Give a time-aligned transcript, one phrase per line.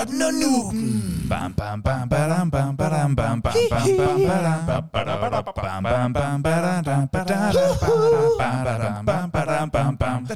[0.00, 1.26] Nørden og Nuben.
[1.28, 6.12] Bam, bam, bam, badam, bam, badam, bam, bam, bam, bam, badam, bam, badam, bam, bam,
[6.12, 7.52] bam, badam, badam, badam,
[9.06, 10.30] bam, badam, bam, bam, bam, bam, badam,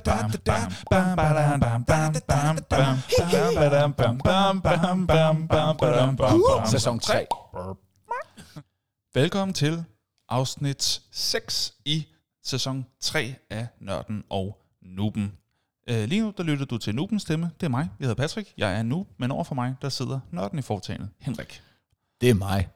[0.94, 2.64] bam, bam, bam, bam,
[3.56, 6.66] badam, bam, bam, bam, bam, bam, badam, bam, bam.
[6.66, 7.26] Sæson 3.
[9.14, 9.84] Velkommen til
[10.28, 12.06] afsnit 6 i
[12.44, 15.32] sæson 3 af Nørden og Nuben.
[15.86, 17.50] Øh, lige nu, der lytter du til Nubens stemme.
[17.60, 17.88] Det er mig.
[18.00, 18.52] Jeg hedder Patrick.
[18.58, 21.08] Jeg er Noob, men over for mig, der sidder Nørden i foretagendet.
[21.20, 21.62] Henrik.
[22.20, 22.68] Det er mig.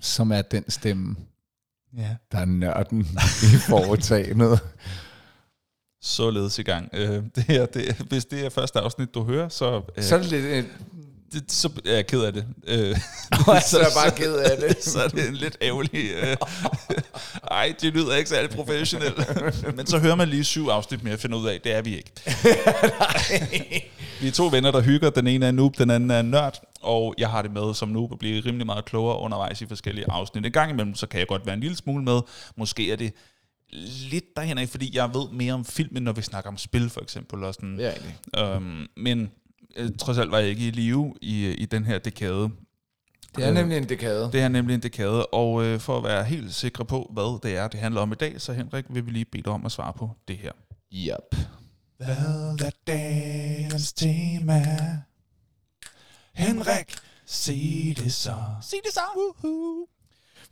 [0.00, 1.16] Som er den stemme,
[1.96, 2.16] Ja.
[2.32, 3.00] der er nørden
[3.54, 4.60] i foretagendet.
[6.02, 6.88] Således i gang.
[6.92, 10.18] Øh, det her, det, hvis det er første afsnit, du hører, så, øh, Så er
[10.22, 10.66] det lidt...
[11.34, 12.44] det, så er jeg ked af det.
[12.66, 12.96] Øh,
[13.70, 14.82] så er jeg bare ked af det.
[14.92, 16.10] så er det en lidt ærgerlig...
[16.22, 16.36] Øh,
[17.50, 19.76] ej, det lyder ikke særlig professionelt.
[19.76, 21.96] Men så hører man lige syv afsnit mere og finder ud af, det er vi
[21.96, 22.12] ikke.
[24.20, 25.10] vi er to venner, der hygger.
[25.10, 26.60] Den ene er noob, den anden er nørd.
[26.82, 30.06] Og jeg har det med som noob at blive rimelig meget klogere undervejs i forskellige
[30.10, 30.46] afsnit.
[30.46, 32.20] En gang imellem, så kan jeg godt være en lille smule med.
[32.56, 33.12] Måske er det
[34.10, 37.00] lidt derhen af, fordi jeg ved mere om filmen, når vi snakker om spil for
[37.00, 37.44] eksempel.
[37.44, 37.80] Og sådan.
[37.80, 38.16] Ja, egentlig.
[38.38, 39.30] Øhm, men
[39.76, 42.50] øh, trods alt var jeg ikke i live i, i den her dekade.
[43.36, 44.30] Det er nemlig en dekade.
[44.32, 47.56] Det er nemlig en dekade, og øh, for at være helt sikre på, hvad det
[47.56, 49.72] er, det handler om i dag, så Henrik vil vi lige bede dig om at
[49.72, 50.52] svare på det her.
[50.92, 51.36] Yep.
[51.96, 52.16] Hvad
[52.60, 54.62] er dagens tema?
[56.34, 56.94] Henrik,
[57.26, 58.34] sig det så.
[58.62, 59.00] Sig det så.
[59.16, 59.86] Woohoo.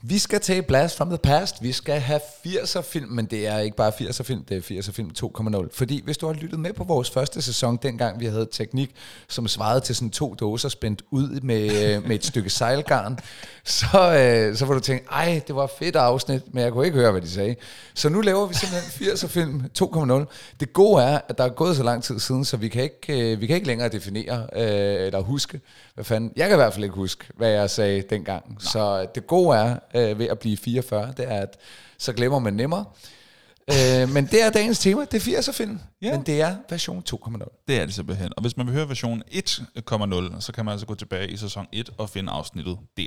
[0.05, 1.63] Vi skal tage Blast from the Past.
[1.63, 4.93] Vi skal have 80'er film, men det er ikke bare 80'er film, det er 80'er
[4.93, 5.69] film 2.0.
[5.73, 8.91] Fordi hvis du har lyttet med på vores første sæson, dengang vi havde teknik,
[9.29, 13.19] som svarede til sådan to dåser spændt ud med, øh, med et stykke sejlgarn,
[13.65, 13.87] så,
[14.19, 16.99] øh, så får du tænke, ej, det var et fedt afsnit, men jeg kunne ikke
[16.99, 17.57] høre, hvad de sagde.
[17.95, 20.25] Så nu laver vi simpelthen 80'er film 2.0.
[20.61, 23.33] Det gode er, at der er gået så lang tid siden, så vi kan ikke,
[23.33, 25.61] øh, vi kan ikke længere definere øh, eller huske,
[25.95, 26.33] hvad fanden.
[26.37, 28.45] Jeg kan i hvert fald ikke huske, hvad jeg sagde dengang.
[28.49, 28.59] Nej.
[28.61, 31.57] Så det gode er øh, ved at blive 44, det er, at
[31.99, 32.85] så glemmer man nemmere.
[33.71, 36.17] øh, men det er dagens tema, det er 80'er film, Ja.
[36.17, 37.65] men det er version 2.0.
[37.69, 38.33] Det er det simpelthen.
[38.37, 41.67] Og hvis man vil høre version 1.0, så kan man altså gå tilbage i sæson
[41.73, 43.07] 1 og finde afsnittet der.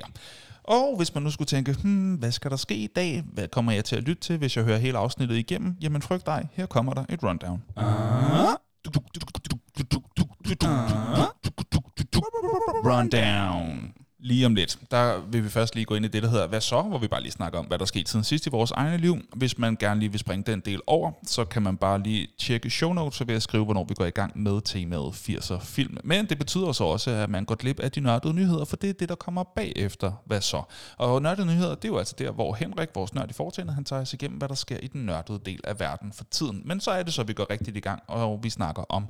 [0.63, 3.23] Og hvis man nu skulle tænke, hmm, hvad skal der ske i dag?
[3.33, 5.75] Hvad kommer jeg til at lytte til, hvis jeg hører hele afsnittet igennem?
[5.81, 7.61] Jamen frygt dig, her kommer der et rundown.
[12.85, 13.93] Rundown.
[14.25, 16.61] Lige om lidt, der vil vi først lige gå ind i det, der hedder Hvad
[16.61, 16.81] så?
[16.81, 19.17] Hvor vi bare lige snakker om, hvad der skete siden sidst i vores egne liv.
[19.35, 22.69] Hvis man gerne lige vil springe den del over, så kan man bare lige tjekke
[22.69, 25.97] show notes, så vil jeg skrive, hvornår vi går i gang med temaet 80'er film.
[26.03, 28.89] Men det betyder så også, at man går glip af de nørdede nyheder, for det
[28.89, 30.11] er det, der kommer bagefter.
[30.25, 30.61] Hvad så?
[30.97, 33.83] Og nørdede nyheder, det er jo altså der, hvor Henrik, vores nørd i foretagendet, han
[33.83, 36.61] tager os igennem, hvad der sker i den nørdede del af verden for tiden.
[36.65, 39.07] Men så er det så, at vi går rigtigt i gang, og vi snakker om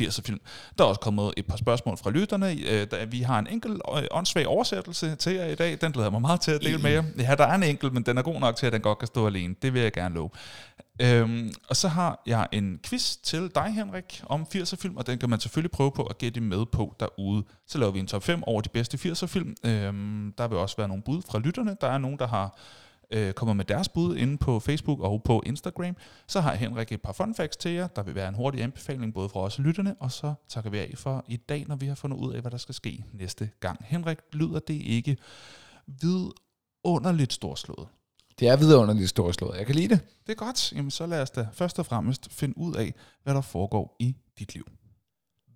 [0.00, 0.40] 80'er film.
[0.78, 2.52] Der er også kommet et par spørgsmål fra lytterne.
[2.52, 5.78] Øh, der, vi har en enkelt øh, åndssvag oversættelse til jer i dag.
[5.80, 7.02] Den glæder jeg mig meget til at dele med jer.
[7.18, 9.06] Ja, der er en enkelt, men den er god nok til, at den godt kan
[9.06, 9.54] stå alene.
[9.62, 10.30] Det vil jeg gerne love.
[11.02, 15.18] Øhm, og så har jeg en quiz til dig, Henrik, om 80'er film, og den
[15.18, 17.44] kan man selvfølgelig prøve på at gætte med på derude.
[17.66, 19.54] Så laver vi en top 5 over de bedste 80'er film.
[19.64, 21.76] Øhm, der vil også være nogle bud fra lytterne.
[21.80, 22.58] Der er nogen, der har
[23.10, 25.96] øh, kommer med deres bud inde på Facebook og på Instagram.
[26.26, 27.86] Så har Henrik et par fun facts til jer.
[27.86, 30.78] Der vil være en hurtig anbefaling både fra os og lytterne, og så takker vi
[30.78, 33.50] af for i dag, når vi har fundet ud af, hvad der skal ske næste
[33.60, 33.84] gang.
[33.84, 35.16] Henrik, lyder det ikke
[35.86, 37.88] vidunderligt storslået?
[38.38, 39.58] Det er vidunderligt storslået.
[39.58, 40.00] Jeg kan lide det.
[40.26, 40.72] Det er godt.
[40.72, 44.16] Jamen, så lad os da først og fremmest finde ud af, hvad der foregår i
[44.38, 44.68] dit liv.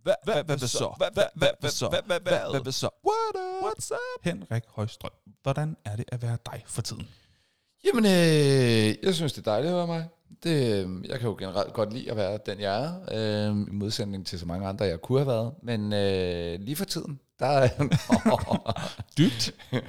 [0.02, 0.94] Hvad, hvad, hvad, hvad så?
[0.96, 1.88] Hvad, hvad, hvad, hvad så?
[1.88, 2.88] Hvad, hvad, hvad, hvad, hvad så?
[3.06, 3.64] What up?
[3.64, 4.24] What's up?
[4.24, 5.10] Henrik Højstrøm,
[5.42, 7.08] hvordan er det at være dig for tiden?
[7.84, 10.08] Jamen, øh, jeg synes, det er dejligt at være mig.
[10.42, 13.70] Det, øh, jeg kan jo generelt godt lide at være den, jeg er, øh, i
[13.72, 15.52] modsætning til så mange andre, jeg kunne have været.
[15.62, 17.68] Men øh, lige for tiden, der er...
[19.18, 19.54] Dybt?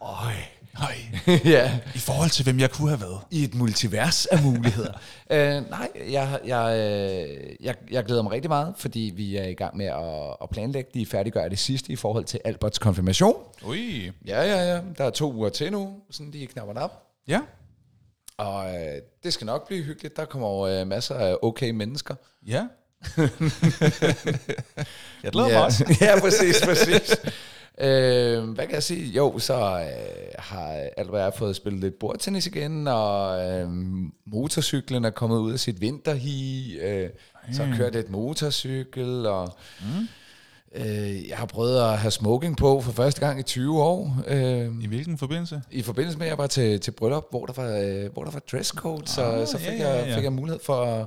[0.00, 0.61] Øj.
[0.78, 0.96] Nej.
[1.54, 3.18] ja, I forhold til, hvem jeg kunne have været.
[3.30, 4.92] i et multivers af muligheder.
[5.30, 9.54] øh, nej, jeg, jeg, øh, jeg, jeg glæder mig rigtig meget, fordi vi er i
[9.54, 13.34] gang med at, at planlægge de færdiggøre det sidste i forhold til Alberts konfirmation.
[13.66, 14.10] Ui.
[14.26, 14.80] Ja, ja, ja.
[14.98, 17.02] Der er to uger til nu, sådan lige knapper op.
[17.28, 17.40] Ja.
[18.36, 20.16] Og øh, det skal nok blive hyggeligt.
[20.16, 22.14] Der kommer øh, masser af okay mennesker.
[22.46, 22.66] Ja.
[25.22, 25.64] jeg glæder mig ja.
[25.64, 25.96] også.
[26.00, 27.16] ja, præcis, præcis.
[27.78, 29.12] Øh, hvad kan jeg sige?
[29.12, 33.68] Jo, så øh, har Albert jeg fået spillet lidt bordtennis igen, og øh,
[34.26, 36.78] motorcyklen er kommet ud af sit vinterhi.
[36.80, 37.10] Øh,
[37.52, 40.08] så har jeg kørt lidt motorcykel, og mm.
[40.74, 44.16] øh, jeg har prøvet at have smoking på for første gang i 20 år.
[44.26, 45.62] Øh, I hvilken forbindelse?
[45.70, 48.30] I forbindelse med, at jeg var til, til bryllup, hvor der var, øh, hvor der
[48.30, 50.16] var dresscode, så, Ah, så fik, ja, ja, jeg, ja.
[50.16, 51.06] fik jeg mulighed for at,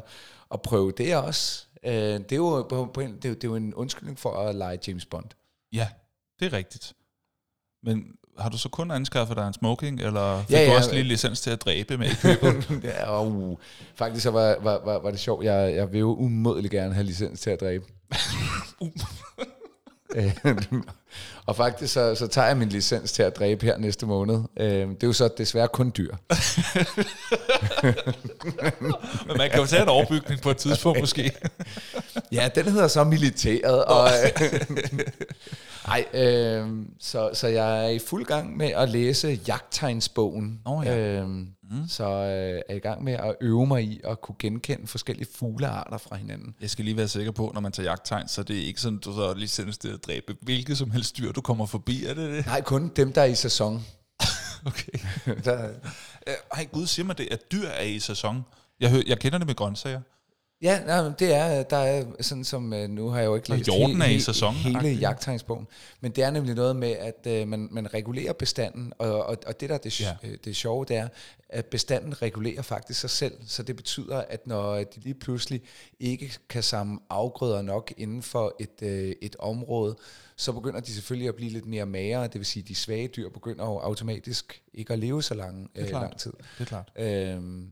[0.54, 1.66] at prøve det også.
[1.86, 4.30] Øh, det, er jo, på, på en, det, er, det er jo en undskyldning for
[4.30, 5.26] at lege James Bond.
[5.74, 5.88] Ja,
[6.40, 6.94] det er rigtigt.
[7.84, 8.04] Men
[8.40, 10.78] har du så kun anskaffet dig en smoking, eller fik Ja, ja, du ja.
[10.78, 12.80] også lige licens til at dræbe med i købet?
[12.84, 13.58] ja, uh,
[13.96, 15.46] faktisk så var, var, var, var det sjovt.
[15.46, 17.86] Jeg, jeg vil jo umådelig gerne have licens til at dræbe.
[20.16, 20.32] Øh,
[21.46, 24.40] og faktisk så, så tager jeg min licens til at dræbe her næste måned.
[24.60, 26.16] Øh, Det er jo så desværre kun dyr.
[29.28, 31.32] Men man kan jo tage en overbygning på et tidspunkt måske.
[32.32, 33.86] Ja, den hedder så militæret.
[33.86, 34.10] Og,
[35.88, 40.60] Ej, øh, så, så jeg er i fuld gang med at læse jagttegnsbogen.
[40.66, 40.98] Nå ja.
[40.98, 41.48] øh, mm.
[41.88, 45.28] Så øh, er jeg i gang med at øve mig i at kunne genkende forskellige
[45.36, 46.56] fuglearter fra hinanden.
[46.62, 48.98] Jeg skal lige være sikker på, når man tager jagttegn, så det er ikke sådan,
[49.00, 52.32] du så licens til at dræbe hvilket som helst dyr, du kommer forbi, er det
[52.34, 52.46] det?
[52.46, 53.86] Nej, kun dem, der er i sæson.
[54.68, 55.00] Okay.
[55.44, 55.70] Der,
[56.28, 58.46] Øh, Ej, Gud siger mig det, at dyr er i sæson.
[58.80, 60.02] Jeg, hø- jeg kender det med grøntsager.
[60.62, 63.50] Ja, nej, men det er, der er sådan som, øh, nu har jeg jo ikke
[63.50, 65.68] læst hjorten er i hele, sæson, hele jagttegnsbogen,
[66.02, 69.60] men det er nemlig noget med, at øh, man, man regulerer bestanden, og, og, og
[69.60, 70.18] det der er det, Ja.
[70.24, 70.30] ja.
[70.46, 71.08] det sjove, det er,
[71.50, 75.62] at bestanden regulerer faktisk sig selv, så det betyder, at når de lige pludselig
[76.00, 79.96] ikke kan samle afgrøder nok inden for et, øh, et område,
[80.38, 83.08] så begynder de selvfølgelig at blive lidt mere magre, det vil sige, at de svage
[83.08, 86.34] dyr begynder jo automatisk ikke at leve så lang, øh, lang tid.
[86.58, 86.92] Det er klart.
[86.96, 87.70] Øhm,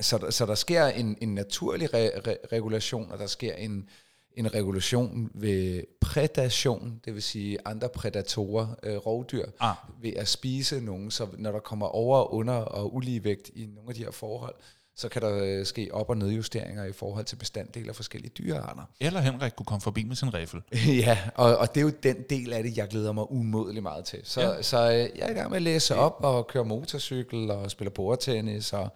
[0.00, 3.88] så, der, så der sker en, en naturlig re, re, regulation, og der sker en,
[4.36, 9.74] en regulation ved predation, det vil sige andre prædatorer, øh, rovdyr, Ah.
[10.02, 11.10] ved at spise nogen.
[11.10, 14.54] Så når der kommer over, under og uligevægt i nogle af de her forhold,
[14.96, 18.82] så kan der øh, ske op- og nedjusteringer i forhold til bestanddele af forskellige dyrearter.
[19.00, 20.62] Eller Henrik kunne komme forbi med sin riffel.
[21.06, 24.04] ja, og, og det er jo den del af det, jeg glæder mig umådelig meget
[24.04, 24.20] til.
[24.24, 24.62] Så, ja.
[24.62, 27.90] så øh, jeg er i gang med at læse op og køre motorcykel og spille
[27.90, 28.88] bordtennis og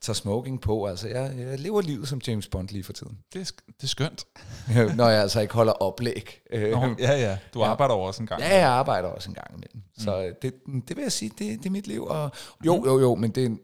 [0.00, 0.86] tager smoking på.
[0.86, 3.18] Altså, jeg, jeg lever livet som James Bond lige for tiden.
[3.32, 4.24] Det er, det er skønt.
[4.96, 6.40] Når jeg altså ikke holder oplæg.
[6.52, 7.38] Øh, Nå, ja, ja.
[7.54, 7.64] Du Ja.
[7.70, 8.40] arbejder over også en gang.
[8.40, 9.82] Ja, jeg arbejder også en gang imellem.
[9.98, 10.54] Så øh, det,
[10.88, 12.04] det vil jeg sige, det, det er mit liv.
[12.04, 12.30] Og,
[12.66, 13.56] jo, jo, jo, men det er...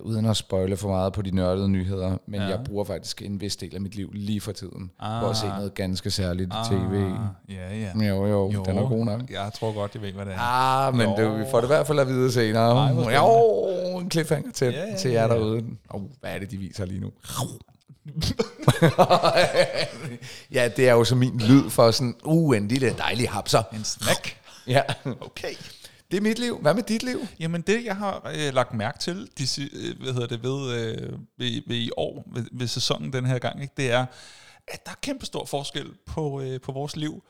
[0.00, 2.46] Uh, uden at spoile for meget på de nørdede nyheder, men Ja.
[2.46, 5.16] jeg bruger faktisk en vis del af mit liv lige for tiden, Ah.
[5.16, 5.22] ah.
[5.22, 6.66] for at se noget ganske særligt ah.
[6.66, 6.94] tv.
[7.48, 8.08] Ja, ja.
[8.08, 9.20] Jo, jo, jo, den er god nok.
[9.30, 10.38] Jeg tror godt, jeg ved, hvad det er.
[10.86, 12.86] Ah, men det, vi får det i hvert fald at vide senere.
[12.86, 15.64] Ej, hvor jo, en cliffhanger til, Ja, ja, til jer derude.
[15.90, 17.10] Oh, hvad er det, de viser lige nu?
[20.52, 23.62] ja, det er jo så min lyd for sådan, uh, en lille dejlig hapser.
[23.72, 24.36] En snack.
[24.66, 24.82] Ja,
[25.20, 25.54] Okay.
[26.10, 26.58] Det er mit liv.
[26.58, 27.20] Hvad med dit liv?
[27.40, 31.12] Jamen det, jeg har øh, lagt mærke til de, øh, hvad hedder det, ved, øh,
[31.38, 34.06] ved, ved i år, ved, ved sæsonen den her gang, ikke, det er,
[34.68, 37.22] at der er kæmpe stor forskel på, øh, på vores liv.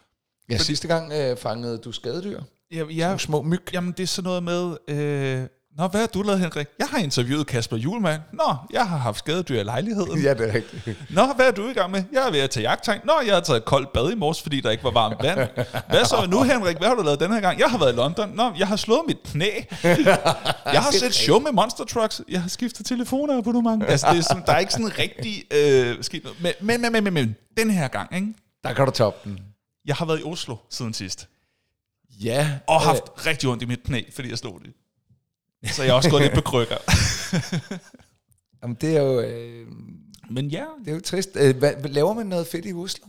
[0.51, 2.41] Ja, sidste gang øh, fangede du skadedyr.
[2.73, 2.85] Ja.
[2.91, 3.63] jeg, Små myg.
[3.73, 5.47] jamen det er sådan noget med, øh,
[5.81, 6.67] Nå, hvad har du lavet, Henrik?
[6.79, 8.21] Jeg har interviewet Kasper Julemand.
[8.33, 10.23] Nå, jeg har haft skadedyr i lejligheden.
[10.23, 11.11] Ja, det er rigtigt.
[11.11, 12.03] Nå, hvad er du i gang med?
[12.13, 13.01] Jeg er ved at tage jagttegn.
[13.05, 15.49] Nå, jeg har taget et koldt bad i morges, fordi der ikke var varmt vand.
[15.89, 16.77] Hvad så nu, Henrik?
[16.77, 17.59] Hvad har du lavet den her gang?
[17.59, 18.29] Jeg har været i London.
[18.29, 19.51] Nå, jeg har slået mit knæ.
[20.65, 22.23] Jeg har set show med Monster Trucks.
[22.29, 23.85] Jeg har skiftet telefonabonnement.
[23.89, 26.43] Altså, det er sådan, der er ikke sådan rigtig øh, sket noget.
[26.43, 28.35] Men, men, men, men, men, men, den her gang, ikke?
[28.65, 29.39] Der kan du toppe den.
[29.87, 31.29] Jeg har været i Oslo siden sidst.
[32.21, 32.51] Ja.
[32.67, 34.73] Og haft rigtig ondt i mit knæ, fordi jeg slog det.
[35.75, 36.77] Så jeg har også gået lidt på krykker.
[38.63, 39.21] Jamen, det er jo...
[39.21, 39.67] Øh,
[40.31, 41.31] Men ja, det er jo trist.
[41.37, 43.07] Øh, hvad, laver man noget fedt i Oslo?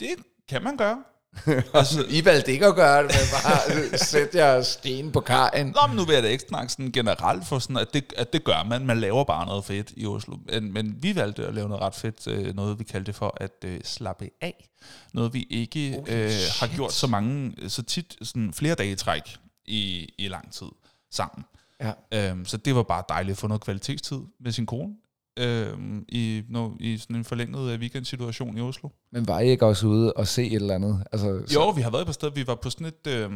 [0.00, 0.08] det
[0.48, 1.02] kan man gøre.
[1.74, 5.66] Altså, I valgte ikke at gøre det, men bare sætte jer sten på kajen.
[5.66, 8.32] Nå, men nu vil jeg da ikke snakke sådan generelt for sådan, at det, at
[8.32, 8.86] det gør man.
[8.86, 10.36] Man laver bare noget fedt i Oslo.
[10.52, 12.26] Men, men vi valgte at lave noget ret fedt.
[12.26, 14.68] øh, Noget, vi kaldte for at øh, slappe af.
[15.14, 16.30] Noget, vi ikke øh,
[16.60, 20.68] har gjort så mange, så tit, sådan flere dage i træk i, i lang tid
[21.10, 21.44] sammen.
[21.80, 21.92] Ja.
[22.30, 24.94] Øhm, så det var bare dejligt at få noget kvalitetstid med sin kone.
[25.38, 28.88] Øhm, i, no, I sådan en forlænget øh, weekendsituation i Oslo.
[29.12, 31.04] Men var I ikke også ude og se et eller andet?
[31.12, 32.30] Altså, så- Jo, vi har været på sted.
[32.34, 33.30] Vi var på sådan et, øh,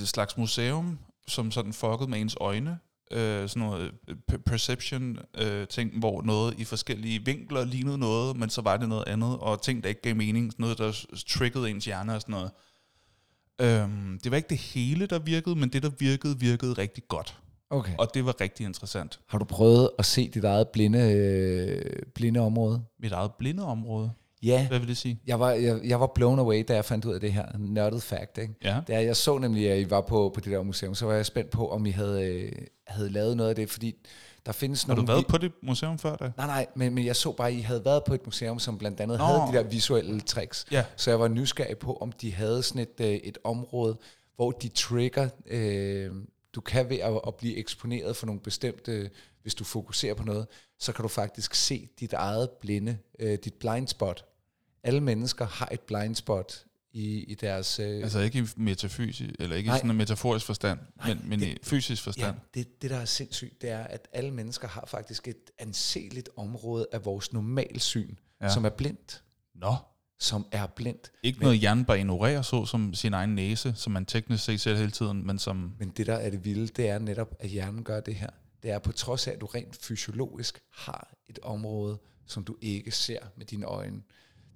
[0.00, 2.78] et slags museum, som sådan fuckede med ens øjne.
[3.10, 8.36] Øh, sådan noget øh, per- perception øh, ting, hvor noget i forskellige vinkler lignede noget,
[8.36, 11.70] men så var det noget andet, og ting, der ikke gav mening, noget, der triggede
[11.70, 12.50] ens hjerne og sådan noget.
[13.62, 17.38] Øhm, det var ikke det hele, der virkede, men det, der virkede, virkede rigtig godt.
[17.70, 17.92] Okay.
[17.98, 19.20] Og det var rigtig interessant.
[19.26, 22.82] Har du prøvet at se dit eget blinde, øh, blinde område?
[23.00, 24.10] Mit eget blinde område.
[24.42, 24.68] Ja.
[24.68, 25.20] Hvad vil det sige?
[25.26, 28.02] Jeg var, jeg, jeg var blown away, da jeg fandt ud af det her nørdet
[28.02, 28.38] fact.
[28.38, 28.54] Ikke?
[28.64, 28.80] Ja.
[28.88, 31.26] Da jeg så nemlig, at I var på, på det der museum, så var jeg
[31.26, 32.52] spændt på, om I havde, øh,
[32.86, 33.94] havde lavet noget af det, fordi
[34.46, 35.02] der findes Har nogle...
[35.06, 36.32] du været vi- på det museum før da?
[36.36, 38.78] Nej, nej, men, men jeg så bare, at I havde været på et museum, som
[38.78, 39.18] blandt andet.
[39.18, 39.24] Nå.
[39.24, 40.66] havde de der visuelle tricks.
[40.70, 40.84] Ja.
[40.96, 43.98] Så jeg var nysgerrig på, om de havde sådan et, øh, et område,
[44.36, 46.10] hvor de trigger øh,
[46.54, 49.10] du kan ved at, at blive eksponeret for nogle bestemte,
[49.42, 50.46] hvis du fokuserer på noget,
[50.78, 54.24] så kan du faktisk se dit eget blinde, øh, dit blind spot.
[54.84, 57.78] Alle mennesker har et blind spot i, i deres...
[57.78, 59.76] Øh, Altså ikke i metafysisk, eller ikke Nej.
[59.76, 62.36] i sådan en metaforisk forstand, men, men i det- fysisk forstand.
[62.54, 66.28] Ja, det, det, der er sindssygt, det er, at alle mennesker har faktisk et anseligt
[66.36, 68.48] område af vores normalsyn, Ja.
[68.48, 69.22] som er blindt.
[69.54, 69.74] Nå.
[70.18, 71.12] Som er blindt.
[71.22, 74.74] Ikke noget hjernen bare ignorerer, så som sin egen næse, som man teknisk set ser
[74.76, 75.72] hele tiden, men som...
[75.78, 78.30] Men det, der er det vilde, det er netop, at hjernen gør det her.
[78.62, 82.90] Det er på trods af, at du rent fysiologisk har et område, som du ikke
[82.90, 84.02] ser med dine øjne.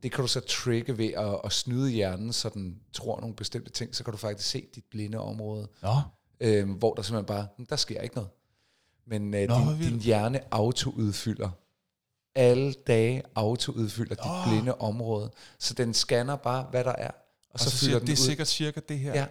[0.02, 3.70] Det kan du så trigge ved at, at snyde hjernen, så den tror nogle bestemte
[3.70, 5.94] ting, så kan du faktisk se dit blinde område, Nå.
[6.40, 8.30] øh, hvor der simpelthen bare, "Hm, der sker ikke noget.
[9.06, 11.50] Men øh, Nå, din, din hjerne autoudfylder.
[12.34, 15.30] Alle dage autoudfylder dit blinde område.
[15.58, 17.08] Så den scanner bare, hvad der er.
[17.10, 17.14] Og,
[17.50, 18.26] Og så, så fylder siger, den det er ud.
[18.26, 19.14] sikkert cirka det her.
[19.14, 19.26] Ja.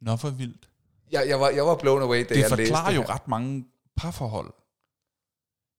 [0.00, 0.68] Nå, for vildt.
[1.12, 3.64] Jeg, jeg, var, jeg var blown away, da Det jeg læste forklarer jo ret mange
[3.96, 4.52] parforhold.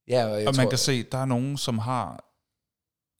[0.07, 2.28] Ja, og jeg og tror, man kan se, der er nogen, som har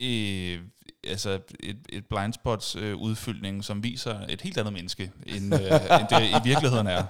[0.01, 0.59] øh,
[1.03, 5.61] altså et, et blindspots øh, udfyldning, som viser et helt andet menneske, end, øh,
[5.99, 7.03] end det i virkeligheden er.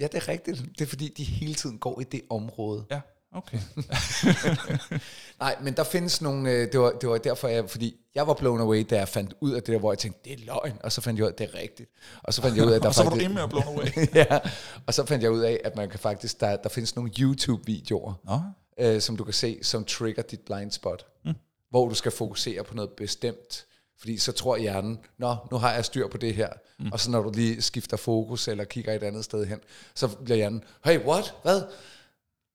[0.00, 0.64] Ja, det er rigtigt.
[0.78, 2.84] Det er fordi, de hele tiden går i det område.
[2.90, 3.00] Ja,
[3.32, 3.58] okay.
[5.40, 6.50] Nej, men der findes nogle...
[6.50, 9.34] øh, Det var, det var derfor, jeg, fordi jeg var blown away, da jeg fandt
[9.40, 10.78] ud af det der, hvor jeg tænkte, det er løgn.
[10.84, 11.90] Og så fandt jeg ud af, at det er rigtigt.
[12.22, 13.28] Og så fandt jeg ud af, at der og så var du faktisk...
[13.30, 14.14] rimelig blown away.
[14.14, 14.38] ja,
[14.86, 16.40] og så fandt jeg ud af, at man kan faktisk...
[16.40, 18.40] Der, der findes nogle YouTube-videoer, Nå,
[18.86, 21.06] øh, som du kan se, som trigger dit blind spot.
[21.24, 21.34] Mm.
[21.72, 23.66] Hvor du skal fokusere på noget bestemt.
[23.98, 26.48] Fordi så tror hjernen, nå, nu har jeg styr på det her.
[26.78, 26.92] Mm.
[26.92, 29.60] Og så når du lige skifter fokus, eller kigger et andet sted hen,
[29.94, 31.34] så bliver hjernen, hey, what?
[31.42, 31.62] Hvad?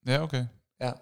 [0.06, 0.44] ja, okay.
[0.80, 0.92] Ja,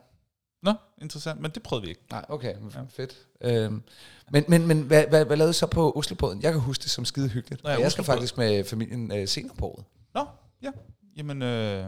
[0.62, 2.02] Nå, interessant, men det prøvede vi ikke.
[2.10, 2.80] Nej, okay, ja.
[2.88, 3.16] fedt.
[3.40, 3.82] Øhm,
[4.30, 6.42] men men, men hvad, hvad, hvad lavede I så på Oslobåden?
[6.42, 7.64] Jeg kan huske det som skide hyggeligt.
[7.64, 8.18] Nå ja, jeg skal Oslobåden.
[8.18, 9.84] faktisk med familien øh, senere på året.
[10.14, 10.26] Nå,
[10.62, 10.70] ja.
[11.16, 11.86] Jamen, øh,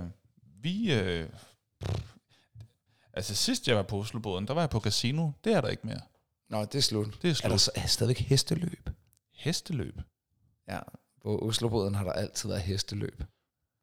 [0.63, 0.93] vi...
[0.93, 1.29] Øh,
[3.13, 5.31] altså, sidst jeg var på Oslobåden, der var jeg på casino.
[5.45, 6.01] Det er der ikke mere.
[6.51, 7.19] Nå, det er slut.
[7.23, 7.51] Det er Er slut.
[7.51, 8.91] der så, er der stadigvæk hesteløb?
[9.35, 10.01] Hesteløb.
[10.69, 10.79] Ja,
[11.23, 13.23] på Oslobåden har der altid været hesteløb.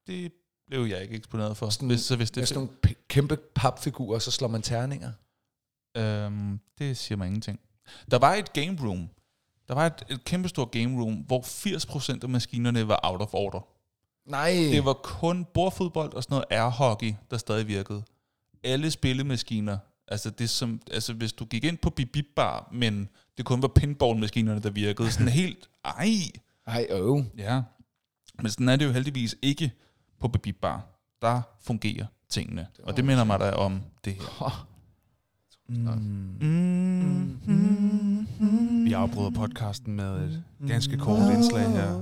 [0.07, 0.31] Det
[0.67, 1.69] blev jeg ikke eksponeret for.
[1.69, 5.11] Sådan- hvis, så hvis Det er sådan nogle p- kæmpe papfigurer, så slår man terninger.
[5.97, 7.59] øhm, det siger mig ingenting.
[8.11, 9.09] Der var et game room.
[9.67, 13.67] Der var et, et kæmpestort game room, hvor 80% af maskinerne var out of order.
[14.29, 18.03] Nej, Det var kun bordfodbold og sådan noget airhockey, der stadig virkede.
[18.63, 19.77] Alle spillemaskiner,
[20.07, 23.61] altså det som, altså hvis du gik ind på Bip Bip Bar, men det kun
[23.61, 26.07] var pinballmaskinerne, der virkede, sådan helt, ej,
[26.67, 27.23] Ej, øv.
[27.37, 27.61] ja.
[28.41, 29.71] Men sådan er det jo heldigvis ikke
[30.19, 30.85] på Bip Bip Bar.
[31.21, 34.67] Der fungerer tingene, og det minder mig da om det her.
[38.85, 41.93] Vi afbryder podcasten med et ganske kort indslag her.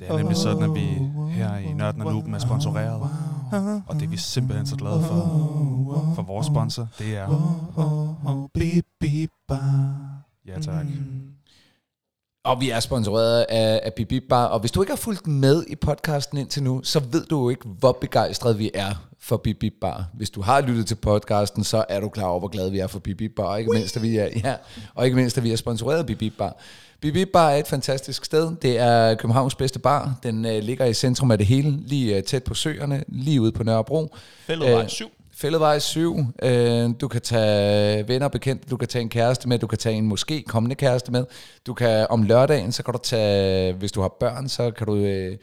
[0.00, 0.86] Det er nemlig sådan, at vi
[1.34, 3.10] her i Nørden og Nuben er sponsoreret.
[3.86, 6.12] Og det er vi simpelthen så glade for.
[6.14, 7.28] For vores sponsor, det er...
[10.46, 10.86] Ja tak.
[12.44, 15.76] Og vi er sponsoreret af, af Bar, og hvis du ikke har fulgt med i
[15.76, 19.74] podcasten indtil nu, så ved du jo ikke, hvor begejstret vi er for Bip Bip
[19.80, 20.04] Bar.
[20.14, 22.86] Hvis du har lyttet til podcasten, så er du klar over, hvor glade vi er
[22.86, 24.54] for Bip Bip Bar, og ikke mindst, at vi er, ja,
[24.94, 26.56] og ikke mindst, at vi er sponsoreret Bip Bip Bar.
[27.00, 28.56] Bip Bip Bar er et fantastisk sted.
[28.62, 30.14] Det er Københavns bedste bar.
[30.22, 33.52] Den øh, ligger i centrum af det hele, lige øh, tæt på søerne, lige ude
[33.52, 34.16] på Nørrebro.
[34.46, 35.10] Fælledvej Øh, 7.
[35.34, 36.16] Fælledvej 7.
[36.42, 39.78] Øh, du kan tage venner og bekendte, du kan tage en kæreste med, du kan
[39.78, 41.24] tage en måske kommende kæreste med.
[41.66, 44.96] Du kan om lørdagen, så kan du tage, hvis du har børn, så kan du
[44.96, 45.36] øh,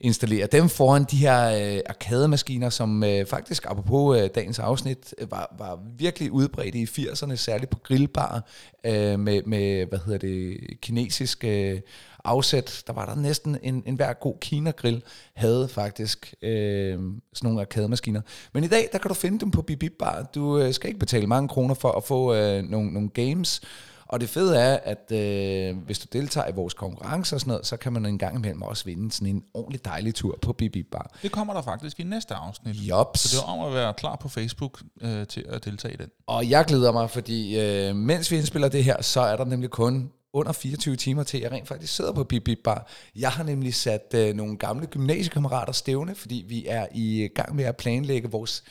[0.00, 5.30] installere dem foran de her øh, arkademaskiner, som øh, faktisk, apropos øh, dagens afsnit, øh,
[5.30, 8.48] var, var virkelig udbredt i 80'erne, særligt på grillbar
[8.84, 11.80] øh, med, med, hvad hedder det, kinesisk øh,
[12.24, 12.82] afsæt.
[12.86, 15.02] Der var der næsten en, en hver god Kina-grill
[15.34, 17.12] havde faktisk øh, sådan
[17.42, 18.20] nogle arkademaskiner.
[18.52, 20.22] Men i dag, der kan du finde dem på Bibib Bar.
[20.34, 23.60] Du øh, skal ikke betale mange kroner for at få øh, nogle, nogle games.
[24.08, 27.66] Og det fede er, at øh, hvis du deltager i vores konkurrence og sådan noget,
[27.66, 30.86] så kan man en gang imellem også vinde sådan en ordentlig dejlig tur på Bip
[30.92, 31.16] Bar.
[31.22, 32.76] Det kommer der faktisk i næste afsnit.
[32.76, 33.20] Jops.
[33.20, 36.08] Så det er om at være klar på Facebook øh, til at deltage i den.
[36.26, 39.70] Og jeg glæder mig, fordi øh, mens vi indspiller det her, så er der nemlig
[39.70, 42.90] kun under 24 timer til, at jeg rent faktisk sidder på Bip Bip Bar.
[43.16, 47.64] Jeg har nemlig sat øh, nogle gamle gymnasiekammerater stævne, fordi vi er i gang med
[47.64, 48.64] at planlægge vores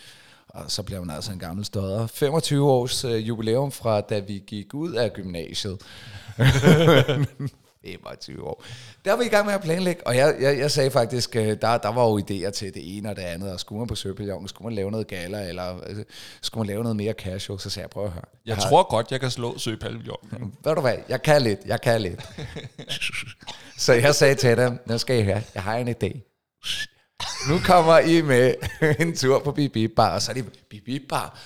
[0.50, 2.08] og så bliver man altså en gammel stodder.
[2.08, 5.82] 25 års øh, jubilæum fra da vi gik ud af gymnasiet.
[7.86, 8.64] 25 år.
[9.06, 11.58] Der var vi i gang med at planlægge, og jeg, jeg, jeg sagde faktisk, øh,
[11.62, 13.96] der, der var jo idéer til det ene og det andet, og skulle man på
[13.96, 15.96] Søpiljongen, skulle man lave noget gala, eller øh,
[16.42, 18.24] skulle man lave noget mere casual, så sagde jeg, prøv at høre.
[18.46, 20.18] Jeg har- tror godt, jeg kan slå Søpalviljon.
[20.64, 22.22] ved du hvad, jeg kan lidt, jeg kan lidt.
[23.78, 26.20] så jeg sagde til dem, nu skal I høre, jeg har en idé.
[27.50, 28.54] Nu kommer I med
[29.00, 31.40] en tur på Bibi Bar, og så er det Bibi Bar.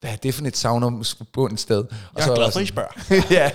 [0.00, 1.78] Hvad er det for et savnomsbundet sted?
[1.78, 3.22] Og Jeg så er var glad for, at I spørger.
[3.40, 3.50] ja.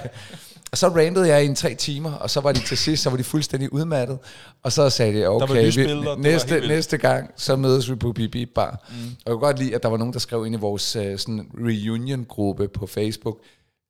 [0.71, 3.09] Og så randede jeg i en tre timer, og så var de til sidst, så
[3.09, 4.19] var de fuldstændig udmattet.
[4.63, 8.71] Og så sagde de, okay, vi, næste, næste gang, så mødes vi på Bibi Bar.
[8.89, 8.95] Mm.
[8.95, 11.03] Og jeg kunne godt lide, at der var nogen, der skrev ind i vores uh,
[11.17, 13.37] sådan reunion-gruppe på Facebook,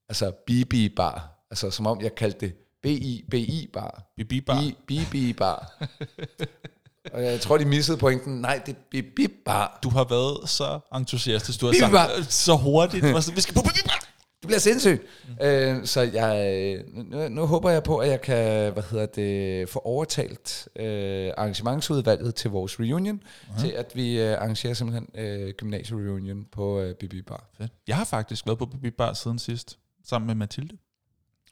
[0.10, 2.53] altså Bibi Bar, altså som om jeg kaldte det
[2.84, 4.03] B-I-B-I Bar.
[4.18, 4.60] Bibi Bar.
[4.62, 5.72] Bi- Bibi Bar.
[7.14, 8.42] og jeg tror, de missede pointen.
[8.42, 9.80] Nej, det er Bibi Bar.
[9.84, 11.62] Du har været så entusiastisk.
[11.62, 13.04] Du har sagt øh, så hurtigt.
[13.04, 14.00] Du var sådan, Vi skal på Bibi Bar.
[14.42, 15.02] Det bliver sindssygt.
[15.28, 15.46] Mm.
[15.46, 19.80] Øh, så jeg, nu, nu håber jeg på, at jeg kan hvad hedder det, få
[19.80, 23.62] overtalt øh, arrangementsudvalget til vores reunion, uh-huh.
[23.62, 27.50] til at vi øh, arrangerer simpelthen øh, gymnasie-reunion på øh, Bibi Bar.
[27.58, 27.72] Fedt.
[27.88, 30.78] Jeg har faktisk været på Bibi Bar siden sidst, sammen med Mathilde.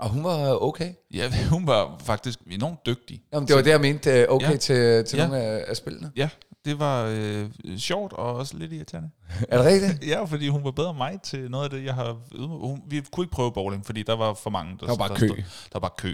[0.02, 0.94] Og hun var okay.
[1.14, 3.22] Ja, hun var faktisk enormt dygtig.
[3.34, 4.12] Jamen, det var det, jeg mente.
[4.12, 4.58] øh, Okay Ja.
[4.58, 5.28] til, til Ja.
[5.28, 6.12] nogle af, af spillene.
[6.16, 6.30] Ja,
[6.66, 9.10] det var øh, sjovt og også lidt irriterende.
[9.50, 10.04] Er det rigtigt?
[10.12, 12.18] Ja, fordi hun var bedre end mig til noget af det, jeg har...
[12.48, 14.72] Hun, vi kunne ikke prøve bowling, fordi der var for mange.
[14.72, 15.28] Der, Der var bare der kø.
[15.28, 15.44] Stod, der
[15.74, 16.14] var bare kø.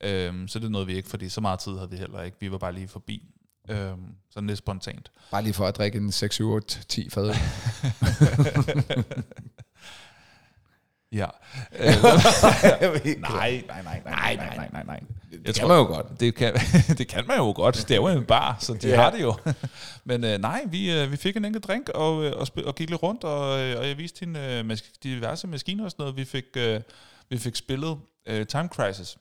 [0.00, 2.36] Øhm, så det nåede vi ikke, fordi så meget tid havde vi heller ikke.
[2.40, 3.22] Vi var bare lige forbi.
[3.70, 5.10] Øhm, sådan lidt spontant.
[5.30, 7.34] Bare lige for at drikke en 6, 7, 8, 10 fadøl.
[11.12, 11.26] Ja.
[13.18, 15.00] nej, nej, nej, nej, nej, nej, nej, nej, nej.
[15.46, 16.20] det kan man jo godt.
[16.20, 16.54] Det kan,
[16.98, 17.74] det kan man jo godt.
[17.74, 18.96] Det er jo en bar, så de Ja.
[18.96, 19.34] har det jo.
[20.04, 22.74] Men øh, nej, vi, øh, vi fik en enkelt drink og, øh, og, spil, og
[22.74, 26.02] gik lidt rundt, og, øh, og jeg viste hende øh, mas- diverse maskiner og sådan
[26.02, 26.16] noget.
[26.16, 26.80] Vi fik, øh,
[27.30, 29.16] vi fik spillet øh, Time Crisis.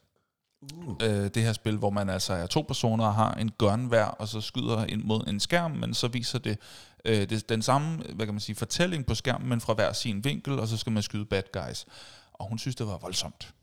[0.74, 0.96] Uh.
[1.03, 4.06] Øh, det her spil, hvor man altså er to personer og har en gun hver,
[4.06, 6.58] og så skyder ind mod en skærm, men så viser det,
[7.06, 10.24] øh, det den samme hvad kan man sige, fortælling på skærmen, men fra hver sin
[10.24, 11.86] vinkel, og så skal man skyde bad guys.
[12.34, 13.54] Og hun synes, det var voldsomt.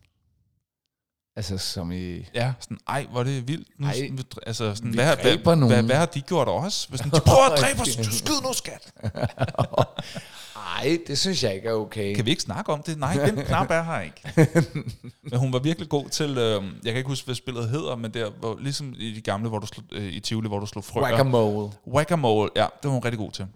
[1.36, 2.28] Altså, som i...
[2.34, 3.68] Ja, sådan, ej, hvor er det vildt.
[3.80, 4.10] Nu, Ej,
[4.46, 5.66] altså, sådan, hvad, hvad, nogen.
[5.66, 6.88] hvad, hvad, har de gjort også?
[6.88, 7.88] Hvis sådan, de prøver at dræbe os,
[8.18, 8.92] skyd nu, skat.
[10.74, 12.14] Ej, det synes jeg ikke er okay.
[12.14, 12.98] Kan vi ikke snakke om det?
[12.98, 14.50] Nej, den knap er her ikke.
[15.30, 18.14] men hun var virkelig god til, øh, jeg kan ikke huske, hvad spillet hedder, men
[18.14, 20.84] der, hvor, ligesom i de gamle, hvor du slog, øh, i Tivoli, hvor du slog
[20.84, 21.04] frøer.
[21.04, 21.70] Whack-a-mole.
[21.86, 23.46] Whack-a-mole, ja, det var hun rigtig god til.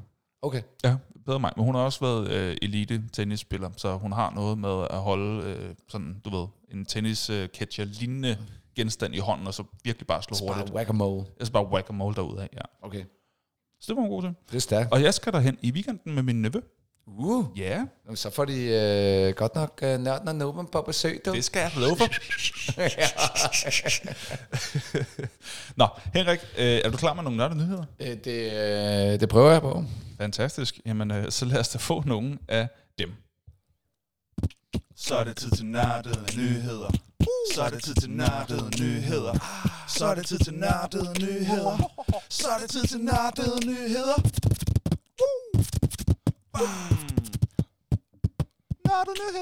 [0.42, 0.62] Okay.
[0.84, 1.52] Ja, bedre mig.
[1.56, 5.44] Men hun har også været øh, elite tennisspiller, så hun har noget med at holde
[5.44, 8.36] øh, sådan, du ved, en tennis-catcher lignende
[8.76, 10.74] genstand i hånden, og så virkelig bare slå Bare hurtigt.
[10.74, 11.24] whack-a-mole.
[11.40, 12.86] Altså bare whack-a-mole derudad, ja.
[12.86, 13.04] Okay.
[13.80, 14.34] Så det var hun god til.
[14.50, 14.92] Det er stærkt.
[14.92, 16.60] Og jeg skal derhen i weekenden med min nevø.
[17.16, 17.46] Uh.
[17.58, 21.32] Ja, Jamen, Så får de øh, godt nok øh, nørden og noben på besøg, du.
[21.34, 22.06] det skal jeg love for.
[25.80, 27.84] Nå, Henrik, øh, er du klar med nogle nørdede nyheder?
[28.00, 28.52] Øh, det,
[29.12, 29.84] øh, det prøver jeg på.
[30.20, 30.80] Fantastisk.
[30.86, 32.68] Jamen, øh, så lad os da få nogle af
[32.98, 33.12] dem.
[34.96, 36.90] Så er det tid til nørdede nyheder.
[37.54, 39.34] Så er det tid til nørdede nyheder.
[39.88, 41.90] Så er det tid til nørdede nyheder.
[42.28, 44.22] Så er det tid til nørdede nyheder.
[46.54, 46.68] Not
[49.08, 49.32] a new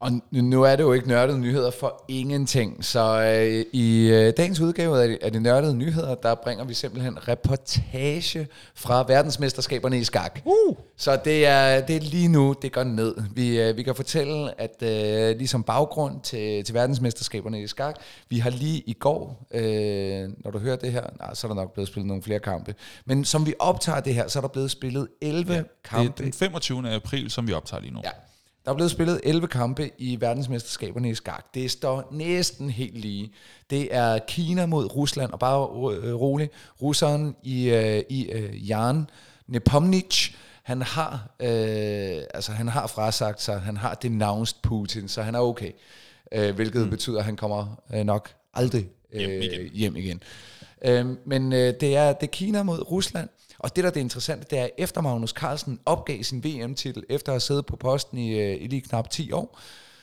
[0.00, 2.84] Og nu- er det jo ikke nørdede nyheder for ingenting.
[2.84, 7.28] Så øh, i øh, dagens udgave af af de nørdede nyheder, der bringer vi simpelthen
[7.28, 10.40] reportage fra verdensmesterskaberne i skak.
[10.44, 10.76] Uh.
[10.96, 13.14] Så det er, det er lige nu, det går ned.
[13.34, 17.94] Vi, øh, vi kan fortælle, at øh, ligesom baggrund til, til verdensmesterskaberne i skak,
[18.28, 21.56] vi har lige i går, øh, når du hører det her, nej, så er der
[21.56, 22.74] nok blevet spillet nogle flere kampe.
[23.04, 25.88] Men som vi optager det her, så er der blevet spillet 11 ja, Det er
[25.88, 26.90] kampe den 25.
[26.94, 28.00] april, som vi optager lige nu.
[28.04, 28.10] Ja.
[28.68, 31.54] Der er blevet spillet 11 kampe i verdensmesterskaberne i skak.
[31.54, 33.32] Det står næsten helt lige.
[33.70, 36.50] Det er Kina mod Rusland, og bare øh, rolig,
[36.82, 39.06] russeren i, øh, i øh, Jan
[39.46, 40.30] Nepomnic,
[40.62, 45.40] han har, øh, altså han har frasagt sig, han har denounced Putin, så han er
[45.40, 45.70] okay.
[46.32, 46.90] Øh, hvilket mm.
[46.90, 49.70] betyder, at han kommer øh, nok aldrig øh, Hjem igen.
[49.72, 50.22] hjem igen.
[50.84, 54.00] Øh, men øh, det, er, det er Kina mod Rusland, og det, der er det
[54.00, 57.76] interessante, det er, at efter Magnus Carlsen opgav sin VM-titel, efter at have siddet på
[57.76, 59.58] posten i, øh, i lige knap 10 år,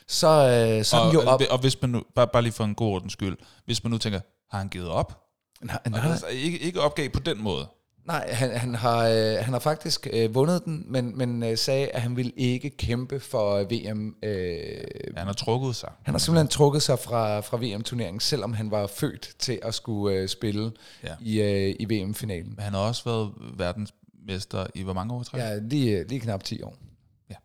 [0.07, 1.41] så, øh, så er Og, den jo op.
[1.49, 3.97] og hvis man nu, bare, bare lige for en god ordens skyld, hvis man nu
[3.97, 4.19] tænker,
[4.51, 5.21] har han givet op?
[5.61, 7.67] Nej, nej, altså, ikke, ikke opgav på den måde.
[8.05, 11.87] Nej han, han, har, øh, han har faktisk øh, vundet den, men, men øh, sagde,
[11.87, 14.15] at han vil ikke kæmpe for øh, VM.
[14.23, 14.83] Øh,
[15.17, 15.91] Han har trukket sig.
[16.03, 20.15] han har simpelthen trukket sig fra, fra VM-turneringen, selvom han var født til at skulle
[20.17, 20.71] øh, spille
[21.03, 21.15] Ja.
[21.21, 22.55] i, øh, i VM-finalen.
[22.59, 25.41] Han har også været verdensmester i hvor mange år træk?
[25.41, 26.75] Ja, lige, lige knap 10 år.
[27.29, 27.35] Ja.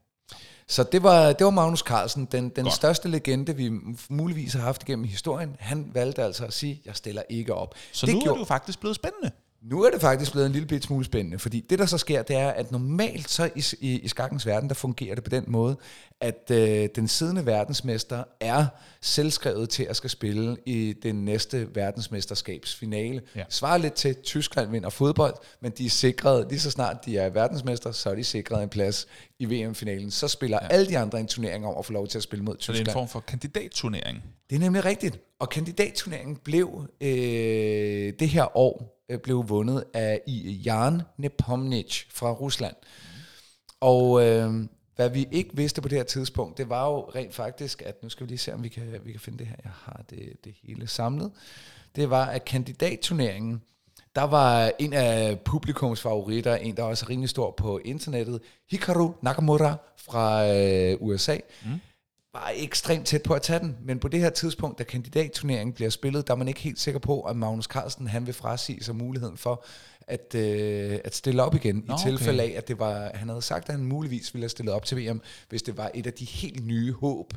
[0.69, 2.75] Så det var, det var Magnus Carlsen, den, den Godt.
[2.75, 3.71] største legende, vi
[4.09, 5.57] muligvis har haft igennem historien.
[5.59, 7.75] Han valgte altså at sige, jeg stiller ikke op.
[7.93, 9.31] Så det nu er gjorde, det jo faktisk blevet spændende.
[9.63, 12.23] Nu er det faktisk blevet en lille bit smule spændende, fordi det, der så sker,
[12.23, 15.45] det er, at normalt så i, i, i skakkens verden, der fungerer det på den
[15.49, 15.77] måde,
[16.21, 18.67] at øh, den siddende verdensmester er
[19.01, 23.23] selvskrevet til at skal spille i den næste verdensmesterskabsfinale.
[23.37, 23.45] Ja.
[23.49, 27.19] Svarer lidt til, at Tyskland vinder fodbold, men de er sikret, lige så snart de
[27.19, 29.07] er verdensmester, så er de sikret en plads
[29.39, 30.11] i VM-finalen.
[30.11, 30.69] Så spiller ja.
[30.69, 32.79] alle de andre en turnering om at få lov til at spille mod Så det
[32.79, 32.89] er Tyskland.
[32.89, 34.23] en form for kandidatturnering.
[34.51, 35.19] Det er nemlig rigtigt.
[35.39, 37.09] Og kandidatturneringen blev øh,
[38.21, 42.75] det her år Øh, blev vundet af i Jan Nepomniachtch fra Rusland.
[43.81, 44.65] Og øh,
[44.97, 48.09] hvad vi ikke vidste på det her tidspunkt, det var jo rent faktisk, at nu
[48.09, 49.57] skal vi lige se, om vi kan, vi kan finde det her.
[49.65, 51.31] Jeg har det, det hele samlet.
[51.97, 53.63] Det var, at kandidatturneringen,
[54.15, 59.13] der var en af publikums favoritter, en der også er rimelig stor på internettet, Hikaru
[59.23, 61.81] Nakamura fra øh, USA, mm
[62.33, 63.77] var ekstremt tæt på at tage den.
[63.83, 67.01] Men på det her tidspunkt, da kandidatturneringen bliver spillet, der er man ikke helt sikker
[67.01, 69.65] på, at Magnus Carlsen han vil frasige sig muligheden for
[70.01, 72.53] at, øh, at stille op igen, Nå, i tilfælde okay.
[72.55, 74.97] af, at det var, han havde sagt, at han muligvis ville have stillet op til
[74.99, 77.35] VM, hvis det var et af de helt nye håb,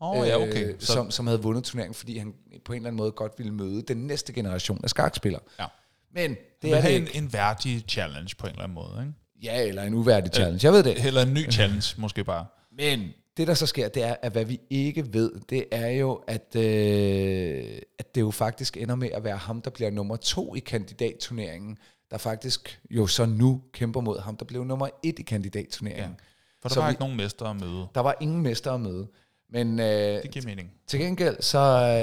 [0.00, 0.68] oh, ja, okay.
[0.68, 3.32] øh, Så, som, som havde vundet turneringen, fordi han på en eller anden måde godt
[3.38, 5.42] ville møde den næste generation af skakspillere.
[5.60, 5.66] ja.
[6.14, 7.16] Men det er det en, ikke.
[7.18, 9.12] en værdig challenge på en eller anden måde, ikke?
[9.42, 11.06] Ja, eller en uværdig challenge, jeg ved det.
[11.06, 12.46] Eller en ny challenge, måske bare.
[12.76, 16.20] Men det, der så sker, det er, at hvad vi ikke ved, det er jo,
[16.26, 20.54] at, øh, at det jo faktisk ender med at være ham, der bliver nummer to
[20.54, 21.78] i kandidatturneringen,
[22.10, 26.10] der faktisk jo så nu kæmper mod ham, der blev nummer et i kandidatturneringen.
[26.18, 26.24] Ja.
[26.62, 27.86] For der Så var vi- ikke nogen mester at møde.
[27.94, 29.06] Der var ingen mester at møde.
[29.52, 29.86] Men øh,
[30.22, 30.72] Det giver mening.
[30.86, 31.58] til gengæld, så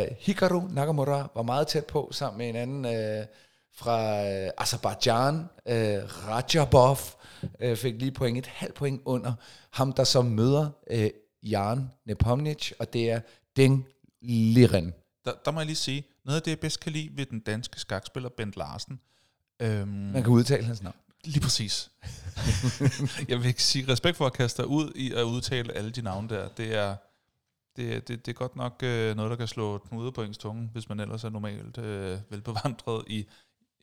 [0.09, 3.25] øh, Hikaru Nakamura var meget tæt på, sammen med en anden øh,
[3.77, 5.35] fra øh, Azerbaijan,
[5.67, 6.97] øh, Rajabov,
[7.59, 9.33] øh, fik lige point, et halvt point under
[9.71, 11.09] ham, der så møder øh,
[11.43, 13.19] Jan Nepomniachtch, og det er
[13.55, 13.87] Deng
[14.21, 14.93] Liren.
[15.25, 17.39] Der, der må jeg lige sige, noget af det, jeg bedst kan lide ved den
[17.39, 18.99] danske skakspiller Bent Larsen,
[19.59, 20.95] øhm, Man kan udtale hans navn.
[21.23, 21.91] lige præcis.
[23.29, 26.01] jeg vil ikke sige respekt for at kaste dig ud i at udtale alle de
[26.01, 26.47] navne der.
[26.47, 26.95] Det er,
[27.75, 30.69] det, det, det er godt nok øh, noget, der kan slå knuder på ens tunge,
[30.73, 33.27] hvis man ellers er normalt øh, velbevandret i,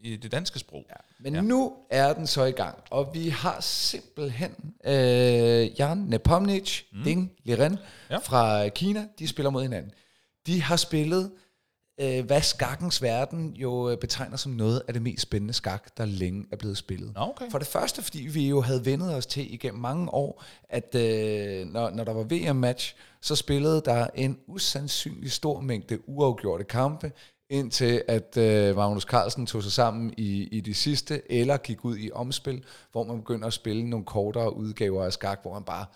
[0.04, 0.84] i det danske sprog.
[0.90, 0.94] Ja.
[1.20, 1.40] Men Ja.
[1.40, 4.50] nu er den så i gang, og vi har simpelthen
[4.84, 7.02] øh, Jan Nepomniachtch, mm.
[7.02, 7.78] Ding Liren
[8.10, 8.16] Ja.
[8.18, 9.90] fra Kina, de spiller mod hinanden.
[10.46, 11.30] De har spillet,
[12.00, 16.04] øh, hvad skakkens verden jo øh, betegner som noget af det mest spændende skak, der
[16.04, 17.12] længe er blevet spillet.
[17.16, 17.50] Okay.
[17.50, 21.66] For det første, fordi vi jo havde vendet os til igennem mange år, at øh,
[21.66, 27.12] når, når der var VM-match, så spillede der en usandsynlig stor mængde uafgjorte kampe,
[27.50, 31.96] indtil at øh, Magnus Carlsen tog sig sammen i, i de sidste, eller gik ud
[31.98, 35.86] i omspil, hvor man begynder at spille nogle kortere udgaver af skak, hvor man bare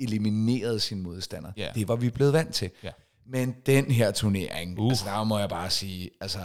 [0.00, 1.52] eliminerede sin modstander.
[1.56, 1.70] Ja.
[1.74, 2.70] Det var vi blevet vant til.
[2.82, 2.90] Ja.
[3.26, 4.88] Men den her turnering, Uh.
[4.90, 6.38] altså der må jeg bare sige, altså,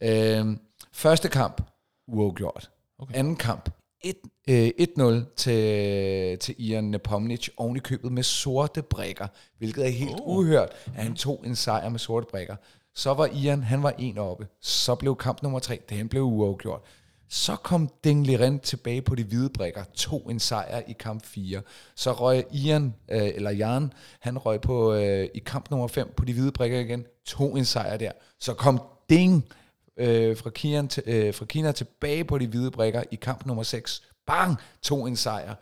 [0.00, 0.56] øh,
[0.92, 1.62] første kamp,
[2.08, 2.70] uafgjort.
[2.98, 3.14] Okay.
[3.14, 3.70] Anden kamp,
[4.04, 9.26] et- øh, 1-0 til, til Ian Nepomniachtch, oven i købet med sorte brækker,
[9.58, 10.36] hvilket er helt oh.
[10.38, 12.56] uhørt, at han tog en sejr med sorte brækker.
[12.96, 14.46] Så var Ian, han var en oppe.
[14.60, 16.82] Så blev kamp nummer tre, den blev uafgjort.
[17.28, 21.62] Så kom Deng Liren tilbage på de hvide brækker, tog en sejr i kamp 4.
[21.96, 26.24] Så røg Ian, øh, eller Jan, han røg på, øh, i kamp nummer 5 på
[26.24, 28.12] de hvide brækker igen, tog en sejr der.
[28.40, 28.80] Så kom
[29.10, 29.48] Ding
[29.96, 34.02] øh, fra, Kina, øh, fra Kina tilbage på de hvide brækker i kamp nummer 6.
[34.26, 34.56] Bang!
[34.82, 35.54] Tog en sejr.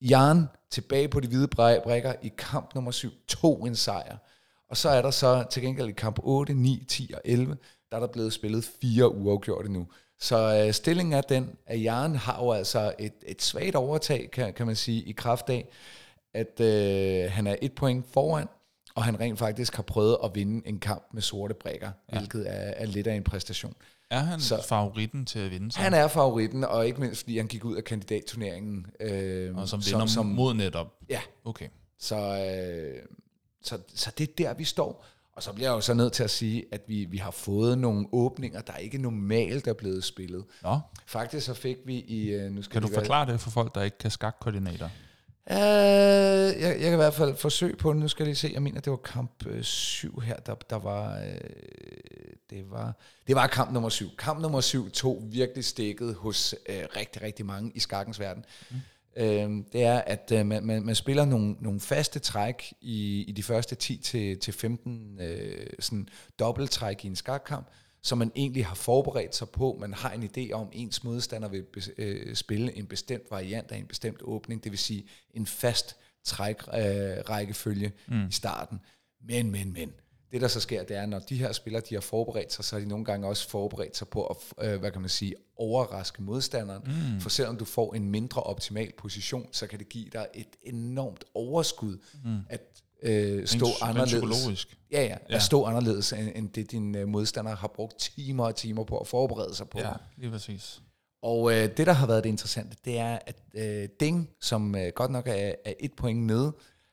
[0.00, 3.10] Jan tilbage på de hvide brækker i kamp nummer 7.
[3.28, 4.16] Tog en sejr.
[4.72, 7.56] Og så er der så til gengæld i kamp 8, 9, 10 og 11,
[7.90, 9.86] der er der blevet spillet fire uafgjorte nu.
[10.20, 14.52] Så øh, stillingen er den, at Jan har jo altså et, et svagt overtag, kan,
[14.54, 15.68] kan man sige, i kraft af,
[16.34, 18.46] at øh, han er et point foran,
[18.94, 22.18] og han rent faktisk har prøvet at vinde en kamp med sorte brækker, ja.
[22.18, 23.74] hvilket er, er lidt af en præstation.
[24.10, 25.72] Er han Så- favoritten til at vinde?
[25.72, 25.80] Så?
[25.80, 28.86] Han er favoritten, og ikke mindst fordi han gik ud af kandidatturneringen.
[29.00, 30.86] Øh, og som vinder som, som, mod netop.
[31.10, 31.68] Ja, Okay.
[31.98, 33.02] så, øh,
[33.62, 35.06] så, så det er der, vi står.
[35.36, 37.78] Og så bliver jeg jo så nødt til at sige, at vi, vi har fået
[37.78, 40.44] nogle åbninger, der ikke normalt er blevet spillet.
[40.62, 42.28] Nå, Faktisk så fik vi i...
[42.28, 44.88] øh, Nu skal kan du være- forklare det for folk, der ikke kan skakkoordinater?
[45.50, 48.00] Øh, jeg, jeg kan i hvert fald forsøge på det.
[48.00, 48.50] Nu skal jeg lige se.
[48.54, 51.24] Jeg mener, det var kamp 7 her, der, der var, øh,
[52.50, 52.96] det var...
[53.26, 54.08] Det var kamp nummer 7.
[54.18, 58.44] Kamp nummer 7 tog virkelig stikket hos øh, rigtig, rigtig mange i skakkens verden.
[58.70, 58.76] Mm.
[59.16, 63.32] Øh, det er, at øh, man, man, man spiller nogle, nogle faste træk i, i
[63.32, 67.66] de første 10 til, til 15 øh, sådan dobbelttræk i en skakkamp,
[68.02, 69.76] som man egentlig har forberedt sig på.
[69.80, 73.78] Man har en idé om, ens modstander vil bes- øh, spille en bestemt variant af
[73.78, 78.28] en bestemt åbning, det vil sige en fast trækrækkefølge øh, rækkefølge mm.
[78.28, 78.80] i starten.
[79.24, 79.92] Men, men, men,
[80.32, 82.76] Det, der så sker, det er, når de her spillere, de har forberedt sig, så
[82.76, 84.36] har de nogle gange også forberedt sig på at,
[84.68, 86.82] øh, hvad kan man sige, overraske modstanderen.
[87.14, 87.20] Mm.
[87.20, 91.24] For selvom du får en mindre optimal position, så kan det give dig et enormt
[91.34, 92.38] overskud mm.
[92.48, 92.60] at
[93.02, 94.12] øh, stå Rent- anderledes.
[94.12, 94.78] psykologisk.
[94.92, 95.34] Ja, ja, Ja.
[95.36, 98.98] at stå anderledes, end, end det din øh, modstander har brugt timer og timer på
[98.98, 99.78] at forberede sig på.
[99.78, 100.80] Ja, lige præcis.
[101.22, 104.92] Og øh, det, der har været det interessante, det er, at øh, Ding, som øh,
[104.94, 105.32] godt nok er,
[105.64, 106.52] er et point nede,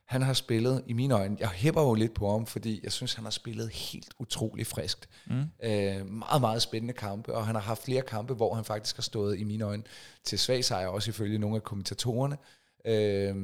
[0.10, 3.13] han har spillet, i mine øjne, jeg hæpper jo lidt på ham, fordi jeg synes,
[3.13, 5.10] han har spillet helt utrolig friskt.
[5.28, 5.43] Mm.
[5.63, 9.02] Øh, meget, meget spændende kampe, og han har haft flere kampe, hvor han faktisk har
[9.02, 9.84] stået, i mine øjne,
[10.24, 12.38] til svag sejr, også ifølge nogle af kommentatorerne,
[12.86, 13.36] øh,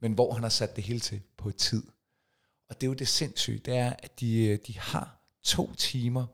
[0.00, 1.82] men hvor han har sat det hele til på tid.
[2.68, 6.26] Og det er jo det sindssyge, det er, at de, øh, de har to timer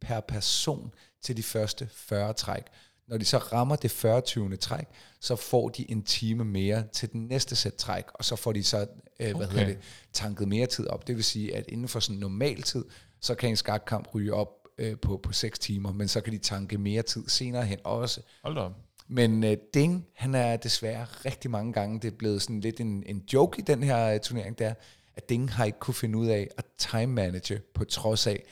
[0.00, 2.64] per person til de første 40 træk.
[3.06, 4.20] Når de så rammer det 40.
[4.20, 4.56] 20.
[4.56, 4.86] træk,
[5.20, 8.64] så får de en time mere til den næste sæt træk, og så får de
[8.64, 8.86] så,
[9.20, 9.46] øh, hvad Okay.
[9.48, 9.78] hedder det,
[10.12, 11.06] tanket mere tid op.
[11.06, 12.84] Det vil sige, at inden for sådan normal tid,
[13.20, 16.38] så kan en skakkamp ryge op øh, på, på 6 timer, men så kan de
[16.38, 18.20] tanke mere tid senere hen også.
[18.42, 18.72] Hold da op.
[19.08, 23.02] Men øh, Ding, han er desværre rigtig mange gange, det er blevet sådan lidt en,
[23.06, 24.74] en joke i den her øh, turnering, der
[25.16, 28.44] at Ding har ikke kunne finde ud af at time manage, på trods af,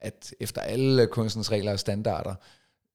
[0.00, 2.34] at efter alle kunstens regler og standarder,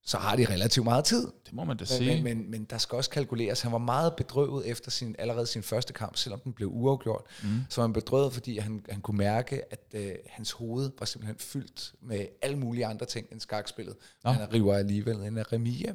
[0.06, 1.28] så har de relativt meget tid.
[1.46, 2.24] Det må man da Men, sige.
[2.24, 3.62] men, men, men der skal også kalkuleres.
[3.62, 7.24] Han var meget bedrøvet efter sin, allerede sin første kamp, selvom den blev uafgjort.
[7.44, 7.50] Mm.
[7.70, 11.38] Så var han bedrøvet, fordi han, han kunne mærke, at øh, hans hoved var simpelthen
[11.40, 13.96] fyldt med alle mulige andre ting end skakspillet.
[14.24, 14.32] Nå.
[14.32, 15.86] Han river alligevel en remis.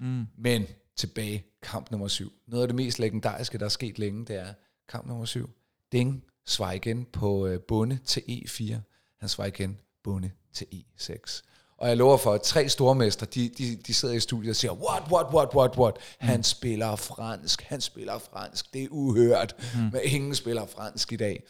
[0.00, 0.26] Mm.
[0.38, 2.32] Men tilbage, kamp nummer syv.
[2.46, 4.52] Noget af det mest legendariske, der er sket længe, det er
[4.88, 5.50] kamp nummer syv.
[5.92, 8.74] Ding svarer igen på øh, bunde til E4.
[9.20, 11.42] Han svarer igen bunde til E6.
[11.78, 14.72] Og jeg lover for, at tre stormester, de, de, de sidder i studiet og siger,
[14.72, 15.94] what, what, what, what, what?
[16.18, 18.74] Han spiller fransk, han spiller fransk.
[18.74, 19.80] Det er uhørt, mm.
[19.80, 21.42] men ingen spiller fransk i dag.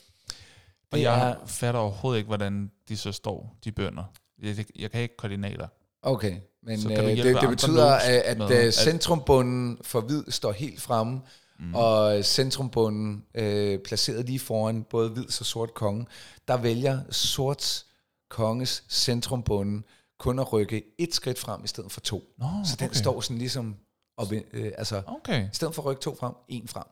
[0.93, 4.05] Og Det jeg er, fatter overhovedet ikke, hvordan de så står, de bønder.
[4.43, 5.67] Jeg, jeg kan ikke koordinater.
[6.03, 10.53] okay, men øh, det, det betyder, noobs at, at øh, at- centrumbunden for hvid står
[10.53, 11.21] helt fremme,
[11.59, 11.75] mm.
[11.75, 16.07] og centrumbunden øh, placeret lige foran både hvid og sort konge,
[16.49, 17.85] der vælger sort
[18.31, 19.85] konges centrumbunden
[20.19, 22.25] kun at rykke et skridt frem i stedet for to.
[22.39, 22.97] Nå, Så den okay.
[22.97, 23.77] står sådan ligesom,
[24.17, 26.85] op, øh, altså Okay, i stedet for at rykke to frem, en frem.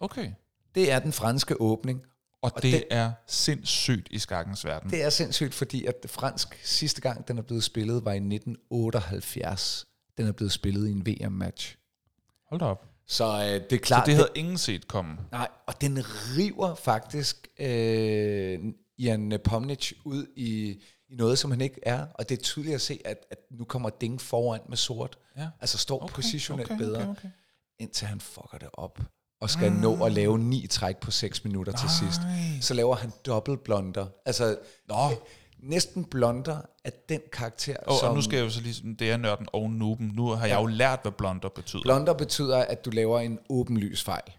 [0.00, 0.30] okay.
[0.74, 2.02] Det er den franske åbning.
[2.42, 4.90] Og, Og det, det- er sindssygt i skakkens verden.
[4.90, 9.86] Det er sindssygt, fordi at fransk sidste gang, den er blevet spillet, var i 1978.
[10.16, 11.76] Den er blevet spillet i en VM-match.
[12.48, 12.86] Hold da op.
[13.06, 15.16] Så øh, det er Så klart, det havde ingen set komme.
[15.32, 15.98] Nej, og den
[16.36, 18.58] river faktisk øh,
[18.98, 22.06] Jan Nepomnic ud i, i noget, som han ikke er.
[22.14, 25.18] Og det er tydeligt at se, at, at nu kommer Ding foran med sort.
[25.36, 25.48] Ja.
[25.60, 27.28] Altså står okay, positionelt okay, bedre, okay, okay.
[27.78, 29.00] indtil han fucker det op.
[29.40, 32.20] Og skal nå at lave ni træk på 6 minutter til sidst.
[32.20, 32.60] Nej.
[32.60, 34.06] Så laver han dobbelt blunder.
[34.26, 34.94] Altså, Nå.
[35.58, 38.08] næsten blunder af den karakter, Og, som...
[38.08, 40.12] og nu skal jeg jo så lige, det er nørden og nuben.
[40.14, 41.82] Nu har jeg jo lært, hvad blunder betyder.
[41.82, 44.32] Blunder betyder, at du laver en åbenlys fejl.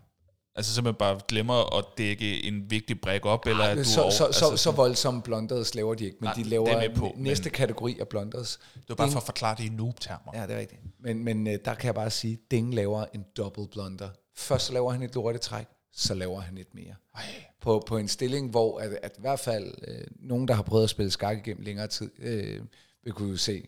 [0.55, 3.83] Altså simpelthen bare glemmer at dække en vigtig brik op, eller at du...
[3.83, 6.47] så, over- så, altså, så, så voldsomme blunders laver de ikke, men Nej, de det
[6.49, 8.59] laver er på, næste men- kategori af blunders.
[8.73, 10.31] det var bare for at forklare det i noob-termer.
[10.33, 10.81] Ja, det er rigtigt.
[10.99, 14.09] Men, men øh, der kan jeg bare sige, Ding laver en double blunder.
[14.35, 16.95] Først så laver han et lortetræk, så laver han et mere.
[17.15, 17.21] Ej.
[17.61, 20.83] På, på en stilling, hvor at, at i hvert fald øh, nogen, der har prøvet
[20.83, 22.61] at spille skak igennem længere tid, øh,
[23.03, 23.65] vil kunne se,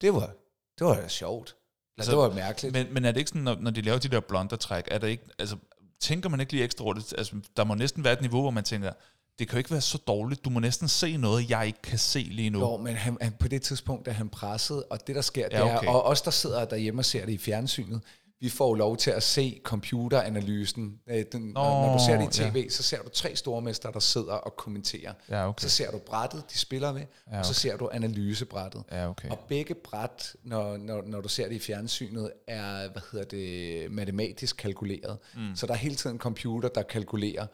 [0.00, 0.30] det var,
[0.78, 1.56] det var da sjovt.
[1.98, 2.72] Altså, det var mærkeligt.
[2.74, 5.06] Men, men er det ikke sådan, når, når de laver de der blundertræk, er der
[5.06, 5.56] ikke, altså,
[6.02, 7.14] tænker man ikke lige ekstra over det?
[7.18, 8.92] Altså, der må næsten være et niveau, hvor man tænker,
[9.38, 11.98] det kan jo ikke være så dårligt, du må næsten se noget, jeg ikke kan
[11.98, 12.60] se lige nu.
[12.60, 15.56] Jo, men han, han, på det tidspunkt er han presset, og det der sker, det
[15.56, 15.86] Ja, er, okay.
[15.88, 18.00] og os der sidder derhjemme og ser det i fjernsynet,
[18.42, 21.00] vi får lov til at se computeranalysen.
[21.06, 22.68] Øh, Den, Nå, når, når du ser det i tv, ja.
[22.68, 25.12] så ser du tre stormester, der sidder og kommenterer.
[25.28, 25.62] Ja, okay.
[25.62, 27.02] Så ser du brættet, de spiller med,
[27.32, 28.82] ja, og så ser du analysebrættet.
[28.92, 29.30] Ja, okay.
[29.30, 33.90] Og begge bræt, når, når, når du ser det i fjernsynet, er hvad hedder det,
[33.92, 35.18] matematisk kalkuleret.
[35.34, 35.56] Mm.
[35.56, 37.46] Så der er hele tiden en computer, der kalkulerer,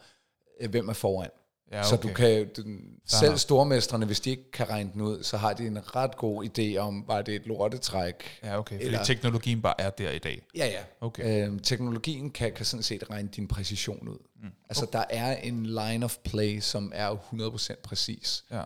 [0.61, 1.29] øh, hvem er foran.
[1.71, 2.09] Ja, Så okay.
[2.09, 2.63] du kan, du,
[3.05, 6.45] selv stormestrene, hvis de ikke kan regne den ud, så har de en ret god
[6.45, 8.39] idé om, var det et lortetræk.
[8.43, 8.75] Ja, okay.
[8.75, 10.41] Fordi Eller- teknologien bare er der i dag.
[10.55, 10.79] Ja, ja.
[11.01, 11.47] Okay.
[11.47, 14.17] Øhm, teknologien kan, kan sådan set regne din præcision ud.
[14.43, 14.49] Mm.
[14.69, 18.43] Altså, der er en line of play, som er 100% præcis.
[18.51, 18.63] Ja.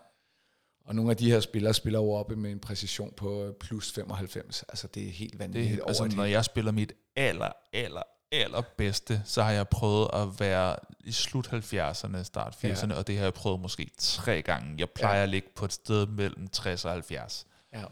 [0.86, 3.92] Og nogle af de her spillere spiller jo oppe med en præcision på øh, plus
[3.92, 4.64] 95.
[4.70, 8.02] Altså, det er helt Det, vanvittigt er, altså, når jeg spiller mit aller, aller,
[8.34, 12.98] allerbedste, så har jeg prøvet at være i slut 70'erne, start 80'erne, ja.
[12.98, 14.76] og det har jeg prøvet måske tre gange.
[14.78, 15.24] Jeg plejer ja.
[15.24, 17.46] at ligge på et sted mellem 60 og 70.
[17.74, 17.84] Ja.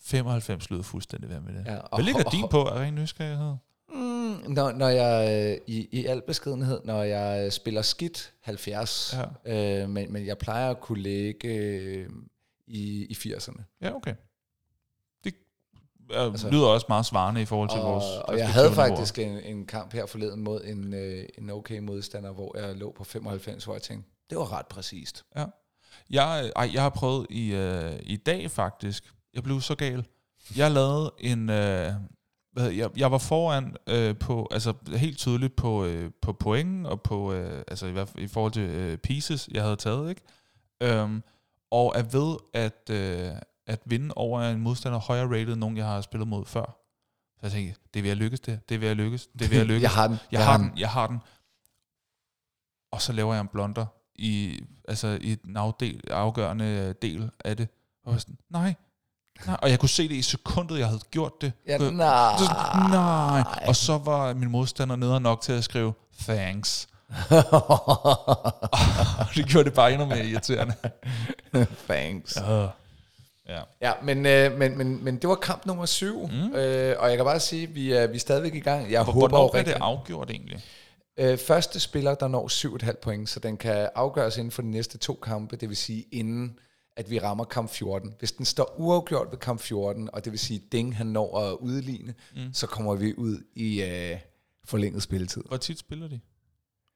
[0.00, 1.64] 95 lyder fuldstændig værd med det.
[1.66, 3.54] Ja, og- Hvad ligger og- din på af ren nysgerrighed?
[3.94, 9.16] Mm, Når, når jeg, øh, i, i al beskedenhed, når jeg øh, spiller skidt 70,
[9.44, 9.82] ja.
[9.82, 12.08] øh, men, men jeg plejer at kunne ligge øh,
[12.66, 13.62] i, i 80'erne.
[13.80, 14.14] Ja, okay.
[16.10, 19.40] Altså, lyder også meget svarende i forhold til og, vores Og jeg havde faktisk en,
[19.40, 23.64] en kamp her forleden mod en, øh, en okay modstander, hvor jeg lå på 95,
[23.64, 25.24] hvor jeg tænkte, det var ret præcist.
[25.36, 25.44] Ja.
[26.10, 29.14] Jeg, ej, jeg har prøvet i, øh, i dag faktisk.
[29.34, 30.06] Jeg blev så gal.
[30.56, 31.50] Jeg lavede en...
[31.50, 31.92] Øh,
[32.52, 37.02] hvad, jeg, jeg var foran øh, på, altså helt tydeligt på, øh, på point og
[37.02, 40.22] på, øh, altså i, hvert fald, i forhold til øh, pieces, jeg havde taget, ikke?
[40.80, 41.22] Øhm,
[41.70, 43.30] og er ved at, øh,
[43.68, 46.78] at vinde over en modstander højere rated, end nogen jeg har spillet mod før.
[47.40, 49.66] Så jeg tænkte, det vil jeg lykkes det, det vil jeg lykkes, det vil jeg
[49.66, 49.82] lykkes.
[49.82, 50.18] jeg har den.
[50.32, 51.18] Jeg, jeg har den, jeg har den.
[52.92, 57.68] Og så laver jeg en blunder i, altså i den afdel, afgørende del af det.
[58.04, 58.74] Og jeg sådan, nej,
[59.46, 59.56] nej.
[59.62, 61.52] Og jeg kunne se det i sekundet, jeg havde gjort det.
[61.66, 62.36] Ja, nej.
[62.38, 62.54] så
[62.90, 63.44] nej.
[63.68, 66.88] Og så var min modstander nede nok til at skrive, thanks.
[69.18, 70.74] Og det gjorde det bare endnu mere irriterende.
[71.88, 72.36] Thanks.
[73.48, 73.60] Ja.
[73.80, 76.54] Ja, men, øh, men, men, men det var kamp nummer syv, mm.
[76.54, 78.92] øh, og jeg kan bare sige, at vi er, vi er stadigvæk i gang.
[78.92, 79.74] Jeg håber jo Hvornår er rigtig...
[79.74, 80.64] det afgjort egentlig?
[81.16, 82.48] Øh, første spiller, der når
[82.86, 86.04] 7,5 point, så den kan afgøres inden for de næste to kampe, det vil sige
[86.12, 86.58] inden
[86.98, 88.14] at vi rammer kamp 14.
[88.18, 91.38] Hvis den står uafgjort ved kamp 14, og det vil sige, at Ding han når
[91.38, 92.52] at udligne, mm.
[92.52, 94.18] så kommer vi ud i øh,
[94.64, 95.42] forlænget spilletid.
[95.48, 96.20] Hvor tit spiller de?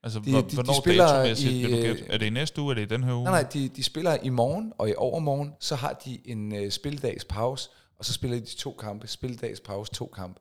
[0.02, 2.02] Altså, De- de, hvor, de- hvornår spiller i, vil du gætte?
[2.02, 3.24] øh, Er det i næste uge, er det i den her uge?
[3.24, 6.70] Nej, nej, de, de spiller i morgen og i overmorgen, så har de en øh,
[6.70, 10.40] spilledags pause, og så spiller de to kampe, spilledags pause, to kampe.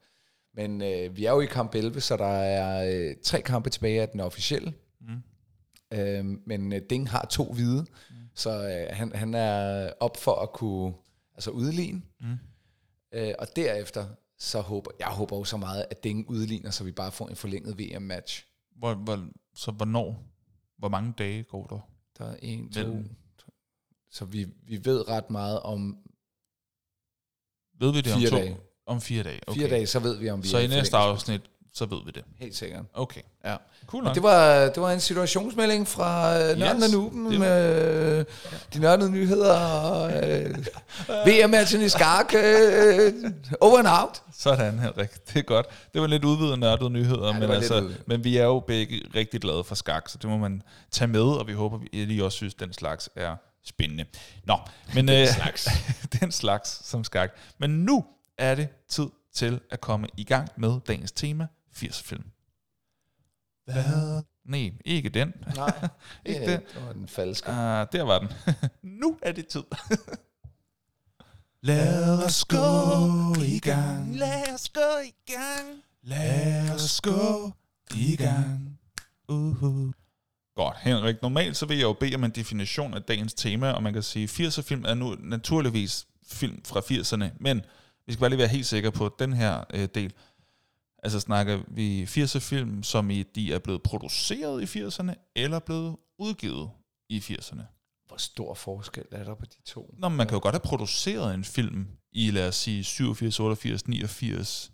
[0.56, 4.02] Men øh, vi er jo i kamp 11, så der er øh, tre kampe tilbage
[4.02, 4.74] af den officielle.
[5.02, 5.97] Mm.
[6.00, 8.15] Øh, men øh, Ding har to hvide, mm.
[8.36, 10.93] så øh, han, han er op for at kunne
[11.36, 12.02] altså udligne.
[12.21, 12.28] Mm.
[13.13, 14.06] Øh, og derefter,
[14.39, 17.36] så håber jeg håber jo så meget, at Ding udligner, så vi bare får en
[17.36, 18.45] forlænget VM-match.
[18.80, 20.23] Hvor, hvor, så hvornår?
[20.77, 21.79] Hvor mange dage går der?
[22.17, 23.09] Der er en, to, Mellem.
[24.09, 25.97] så vi, vi ved ret meget om
[27.79, 28.35] Ved vi det Fire om to?
[28.37, 28.57] dage.
[28.85, 29.59] Om fire dage, okay.
[29.59, 31.41] fire dage, så ved vi, om vi Så er i næste afsnit,
[31.73, 32.23] så ved vi det.
[32.39, 32.81] Helt sikkert.
[32.93, 33.21] Okay.
[33.45, 33.55] Ja.
[33.88, 34.15] Cool nok.
[34.15, 38.25] det var, det var en situationsmelding fra øh, Nørden Yes, og Nuben øh,
[38.73, 40.55] de nørdede nyheder øh,
[41.27, 42.34] VM-matchen i skak.
[42.36, 43.13] Øh,
[43.62, 44.21] over and out.
[44.38, 45.10] Sådan, Henrik.
[45.27, 45.65] Det er godt.
[45.93, 49.01] Det var lidt udvidet nørdede nyheder, det men, var altså, men vi er jo begge
[49.15, 52.21] rigtig glade for skak, så det må man tage med, og vi håber, at I
[52.21, 54.05] også synes, den slags er spændende.
[54.43, 54.57] Nå,
[54.93, 55.67] men den slags.
[56.19, 57.31] den slags som skak.
[57.57, 58.05] Men nu
[58.38, 62.23] er det tid til at komme i gang med dagens tema, 80'er-film.
[63.65, 64.23] Hvad?
[64.45, 65.34] Nej, ikke den.
[65.55, 65.89] Nej,
[66.25, 66.73] Ikke det, det.
[66.73, 67.49] det var den falske.
[67.49, 68.29] Ah, der var den.
[69.01, 69.63] nu er det tid.
[71.63, 72.57] Lad os gå
[73.43, 74.15] i gang.
[74.15, 75.81] Lad os gå i gang.
[76.03, 77.51] Lad os gå
[77.95, 78.79] i gang.
[79.31, 79.91] Uh-huh.
[80.55, 81.21] Godt, Henrik.
[81.21, 84.03] Normalt så vil jeg jo bede om en definition af dagens tema, og man kan
[84.03, 87.62] sige, 80'er film er nu naturligvis film fra 80'erne, men
[88.05, 90.13] vi skal bare lige være helt sikre på den her øh, del.
[91.03, 95.95] Altså snakker vi 80'er film, som i, de er blevet produceret i 80'erne, eller blevet
[96.19, 96.69] udgivet
[97.09, 97.61] i 80'erne?
[98.07, 99.95] Hvor stor forskel er der på de to?
[99.97, 103.87] Nå, man kan jo godt have produceret en film i, lad os sige, 87, 88,
[103.87, 104.71] 89,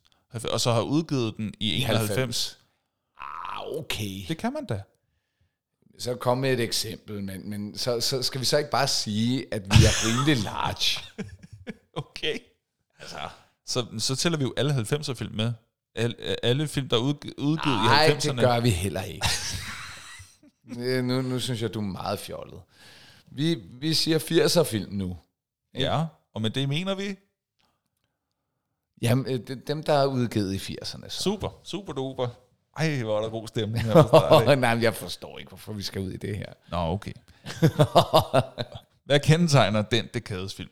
[0.52, 2.60] og så have udgivet den i 91.
[3.18, 4.28] Ah, okay.
[4.28, 4.82] Det kan man da.
[6.00, 9.46] Så kom med et eksempel, men, men så, så skal vi så ikke bare sige,
[9.52, 11.02] at vi er rimelig large.
[11.98, 12.40] Okay.
[13.00, 13.18] Altså.
[13.66, 15.54] Så, så tæller vi jo alle 90'er film med.
[15.98, 18.42] Alle, alle film, der er udg- udgivet Nej, i det 90'erne.
[18.42, 19.28] gør vi heller ikke.
[20.80, 22.62] Øh, nu, nu synes jeg, du er meget fjollet.
[23.32, 25.18] Vi, vi siger 80'er film nu.
[25.76, 27.16] Ja, og med det mener vi
[29.02, 31.10] Jamen, øh, de- dem, der er udgivet i 80'erne.
[31.10, 31.24] Så.
[31.24, 32.28] super, super duper.
[32.78, 34.56] Ej, hvor er der god stemning her på ikke?
[34.62, 36.54] Nej, men jeg forstår ikke, hvorfor vi skal ud i det her.
[36.70, 37.14] Nå, okay.
[39.06, 40.70] Hvad kendetegner den dekadesfilm?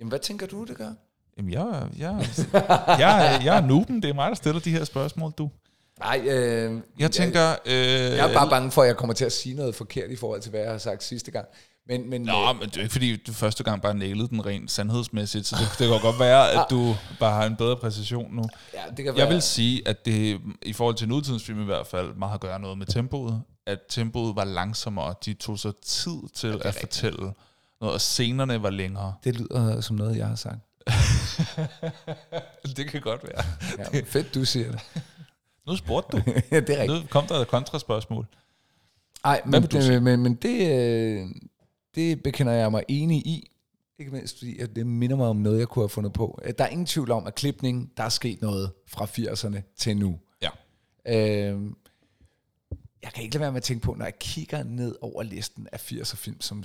[0.00, 0.92] Jamen, hvad tænker du, det gør?
[1.40, 2.26] Jamen, jeg, jeg,
[2.98, 4.02] jeg, er- jeg er nuben.
[4.02, 5.50] Det er mig, der stiller de her spørgsmål, du.
[6.00, 7.50] Nej, øh, Jeg tænker...
[7.66, 10.16] Øh, jeg er bare bange for, at jeg kommer til at sige noget forkert i
[10.16, 11.46] forhold til, hvad jeg har sagt sidste gang.
[11.88, 14.46] Men, men Nå, øh, men det er ikke fordi, du første gang bare nailede den
[14.46, 18.34] rent sandhedsmæssigt, så det, det kan godt være, at du bare har en bedre præcision
[18.34, 18.44] nu.
[18.74, 21.64] ja, det kan Jeg være, vil sige, at det i forhold til nutidens film i
[21.64, 23.42] hvert fald meget har at gøre noget med tempoet.
[23.66, 25.14] At tempoet var langsommere.
[25.24, 26.80] De tog sig tid til at rigtigt.
[26.80, 27.18] fortælle
[27.80, 29.14] noget, og scenerne var længere.
[29.24, 30.56] det lyder som noget, jeg har sagt.
[32.76, 33.44] det kan godt være.
[33.94, 34.80] Ja, fedt, du siger det.
[35.66, 36.22] Nu spurgte du.
[36.50, 37.02] ja, det er rigtigt.
[37.02, 38.26] Nu kom der et kontraspørgsmål.
[39.24, 40.00] Ej, Hvad men, du sige?
[40.00, 41.28] men, men det, øh,
[41.94, 43.50] det bekender jeg mig enig i.
[43.98, 46.38] Ikke mindst fordi, at det minder mig om noget, jeg kunne have fundet på.
[46.44, 49.96] Øh, Der er ingen tvivl om, at klipning, der er sket noget fra 80'erne til
[49.96, 50.18] nu.
[50.42, 50.50] Ja.
[51.06, 51.76] Øhm,
[53.02, 55.68] jeg kan ikke lade være med at tænke på, når jeg kigger ned over listen
[55.72, 56.64] af 80'er film, som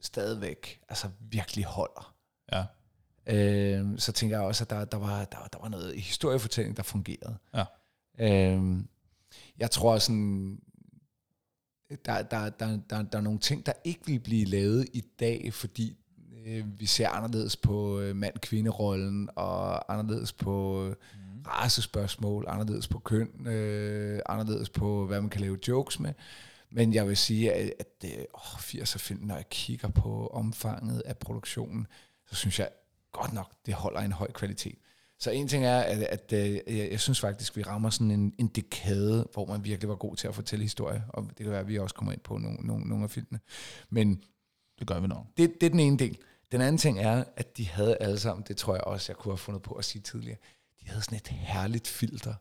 [0.00, 2.14] stadigvæk altså virkelig holder.
[2.52, 2.64] Ja.
[3.26, 6.82] Øhm, så tænker jeg også, at der, der, var, der, der var noget historiefortælling, der
[6.82, 7.36] fungerede.
[7.54, 7.64] Ja.
[8.18, 8.88] Øhm,
[9.58, 10.58] jeg tror sådan,
[12.04, 15.54] der, der, der, der, der er nogle ting, der ikke vil blive lavet i dag,
[15.54, 15.96] fordi
[16.46, 20.96] øh, vi ser anderledes på øh, mand-kvinde-rollen, og anderledes på øh,
[21.46, 26.12] racespørgsmål, anderledes på køn, øh, anderledes på, hvad man kan lave jokes med.
[26.70, 31.02] Men jeg vil sige, at, at øh, åh, 80'er film, når jeg kigger på omfanget
[31.06, 31.86] af produktionen,
[32.26, 32.68] så synes jeg
[33.12, 34.78] godt nok, det holder en høj kvalitet.
[35.18, 38.34] Så en ting er, at, at øh, jeg, jeg synes faktisk, vi rammer sådan en,
[38.38, 41.60] en dekade, hvor man virkelig var god til at fortælle historie, og det kan være,
[41.60, 43.40] at vi også kommer ind på nogle, nogle, nogle af filmene.
[43.90, 44.24] Men
[44.78, 45.26] Det gør vi nok.
[45.36, 46.18] det, det er den ene del.
[46.52, 49.32] Den anden ting er, at de havde alle sammen, det tror jeg også, jeg kunne
[49.32, 50.38] have fundet på at sige tidligere,
[50.80, 52.34] de havde sådan et herligt filter.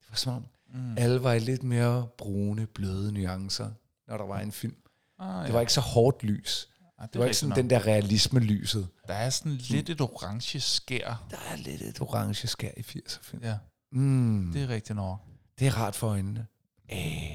[0.00, 0.98] Det var som om, mm.
[0.98, 3.70] alle var i lidt mere brune, bløde nuancer,
[4.08, 4.76] når der var en film.
[5.18, 6.68] Ah, Det var ikke så hårdt lys.
[6.98, 8.88] Ah, Det var ikke sådan den der realisme-lyset.
[9.06, 11.26] Der er sådan lidt et orange skær.
[11.30, 13.42] Der er lidt et orange skær i 80'er film.
[13.42, 13.58] Ja,
[13.92, 15.18] Mm, det er rigtigt nok.
[15.58, 16.46] det er rart for øjnene.
[16.88, 17.30] Æh,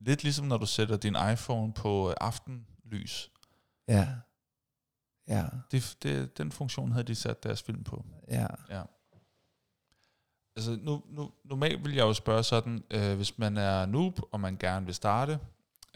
[0.00, 3.30] Lidt ligesom når du sætter din iPhone på øh, aftenlys.
[3.88, 4.08] ja.
[5.28, 8.04] Ja, Det, det, den funktion havde de sat deres film på.
[8.28, 8.46] ja.
[8.70, 8.82] Ja.
[10.56, 14.40] Altså, nu, nu, normalt vil jeg jo spørge sådan, øh, hvis man er noob, og
[14.40, 15.38] man gerne vil starte,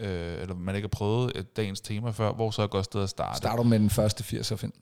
[0.01, 2.85] øh, eller man ikke har prøvet et dagens tema før, hvor så er et godt
[2.85, 3.37] sted at starte.
[3.37, 4.73] Starter med den første 80'er film.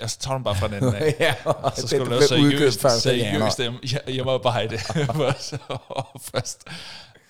[0.00, 1.14] jeg så tager den bare fra den anden af.
[1.20, 4.78] ja, og Så skal den du lave seriøst, seriøst hjem- hjemmearbejde
[6.20, 6.64] først.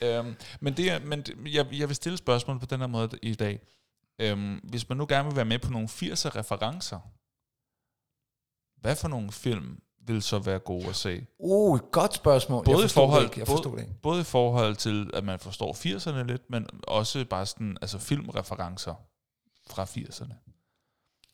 [0.03, 3.35] Øhm, men det, men det- jeg, jeg vil stille spørgsmål på den her måde i
[3.35, 3.61] dag.
[4.19, 6.99] Øhm, hvis man nu gerne vil være med på nogle 80'er referencer,
[8.81, 11.27] hvad for nogle film vil så være gode at se?
[11.39, 12.65] Uh, et godt spørgsmål.
[12.65, 13.39] Både jeg i forhold, det ikke.
[13.41, 13.95] Jeg forstod det ikke.
[14.03, 18.95] Både i forhold til, at man forstår 80'erne lidt, men også bare sådan, altså filmreferencer
[19.71, 20.35] fra 80'erne.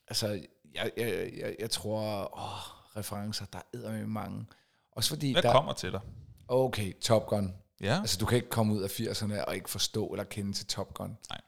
[0.07, 0.27] Altså,
[0.75, 4.45] jeg, jeg, jeg, jeg tror, åh, referencer, der er med mange.
[4.91, 6.01] Også fordi, Hvad der, kommer til dig?
[6.47, 7.53] okay, Top Gun.
[7.81, 10.67] Ja, Altså, du kan ikke komme ud af 80'erne og ikke forstå eller kende til
[10.67, 11.17] Top Gun.
[11.29, 11.41] Nej.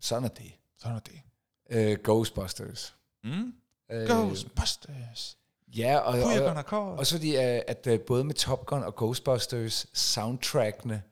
[0.00, 0.52] Sådan er det.
[0.78, 1.98] sådan er det.
[1.98, 2.96] Uh, Ghostbusters.
[3.24, 3.54] Mm?
[3.94, 5.38] Uh, Ghostbusters.
[5.76, 6.80] Ja, og, og, gonna call?
[6.82, 11.02] også fordi, at, at øh, både med Top Gun og Ghostbusters, soundtrackene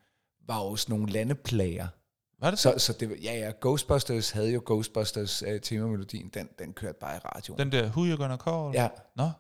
[0.47, 1.89] var også nogle landeplager.
[2.41, 6.49] Var det Så, så det, var- ja, ja, Ghostbusters havde jo Ghostbusters uh, temamelodien, den,
[6.59, 7.59] den kørte bare i radioen.
[7.59, 8.75] Den der, who you gonna call?
[8.75, 9.31] ja, Nå?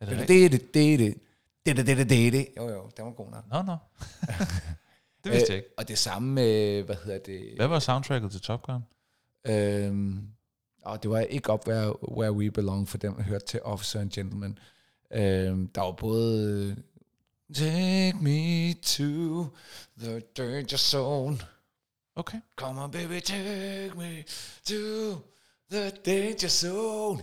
[0.00, 2.48] Er det det det, det, det, det, det, det, det, det, det.
[2.56, 3.44] Jo, jo, den var god nok.
[3.52, 3.76] Nå, nå.
[5.24, 5.68] det vidste jeg ikke.
[5.68, 7.52] Øh, og det samme med, hvad hedder det?
[7.56, 8.82] Hvad var soundtracket til Top Gun?
[9.46, 10.28] Øhm,
[10.86, 14.00] og det var ikke op, where, where We Belong, for dem, der hørte til Officer
[14.00, 14.58] and Gentleman.
[15.10, 16.76] Øhm, der var både
[17.54, 19.46] Take me to
[19.98, 21.38] the danger zone.
[22.16, 22.38] Okay.
[22.56, 24.24] Come on, baby, take me
[24.64, 25.20] to
[25.70, 27.22] the danger zone.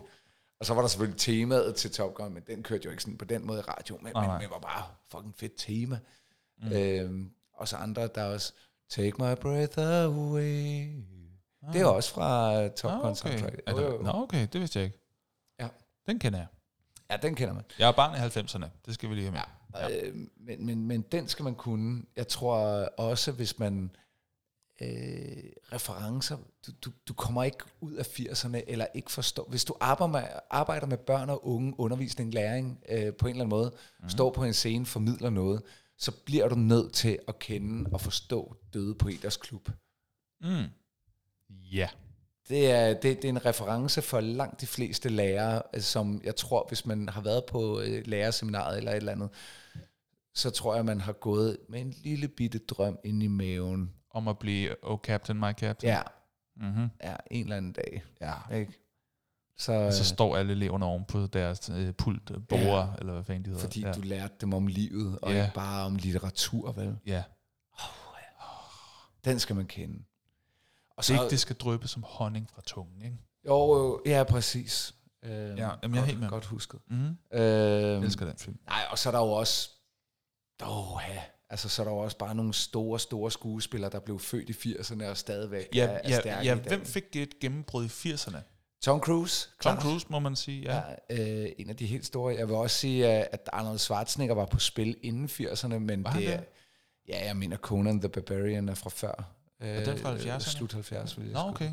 [0.60, 3.18] Og så var der selvfølgelig temaet til Top Gun, men den kørte jo ikke sådan
[3.18, 6.00] på den måde i radio, men, Nej, men det var bare fucking fedt tema.
[6.62, 6.72] Mm.
[6.72, 8.54] Øhm, og så andre, der er også
[8.90, 10.88] Take my breath away.
[11.74, 13.16] Det er også fra Top Nå, Gun okay.
[13.16, 13.62] soundtrack.
[13.68, 14.02] Er der, jo.
[14.02, 15.00] nå, okay, det vidste jeg ikke.
[15.60, 15.68] Ja.
[16.08, 16.48] Den kender jeg.
[17.12, 17.64] Ja, den kender man.
[17.80, 18.70] Jeg er barn i 90'erne.
[18.86, 19.42] Det skal vi lige have med.
[19.82, 20.08] Ja.
[20.08, 22.04] Øh, men, men, men den skal man kunne.
[22.16, 22.58] Jeg tror
[22.98, 23.92] også, hvis man
[24.82, 25.44] øh,
[25.74, 26.38] referencer,
[26.68, 30.24] du, du, du kommer ikke ud af 80'erne, eller ikke forstår, hvis du arbejder med,
[30.50, 34.10] arbejder med børn og unge, undervisning, læring, øh, på en eller anden måde, mm.
[34.10, 35.62] står på en scene, formidler noget,
[35.98, 39.70] så bliver du nødt til at kende og forstå Døde Poeters Klub.
[40.42, 40.66] Mm.
[41.72, 41.90] Ja.
[42.50, 46.36] Det er, det, det er en reference for langt de fleste lærere, altså, som jeg
[46.36, 49.30] tror, hvis man har været på øh, lærerseminaret eller et eller andet,
[50.34, 53.94] så tror jeg, man har gået med en lille bitte drøm ind i maven.
[54.12, 55.94] Om at blive Oh Captain, My Captain.
[55.94, 56.02] Ja,
[56.56, 56.90] Mm-hmm.
[57.04, 58.04] ja en eller anden dag.
[58.22, 58.34] ja.
[58.56, 58.74] Ikke?
[59.58, 62.86] Så, Og så øh, står alle eleverne oven på deres øh, pult, øh, borde, ja.
[63.00, 63.62] eller hvad fanden de hedder.
[63.64, 63.92] fordi ja.
[63.92, 65.44] du lærte dem om livet, og Ja.
[65.44, 66.98] ikke bare om litteratur, vel?
[67.06, 67.24] Ja.
[69.26, 70.04] Den skal man kende.
[70.98, 73.18] Og Så ikke det skal drøbe som honning fra tungen, ikke?
[73.48, 74.94] Jo, jo, ja, præcis.
[75.24, 75.60] Øh, jamen,
[75.96, 76.30] jeg er helt med.
[76.30, 76.80] Godt husket.
[76.90, 77.18] Mm-hmm.
[77.34, 78.58] Øh, Jeg elsker den film.
[78.68, 79.70] Nej, og så er der jo også...
[80.66, 81.22] Åh, ja.
[81.50, 84.74] Altså, så er der jo også bare nogle store, store skuespillere, der blev født i
[84.74, 88.38] 80'erne og stadigvæk Ja, er, er ja, stærke ja hvem fik et gennembrud i 80'erne?
[88.82, 89.48] Tom Cruise.
[89.50, 89.82] Tom klart.
[89.84, 90.82] Cruise, må man sige, ja.
[91.10, 92.36] Ja, øh, en af de helt store.
[92.36, 96.14] Jeg vil også sige, øh, at Arnold Schwarzenegger var på spil inden 80'erne, men Var
[96.14, 96.38] det er...
[96.38, 96.46] det?
[97.08, 99.34] Ja, jeg mener Conan the Barbarian er fra før.
[99.64, 100.40] Øh, den fra 70'erne?
[100.40, 101.72] Slut 70, vil jeg Nå, sgu- okay.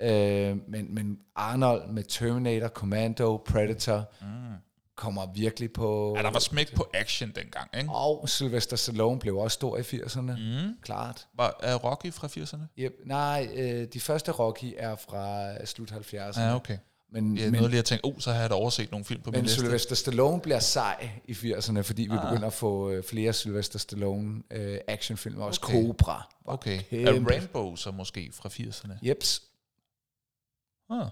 [0.00, 4.26] Øh, men, men Arnold med Terminator, Commando, Predator mm.
[4.96, 6.14] kommer virkelig på...
[6.16, 7.90] Ja, der var smæk på action dengang, ikke?
[7.90, 10.20] Og Sylvester Stallone blev også stor i 80'erne.
[10.20, 10.76] Mm.
[10.82, 11.26] Klart.
[11.34, 12.62] Var, er Rocky fra 80'erne?
[12.78, 12.92] Yep.
[13.04, 16.40] Nej, øh, de første Rocky er fra slut 70'erne.
[16.40, 16.78] Ja, okay.
[17.14, 19.22] Men, Jeg men, nåede lige at tænke, oh, så har jeg da overset nogle film
[19.22, 19.60] på min men liste.
[19.60, 24.42] Sylvester Stallone bliver sej i 80'erne, fordi vi begynder at få øh, flere Sylvester Stallone
[24.50, 25.40] øh, actionfilm.
[25.40, 25.86] Også Okay.
[25.86, 26.34] Cobra.
[26.44, 26.82] Okay.
[26.90, 27.34] kæmpe.
[27.34, 28.92] Er Rainbow så måske fra 80'erne?
[29.02, 29.42] Jeps.
[30.90, 31.06] Ah.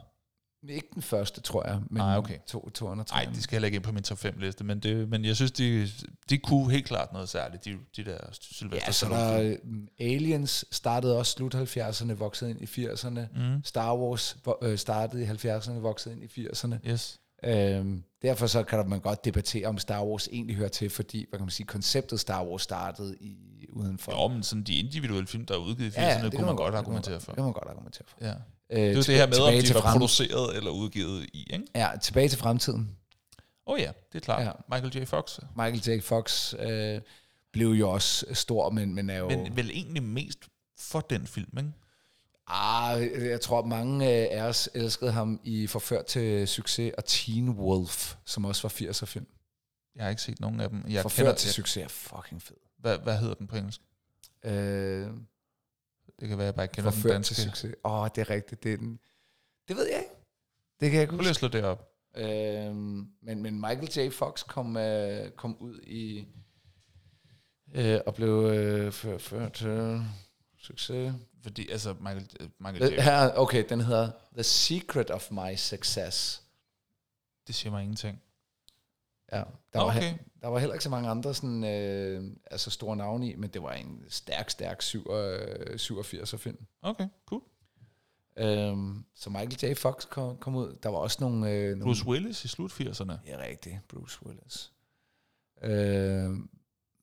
[0.68, 2.38] Ikke den første, tror jeg, men Ah, okay.
[2.46, 3.14] to, 203.
[3.24, 5.36] Nej, de skal heller ikke ind på min top 5 liste, men, det, men jeg
[5.36, 5.88] synes, de,
[6.30, 9.56] de kunne helt klart noget særligt, de, de der Sylvester Ja, så der, øh,
[10.00, 13.20] Aliens startede også slut 70'erne, voksede ind i 80'erne.
[13.40, 13.64] Mm.
[13.64, 16.90] Star Wars øh, startede i 70'erne, voksede ind i 80'erne.
[16.90, 17.20] Yes.
[17.44, 21.38] Øhm, derfor så kan man godt debattere, om Star Wars egentlig hører til, fordi hvad
[21.38, 23.36] kan man sige, konceptet Star Wars startede i
[23.72, 24.12] udenfor.
[24.22, 26.46] Jo, men sådan de individuelle film, der er udgivet i 80'erne, Ja, ja, det kunne
[26.46, 27.32] man godt det kan argumentere man, for.
[27.32, 28.16] Det kan man godt argumentere for.
[28.20, 28.34] Ja.
[28.72, 31.64] Øh, Det er det her med, om de var frem- produceret eller udgivet i, ikke?
[31.74, 32.96] Ja, tilbage til fremtiden.
[33.66, 34.40] Åh oh, ja, det er klart.
[34.40, 34.46] Ja.
[34.46, 34.52] Ja.
[34.82, 35.04] Michael J.
[35.06, 35.38] Fox.
[35.56, 36.02] Michael J.
[36.02, 37.00] Fox øh,
[37.52, 39.28] blev jo også stor, men, men er jo...
[39.28, 40.38] Men vel egentlig mest
[40.78, 41.70] for den film, ikke?
[42.46, 48.14] Ah, jeg tror, mange af os elskede ham i Forført til succes og Teen Wolf,
[48.24, 49.26] som også var 80'er film.
[49.96, 50.84] Jeg har ikke set nogen af dem.
[50.88, 52.56] Jeg Forført kender, til jeg, succes er fucking fed.
[52.78, 53.80] hvad, hvad hedder den på engelsk?
[54.44, 55.06] Øh,
[56.22, 57.34] Det kan være, jeg bare ikke kender den danske.
[57.34, 57.74] succes.
[57.84, 58.62] Åh, oh, det er rigtigt.
[58.62, 58.98] Det, er den.
[59.68, 60.10] det ved jeg ikke.
[60.80, 61.38] Det kan jeg ikke Prøv lige at huske.
[61.38, 61.88] slå det op.
[62.16, 64.10] Øhm, men, men Michael J.
[64.12, 66.28] Fox kom, øh, kom ud i
[67.74, 70.02] øh, og blev øh, ført, ført til
[70.58, 71.14] succes.
[71.42, 72.28] Fordi, altså, Michael,
[72.60, 72.96] Michael J.
[72.96, 76.42] Øh, Her, okay, den hedder The Secret of My Success.
[77.46, 78.22] Det siger mig ingenting.
[79.32, 80.12] Ja, der, var, Okay.
[80.12, 83.50] he- der var heller ikke så mange andre sådan, øh, altså store navne i, men
[83.50, 86.66] det var en stærk, stærk 7, øh, 87'er film.
[86.82, 87.42] Okay, cool.
[88.36, 89.74] Øhm, så Michael J.
[89.76, 90.76] Fox kom, kom ud.
[90.82, 91.50] Der var også nogle...
[91.50, 93.12] Øh, nogle Bruce Willis i slut 80'erne.
[93.26, 93.78] Ja, rigtigt.
[93.88, 94.72] Bruce Willis.
[95.62, 95.70] Øh,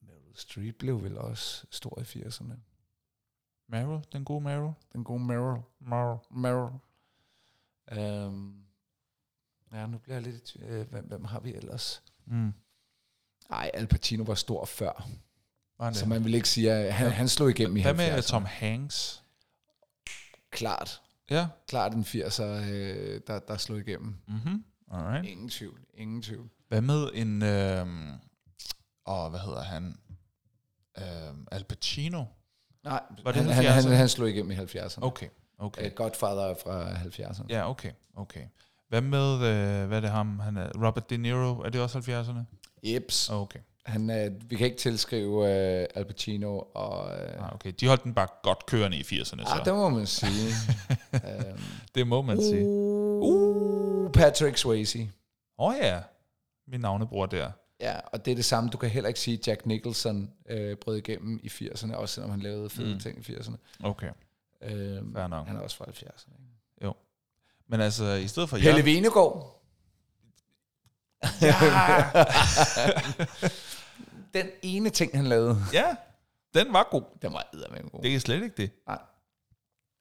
[0.01, 2.53] Meryl Streep blev vel også stor i 80'erne.
[3.67, 4.71] Meryl, den gode Meryl.
[4.93, 5.61] Den gode Meryl.
[5.79, 6.17] Meryl.
[6.31, 6.71] Meryl.
[7.91, 8.63] Øhm,
[9.73, 10.57] ja, nu bliver jeg lidt...
[10.61, 12.03] Øh, hvem, hvem har vi ellers?
[12.29, 12.53] Mm.
[13.49, 15.09] Ej, Al Pacino var stor før.
[15.79, 18.21] Var Så man vil ikke sige, at han, han slog igennem i Hvad med 70'erne.
[18.21, 19.23] Tom Hanks?
[20.51, 21.01] Klart.
[21.29, 21.47] Ja.
[21.67, 24.15] Klart en 80'er, øh, der, der slog igennem.
[24.27, 24.63] Mm-hmm.
[24.91, 25.25] Alright.
[25.25, 25.79] Ingen tvivl.
[25.93, 26.49] Ingen tvivl.
[26.67, 27.41] Hvad med en...
[27.43, 28.11] Øhm,
[29.05, 29.95] åh, hvad hedder han?
[30.97, 32.25] Øhm, Al Pacino?
[32.83, 33.87] Nej, Var det han, han, 70'erne?
[33.87, 34.97] han, han slog igennem i 70'erne.
[35.01, 35.27] Okay,
[35.57, 35.81] okay.
[35.81, 35.95] Okay.
[35.95, 37.45] Godfather er fra 70'erne.
[37.49, 38.45] Ja, okay, okay.
[38.89, 40.39] Hvad med, øh, hvad er det ham?
[40.39, 42.55] Han er Robert De Niro, er det også 70'erne?
[42.83, 43.29] Jeps.
[43.29, 43.59] Okay.
[43.85, 45.45] Han, øh, vi kan ikke tilskrive
[45.81, 47.11] øh, Al Pacino og...
[47.21, 47.73] Øh, Ah, okay.
[47.79, 49.55] De holdt den bare godt kørende i 80'erne, så.
[49.59, 50.49] ah, det må man sige.
[51.13, 51.59] øhm,
[51.95, 52.65] det må man sige.
[52.65, 54.99] uh, Patrick Swayze.
[55.59, 55.99] Åh oh, ja,
[56.67, 57.51] min navnebror der.
[57.79, 58.69] Ja, og det er det samme.
[58.69, 62.31] Du kan heller ikke sige, at Jack Nicholson øh, brød igennem i 80'erne, også selvom
[62.31, 62.99] han lavede fede mm.
[62.99, 63.55] ting i 80'erne.
[63.83, 64.09] Okay,
[64.63, 65.47] Øhm, fair nok.
[65.47, 66.31] han er også fra 70'erne.
[66.31, 66.48] Ikke?
[67.69, 68.57] Men altså, i stedet for...
[68.57, 69.55] Pelle jer- Venegård.
[71.41, 71.53] Ja!
[74.33, 75.95] Den ene ting, han lavede, ja,
[76.53, 77.01] den var god.
[77.21, 78.01] den var eddermame god.
[78.03, 78.71] Det er slet ikke det.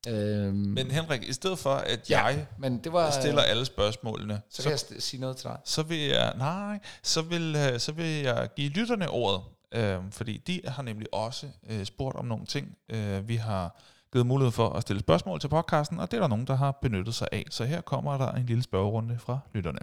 [0.08, 3.10] Øhm, Men Henrik, i stedet for, at ja, jeg men det var...
[3.10, 5.58] stiller alle spørgsmålene, Så kan jeg st- sige noget til dig.
[5.64, 9.40] så vil jeg, nej, så vil, øh, så vil jeg give lytterne ordet,
[9.74, 12.76] øh, fordi de har nemlig også øh, spurgt om nogle ting.
[12.88, 13.80] Øh, vi har
[14.12, 16.72] givet mulighed for at stille spørgsmål til podcasten, og det er der nogen, der har
[16.72, 17.44] benyttet sig af.
[17.50, 19.78] Så her kommer der en lille spørgerunde fra lytterne.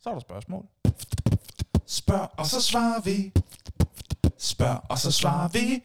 [0.00, 0.66] Så er der spørgsmål.
[1.86, 3.32] Spørg, og så svarer vi.
[4.38, 5.82] Spørg, og så svarer vi.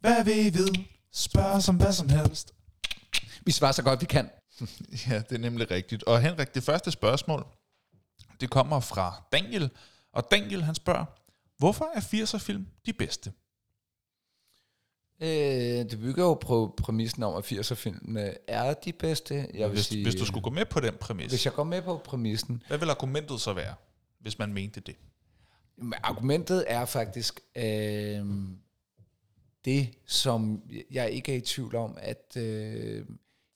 [0.00, 0.84] Hvad vil I vide?
[1.12, 2.54] Spørg som hvad som helst.
[3.42, 4.30] Vi svarer så godt, vi kan.
[5.08, 6.02] Ja, det er nemlig rigtigt.
[6.02, 7.46] Og Henrik, det første spørgsmål,
[8.40, 9.70] det kommer fra Daniel.
[10.12, 11.04] Og Daniel, han spørger,
[11.58, 13.32] hvorfor er 80'er-film de bedste?
[15.22, 15.28] Øh,
[15.90, 19.34] det bygger jo på præmissen om, at 80'er-filmene er de bedste.
[19.34, 21.64] Jeg vil hvis, sige, hvis du skulle gå med på den præmis, hvis jeg går
[21.64, 23.74] med på præmissen, hvad vil argumentet så være,
[24.20, 24.96] hvis man mente det?
[25.76, 28.26] Men argumentet er faktisk øh,
[29.64, 33.06] det, som jeg ikke er i tvivl om, at øh,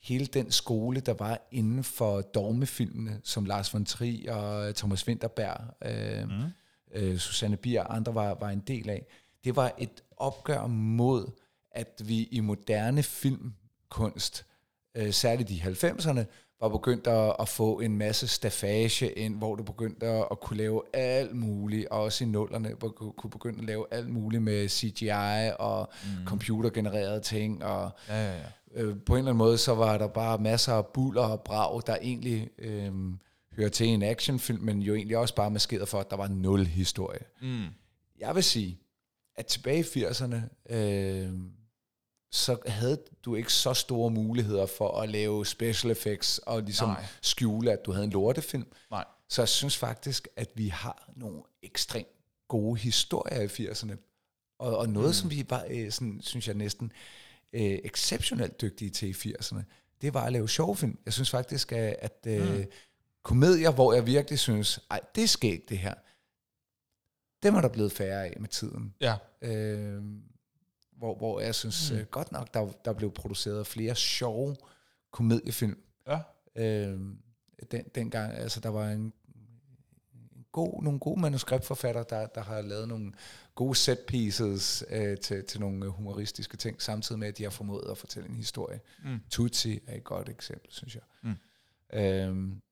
[0.02, 5.60] hele den skole, der var inden for dogmefilmene, som Lars von Trier og Thomas Winterberg,
[5.84, 6.44] øh, mm.
[6.92, 9.06] øh, Susanne Bier og andre var, var en del af,
[9.44, 11.30] det var et opgør mod,
[11.74, 14.46] at vi i moderne filmkunst,
[14.94, 16.24] øh, særligt i 90'erne,
[16.60, 20.56] var begyndt at, at få en masse staffage ind, hvor du begyndte at, at kunne
[20.56, 24.42] lave alt muligt, og også i nullerne, hvor du kunne begynde at lave alt muligt
[24.42, 26.26] med CGI og mm.
[26.26, 28.44] computergenererede ting, og Ja, ja, ja.
[28.82, 31.82] øh, på en eller anden måde, så var der bare masser af buller og brag,
[31.86, 32.92] der egentlig øh,
[33.56, 36.66] hører til en actionfilm, men jo egentlig også bare maskeret for, at der var nul
[36.66, 37.20] historie.
[37.42, 37.66] Mm.
[38.20, 38.78] Jeg vil sige,
[39.36, 40.36] at tilbage i 80'erne,
[40.74, 41.28] øh,
[42.34, 47.04] så havde du ikke så store muligheder for at lave special effects og ligesom Nej.
[47.22, 48.66] Skjule, at du havde en lortefilm.
[48.90, 49.04] Nej.
[49.28, 52.08] Så jeg synes faktisk, at vi har nogle ekstremt
[52.48, 53.96] gode historier i 80'erne.
[54.58, 55.12] Og, og noget, mm.
[55.12, 56.92] som vi var, øh, sådan, synes jeg næsten
[57.52, 59.62] øh, exceptionelt dygtige til i 80'erne,
[60.02, 60.98] det var at lave sjove film.
[61.04, 62.64] Jeg synes faktisk, at, at øh, mm.
[63.22, 65.94] komedier, hvor jeg virkelig synes, ej, det er skægt det her,
[67.42, 68.94] dem er der blevet færre af med tiden.
[69.00, 69.16] Ja.
[69.42, 70.02] Øh,
[70.96, 71.96] hvor, hvor jeg synes mm.
[71.96, 74.56] øh, godt nok, der, der blev produceret flere sjove
[75.10, 75.78] komediefilm.
[76.06, 76.18] Ja.
[76.56, 77.00] Øh,
[77.70, 79.12] den, dengang, altså der var en, en
[80.52, 83.12] god, nogle gode manuskriptforfattere, der, der har lavet nogle
[83.54, 87.90] gode set pieces øh, til, til nogle humoristiske ting, samtidig med, at de har formået
[87.90, 88.80] at fortælle en historie.
[89.04, 89.20] Mm.
[89.30, 91.02] Tootsie er et godt eksempel, synes jeg.
[91.22, 91.98] Mm.
[91.98, 92.62] Øhm,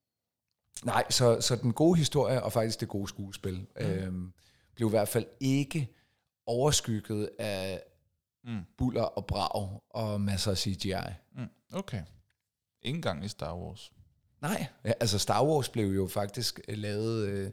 [0.84, 3.86] nej, så, så den gode historie og faktisk det gode skuespil mm.
[3.86, 4.32] øhm,
[4.74, 5.88] blev i hvert fald ikke
[6.46, 7.82] overskygget af
[8.44, 8.60] Mm.
[8.78, 10.94] buller og brag og masser af CGI.
[11.34, 11.48] Mm.
[11.72, 12.02] Okay.
[12.82, 13.92] Ingen gang i Star Wars.
[14.40, 17.50] Nej, ja, altså Star Wars blev jo faktisk øh, lavet øh,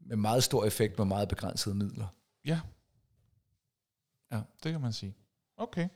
[0.00, 2.06] med meget stor effekt med meget begrænsede midler.
[2.44, 2.60] Ja.
[4.32, 4.40] Ja.
[4.62, 5.14] Det kan man sige.
[5.56, 5.88] Okay.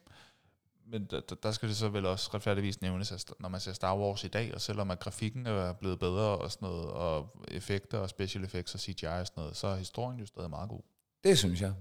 [0.86, 3.72] Men der, der- der skal det så vel også retfærdigvis nævnes, at når man ser
[3.72, 7.36] Star Wars i dag, og selvom at grafikken er blevet bedre og sådan noget, og
[7.48, 10.68] effekter og special effects og CGI og sådan noget, så er historien jo stadig meget
[10.70, 10.80] god.
[11.24, 11.74] Det synes jeg.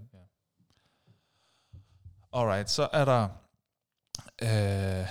[2.34, 3.24] Alright, så er der
[4.42, 5.08] øh,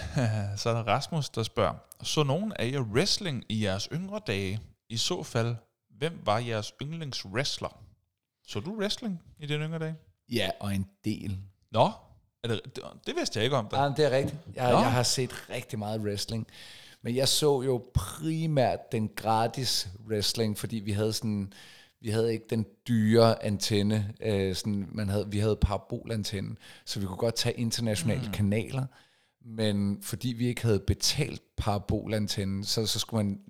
[0.61, 4.61] så er der Rasmus, der spørger, så nogen af jer wrestling i jeres yngre dage?
[4.89, 5.57] I så fald,
[5.99, 7.83] hvem var jeres yndlingswrestler?
[8.47, 9.97] Så du wrestling i dine yngre dage?
[10.33, 11.39] Ja, og en del.
[11.71, 11.91] Nå,
[12.45, 13.77] er det, det, det vidste jeg ikke om dig.
[13.79, 14.39] Ja, det er rigtigt.
[14.55, 14.79] Jeg, Nå.
[14.79, 16.47] jeg har set rigtig meget wrestling.
[17.03, 21.53] Men jeg så jo primært den gratis wrestling, fordi vi havde sådan
[22.01, 24.15] vi havde ikke den dyre antenne.
[24.21, 28.33] Øh, sådan, man havde, vi havde parabolantenne, så vi kunne godt tage internationale mm.
[28.33, 28.87] kanaler.
[29.45, 33.41] Men fordi vi ikke havde betalt parabolantennen, så, så skulle man...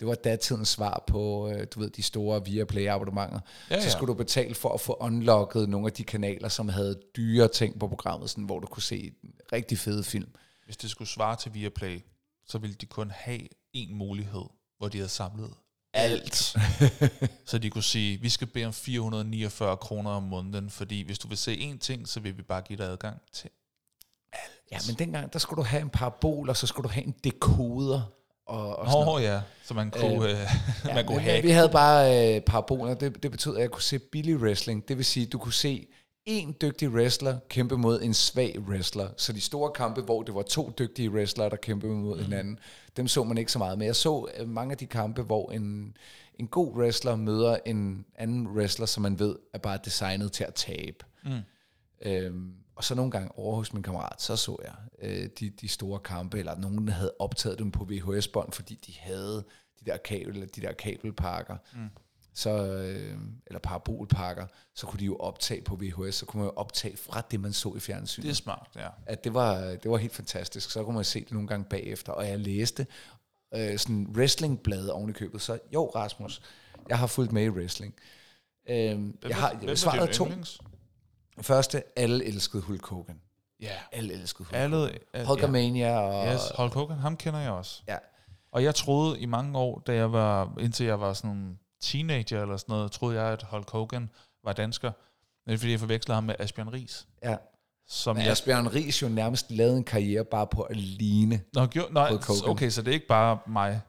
[0.00, 3.40] Det var datidens svar på, øh, du ved, de store Viaplay-abonnementer.
[3.70, 6.68] Ja, Ja, så skulle du betale for at få unlocket nogle af de kanaler, som
[6.68, 10.28] havde dyre ting på programmet, sådan, hvor du kunne se en rigtig fede film.
[10.64, 12.00] Hvis det skulle svare til Viaplay,
[12.46, 13.40] så ville de kun have
[13.72, 14.44] en mulighed,
[14.78, 15.54] hvor de havde samlet
[15.96, 16.56] alt.
[17.50, 21.28] så de kunne sige, vi skal bede om 449 kroner om måneden, fordi hvis du
[21.28, 23.50] vil se én ting, så vil vi bare give dig adgang til.
[24.72, 27.14] Ja, men dengang, der skulle du have en parabol, og så skulle du have en
[27.24, 28.12] dekoder.
[28.46, 29.08] Og, og noget.
[29.08, 30.38] oh, ja, så man kunne, øh,
[30.84, 31.46] Ja, man kunne men, hacke.
[31.46, 32.94] Vi havde bare øh, paraboler.
[32.94, 34.88] Det, det betød, at jeg kunne se billig wrestling.
[34.88, 35.86] Det vil sige, at du kunne se
[36.26, 39.08] en dygtig wrestler kæmpe mod en svag wrestler.
[39.16, 42.22] Så de store kampe, hvor det var to dygtige wrestlere, der kæmpede mod mm.
[42.24, 42.58] hinanden,
[42.96, 43.78] dem så man ikke så meget.
[43.78, 45.96] Men jeg så øh, mange af de kampe, hvor en,
[46.34, 50.54] en god wrestler møder en anden wrestler, som man ved er bare designet til at
[50.54, 51.04] tabe.
[51.24, 51.40] Mm.
[52.02, 55.68] Øhm, og så nogle gange over hos min kammerat, så så jeg øh, de, de
[55.68, 59.44] store kampe, eller nogen havde optaget dem på VHS-bånd, fordi de havde
[59.80, 61.88] de der kabel, de der kabelpakker, mm.
[62.36, 66.52] Så, øh, eller parabolpakker, så kunne de jo optage på VHS, så kunne man jo
[66.56, 68.24] optage fra det, man så i fjernsynet.
[68.24, 68.88] Det er smart, ja.
[69.06, 70.70] At det var, det var helt fantastisk.
[70.70, 72.86] Så kunne man se det nogle gange bagefter, og jeg læste
[73.54, 75.42] øh, sådan wrestlingblade oven i købet.
[75.42, 76.42] Så jo, Rasmus,
[76.88, 77.94] jeg har fulgt med i wrestling.
[78.68, 80.24] Øh, jeg har Hvem var svaret to.
[80.26, 80.60] yndlings?
[81.40, 83.20] Første, alle elskede Hulk Hogan.
[83.60, 83.72] Ja.
[83.92, 84.72] Alle elskede Hulk Hogan.
[84.72, 86.26] Alle, alle Hulkamania og...
[86.26, 86.34] ja.
[86.34, 87.82] Yes, Hulk Hogan, ham kender jeg også.
[87.88, 87.96] Ja.
[88.52, 92.56] Og jeg troede i mange år, da jeg var, indtil jeg var sådan teenager eller
[92.56, 94.10] sådan noget, troede jeg, at Hulk Hogan
[94.44, 94.92] var dansker.
[95.46, 97.06] Det er fordi, jeg forvekslede ham med Asbjørn Ris.
[97.24, 97.36] ja.
[97.88, 101.40] Som Men jeg, Asbjørn Ries jo nærmest lavede en karriere bare på at ligne.
[101.54, 102.50] Nå, gjorde, nej, Hulk Hogan.
[102.50, 103.80] okay, så det er ikke bare mig,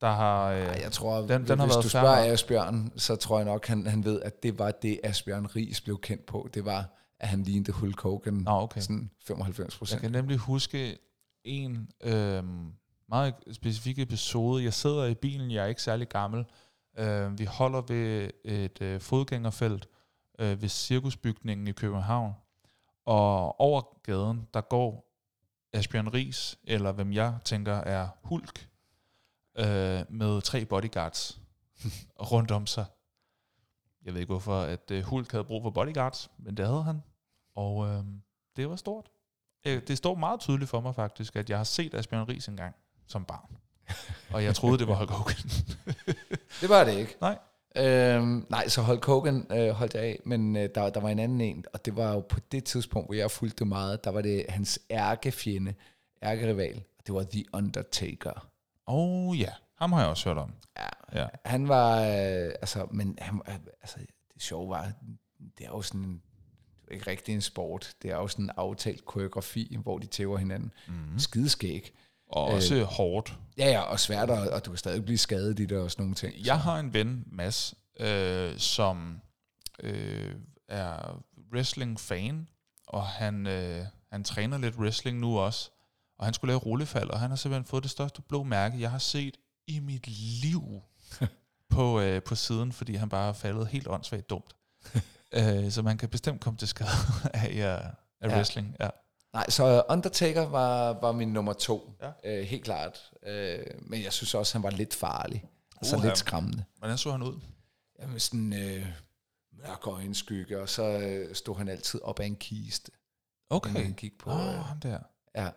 [0.00, 0.50] der har...
[0.50, 2.32] Øh, Ej, jeg tror, Den- den, den har hvis været du spørger nok.
[2.32, 6.00] Asbjørn, så tror jeg nok, han, han ved, at det var det, Asbjørn Ries blev
[6.00, 6.48] kendt på.
[6.54, 6.88] Det var,
[7.20, 8.34] at han lignede Hulk Hogan.
[8.34, 8.80] Nå, okay.
[8.80, 10.00] Sådan 95% Jeg procent.
[10.00, 10.98] kan nemlig huske
[11.44, 12.42] en øh,
[13.08, 14.64] meget specifik episode.
[14.64, 16.44] Jeg sidder i bilen, jeg er ikke særlig gammel.
[17.00, 19.88] Øh, vi holder ved et øh, fodgængerfelt
[20.38, 22.32] øh, ved cirkusbygningen i København.
[23.04, 25.06] Og over gaden, der går
[25.72, 28.68] Asbjørn Ris, eller hvem jeg tænker er Hulk,
[29.58, 31.40] øh, med tre bodyguards
[32.32, 32.84] rundt om sig.
[34.04, 37.02] Jeg ved ikke hvorfor, at øh, Hulk havde brug for bodyguards, men det havde han.
[37.54, 38.04] Og øh,
[38.56, 39.10] det var stort.
[39.66, 42.74] Øh, Det står meget tydeligt for mig faktisk, at jeg har set Asbjørn Ries engang
[43.06, 43.56] som barn.
[44.32, 45.50] Og jeg troede, det var Hulk Hogan.
[46.60, 47.16] Det var det ikke.
[47.20, 47.38] Nej.
[47.76, 51.18] Øhm, nej, så Hulk Hogan øh, holdt jeg af, men øh, der, der var en
[51.18, 54.20] anden en, og det var jo på det tidspunkt, hvor jeg fulgte meget, der var
[54.20, 55.74] det hans ærkefjende,
[56.22, 56.82] ærkerival.
[57.06, 58.48] Det var The Undertaker.
[58.86, 60.52] Oh ja, ham har jeg også hørt om.
[60.78, 61.20] Ja.
[61.20, 61.26] Ja.
[61.44, 63.98] Han var, øh, altså, men han, øh, altså,
[64.34, 64.92] det sjove var,
[65.58, 66.22] det er jo sådan en,
[66.88, 67.94] det ikke rigtig en sport.
[68.02, 70.72] Det er jo sådan en aftalt koreografi, hvor de tæver hinanden.
[70.88, 71.18] Mm.
[71.18, 71.94] Skideskæg.
[72.32, 73.34] Og også øh, hårdt.
[73.58, 76.02] Ja, ja, og svært, og, og du kan stadig blive skadet i det og sådan
[76.02, 76.34] nogle ting.
[76.46, 79.20] Jeg har en ven, Mads, øh, som
[79.82, 80.34] øh,
[80.68, 81.22] er
[81.52, 82.48] wrestling-fan,
[82.86, 85.70] og han, øh, han træner lidt wrestling nu også.
[86.18, 88.90] Og han skulle lave rullefald, og han har simpelthen fået det største blå mærke, jeg
[88.90, 90.06] har set i mit
[90.42, 90.82] liv
[91.74, 94.56] på, øh, på siden, fordi han bare er faldet helt åndssvagt dumt.
[95.38, 96.88] øh, så man kan bestemt komme til skade
[97.34, 97.76] af, ja,
[98.20, 98.36] af Ja.
[98.36, 98.76] wrestling.
[98.80, 98.88] Ja.
[99.32, 102.10] Nej, så Undertaker var, var min nummer to, Ja.
[102.24, 103.10] øh, helt klart.
[103.26, 105.44] Øh, men jeg synes også, han var lidt farlig.
[105.76, 106.06] Altså Uha.
[106.06, 106.64] lidt skræmmende.
[106.78, 107.40] Hvordan så han ud?
[108.00, 108.86] Jamen sådan øh,
[109.52, 112.92] mørk øjenskygge, og så øh, stod han altid op af en kiste,
[113.50, 113.70] Okay.
[113.70, 114.30] han gik på.
[114.30, 114.98] Åh, Øh, ham der.
[115.34, 115.48] ja.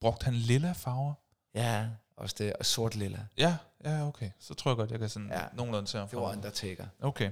[0.00, 1.14] Brugte han lilla farver?
[1.54, 3.26] ja, også det, og sort lilla.
[3.38, 4.30] Ja, ja, okay.
[4.38, 5.42] Så tror jeg godt, jeg kan sådan Ja.
[5.54, 6.86] nogenlunde til ham Det var Undertaker.
[7.00, 7.30] Okay.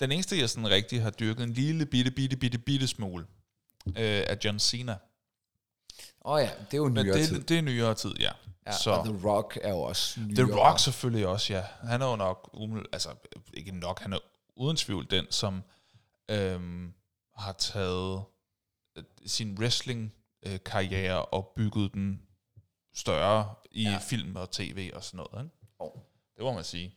[0.00, 3.26] Den eneste, jeg sådan rigtig har dyrket en lille bitte, bitte, bitte, bitte smule,
[3.86, 3.94] øh,
[4.26, 4.96] er John Cena.
[6.24, 7.40] Åh oh ja, det er jo Men nyere det, tid.
[7.42, 8.30] det er nyere tid, ja.
[8.66, 10.34] Ja, så og The Rock er jo også nyere.
[10.46, 11.62] The Rock selvfølgelig også, ja.
[11.82, 12.50] Han er jo nok,
[12.92, 13.08] altså
[13.54, 14.18] ikke nok, han er
[14.56, 15.62] uden tvivl den, som
[16.30, 16.92] øhm,
[17.36, 18.22] har taget
[18.98, 22.22] øh, sin wrestling-karriere og bygget den
[22.94, 23.90] større i Ja.
[23.90, 23.98] ja.
[23.98, 25.44] film og tv og sådan noget.
[25.44, 25.56] Ikke?
[25.78, 25.90] Oh.
[26.36, 26.94] Det må man sige.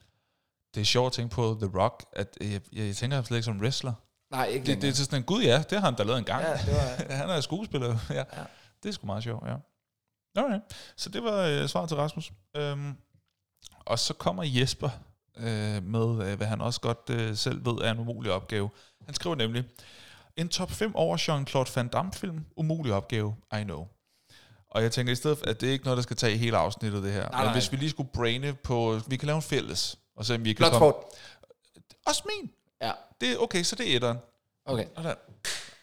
[0.76, 3.38] Det er sjovt at tænke på The Rock, at øh, jeg, jeg tænker ham slet
[3.38, 3.94] ikke som wrestler.
[4.32, 4.82] Nej, ikke Det, længere.
[4.92, 6.44] det er sådan en, gud ja, det har han da lavet en gang.
[6.44, 7.14] Ja, det var...
[7.22, 8.16] han er skuespiller, ja.
[8.16, 8.44] Ja.
[8.84, 9.56] Det er sgu meget sjovt, ja.
[10.44, 10.60] Okay.
[10.96, 12.32] Så det var øh, svaret til Rasmus.
[12.58, 12.94] Øhm,
[13.86, 14.90] og så kommer Jesper
[15.38, 18.70] øh, med, øh, hvad han også godt øh, selv ved er en umulig opgave.
[19.06, 19.64] Han skriver nemlig,
[20.36, 23.88] en top 5 over Jean-Claude Van Damme-film, umulig opgave, I know.
[24.72, 26.58] Og jeg tænker i stedet for, at det er ikke noget, der skal tage hele
[26.58, 27.30] afsnittet, det her.
[27.30, 27.54] Nej, Men nej.
[27.54, 30.54] hvis vi lige skulle braine på, vi kan lave en fælles, og se om vi
[30.54, 30.80] kan komme...
[30.80, 31.04] Bloodsport.
[32.08, 32.52] Også min!
[32.82, 34.18] Ja, Det, okay, så det er etteren.
[34.66, 34.86] okay.
[34.96, 35.16] Sådan.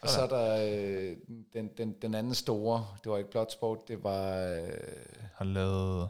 [0.07, 0.69] Og så er der
[1.11, 1.17] øh,
[1.53, 4.37] den, den, den anden store, det var ikke Bloodsport, det var...
[4.39, 4.69] Øh,
[5.35, 6.09] har lavet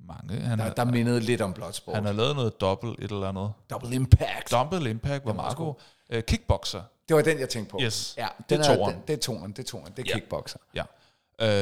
[0.00, 0.40] mange.
[0.40, 1.94] Han, der, har, der mindede lidt om Bloodsport.
[1.94, 3.52] han har lavet noget dobbelt et eller andet.
[3.70, 4.50] Double Impact.
[4.50, 5.74] Double Impact var meget god.
[6.14, 6.82] Uh, kickboxer.
[7.08, 7.78] Det var den, jeg tænkte på.
[7.82, 8.14] Yes.
[8.18, 8.94] Ja, Det den er toeren.
[8.94, 10.14] Den, det er toeren, det er toeren, det er Ja.
[10.14, 10.58] kickboxer.
[10.74, 10.82] Ja.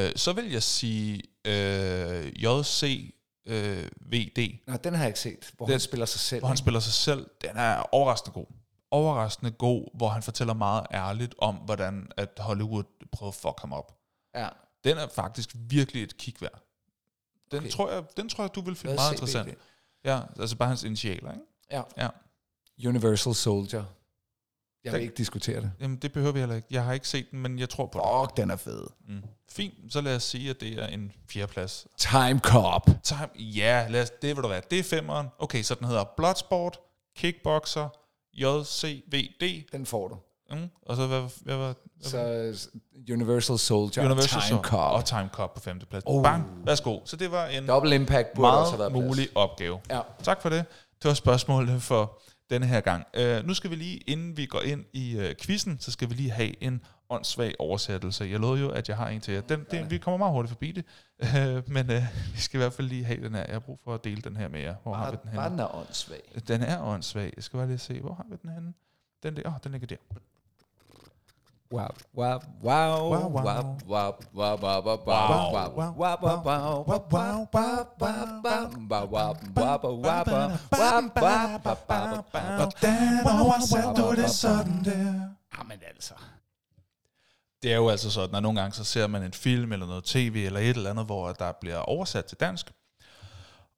[0.06, 3.12] Uh, så vil jeg sige uh, JC
[3.46, 3.52] uh,
[4.12, 6.40] VD, Nå, den har jeg ikke set, hvor Den- han spiller sig selv.
[6.40, 7.26] hvor han spiller sig selv.
[7.42, 8.46] Den er overraskende god.
[8.90, 13.72] Overraskende god, hvor han fortæller meget ærligt om, hvordan at Hollywood prøver at fuck ham
[13.72, 13.98] op.
[14.34, 14.48] Ja.
[14.84, 16.62] Den er faktisk virkelig et kig værd.
[17.50, 17.70] Den, Okay.
[17.70, 19.58] tror jeg, den tror jeg, du vil finde meget interessant.
[20.04, 21.44] Ja, altså bare hans initialer, ikke?
[21.70, 21.82] Ja.
[21.96, 22.08] Ja.
[22.88, 23.84] Universal Soldier.
[24.84, 25.72] Jeg vil Den- ikke diskutere det.
[25.80, 26.68] Jamen, det behøver vi heller ikke.
[26.70, 28.28] Jeg har ikke set den, men jeg tror på det.
[28.28, 28.86] Fuck, den er fed.
[29.08, 29.22] Mm.
[29.48, 31.86] Fint, så lad os sige, at det er en fjerdeplads.
[31.96, 32.86] Time Cop.
[33.02, 34.62] Time, ja, lad os, det vil du være.
[34.70, 35.28] Det er femeren.
[35.38, 36.80] Okay, så den hedder Bloodsport,
[37.16, 37.88] Kickboxer,
[38.34, 39.72] JCVD.
[39.72, 40.16] Den får du.
[40.50, 40.68] Mm.
[40.82, 42.54] Og så hvad, hvad var Så øh,
[43.14, 44.92] Universal Soldier Universal og Time Soldier Cop.
[44.94, 46.04] og Time Cop på femteplads.
[46.06, 46.16] Oh.
[46.16, 46.22] Oh.
[46.22, 46.98] Bang, værsgo.
[47.04, 49.16] Så det var en Double Impact burde også have meget været plads.
[49.16, 49.80] mulig opgave.
[49.90, 50.00] Ja.
[50.22, 50.64] Tak for det.
[51.02, 52.20] Det var spørgsmålet for
[52.50, 53.04] denne her gang.
[53.20, 56.14] Uh, nu skal vi lige, inden vi går ind i uh, quizzen, så skal vi
[56.14, 58.24] lige have en åndssvag oversættelse.
[58.24, 59.40] Jeg lovede jo, at jeg har en til jer.
[59.40, 60.84] Den, det, vi kommer meget hurtigt forbi det,
[61.22, 62.02] uh, men uh,
[62.34, 63.44] vi skal i hvert fald lige have den her.
[63.44, 64.74] Jeg har brug for at dele den her med jer.
[64.82, 65.56] Hvor har vi Bare, den bare henne?
[65.56, 66.22] den er åndssvag.
[66.48, 67.32] Den er åndssvag.
[67.36, 68.74] Jeg skal bare lige se, hvor har vi den henne?
[69.22, 69.96] Den der, oh, den ligger der.
[71.72, 73.78] Wow, wow, wow, Wow, wow.
[73.86, 80.20] wow, wow, wow, wow, wow, wow, wow, wow, wow, wow, wow, wow, wow, wow, wow,
[85.92, 86.39] wow,
[87.62, 90.04] det er jo altså sådan, at nogle gange så ser man en film eller noget
[90.04, 92.72] tv eller et eller andet, hvor der bliver oversat til dansk.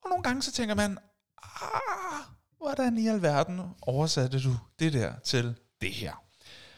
[0.05, 0.99] Og nogle gange så tænker man,
[1.43, 2.25] ah,
[2.61, 6.13] hvordan i alverden oversatte du det der til det her?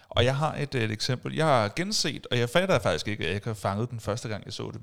[0.09, 1.35] Og jeg har et, et eksempel.
[1.35, 4.29] Jeg har genset, og jeg fatter faktisk ikke, at jeg ikke har fanget den første
[4.29, 4.81] gang, jeg så det.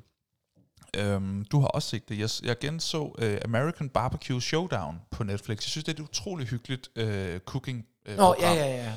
[0.96, 2.20] Øhm, du har også set det.
[2.20, 5.58] Jeg, jeg genså uh, American Barbecue Showdown på Netflix.
[5.58, 8.94] Jeg synes, det er et utroligt hyggeligt uh, cooking uh, Nå, ja, ja, ja.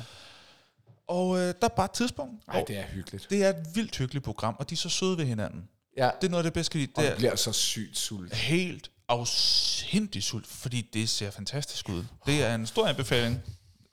[1.07, 3.27] Og øh, der er bare et tidspunkt, Nej, det er hyggeligt.
[3.29, 5.69] det er et vildt hyggeligt program, og de er så søde ved hinanden.
[5.97, 7.97] Ja, Det er noget af det bedste, jeg kan og det Det bliver så sygt
[7.97, 8.33] sult.
[8.35, 12.05] helt afsindig sult, fordi det ser fantastisk ud.
[12.25, 13.41] Det er en stor anbefaling.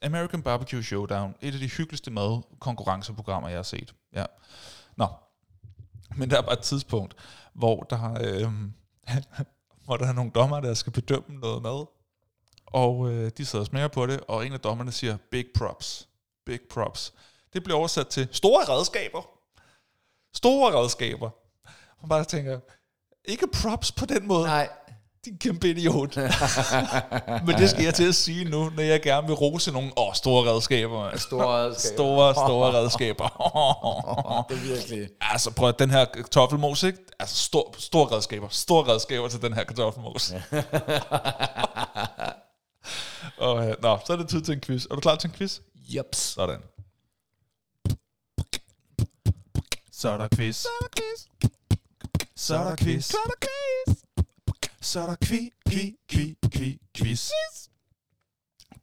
[0.03, 1.35] American Barbecue Showdown.
[1.41, 3.95] Et af de hyggeligste madkonkurrenceprogrammer, jeg har set.
[4.15, 4.25] Ja.
[4.97, 5.07] Nå.
[6.17, 7.15] Men der er bare et tidspunkt,
[7.55, 8.53] hvor der, øh,
[9.85, 11.87] hvor der er nogle dommer, der skal bedømme noget mad.
[12.67, 16.09] Og øh, de sidder og smager på det, og en af dommerne siger, big props.
[16.47, 17.13] Big props.
[17.53, 19.23] Det bliver oversat til store redskaber.
[20.37, 21.31] Store redskaber.
[22.03, 22.61] Man bare tænker,
[23.25, 24.47] ikke props på den måde.
[24.47, 24.69] Nej.
[25.25, 26.17] Din kæmpe idiot.
[27.47, 30.15] Men det skal jeg til at sige nu, når jeg gerne vil rose nogle åh,
[30.15, 31.17] store redskaber.
[31.19, 31.95] Store redskaber.
[31.97, 33.25] Store, store redskaber.
[34.49, 35.09] Det er virkelig.
[35.21, 36.99] altså prøv at den her kartoffelmos, ikke?
[37.19, 38.49] Altså stor, store redskaber.
[38.49, 40.33] Store redskaber til den her kartoffelmos.
[43.37, 44.87] Og, øh, nå, så er det tid til en quiz.
[44.91, 45.61] Er du klar til en quiz?
[45.75, 46.19] Jeps.
[46.19, 46.61] Sådan.
[49.93, 50.57] Så er der quiz.
[50.57, 51.27] Så er der quiz.
[52.37, 53.05] Så er der quiz.
[53.05, 54.03] Så er der quiz.
[54.81, 57.31] Så er der kvi, kvi, kvi, kvi, quiz.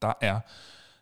[0.01, 0.39] Der er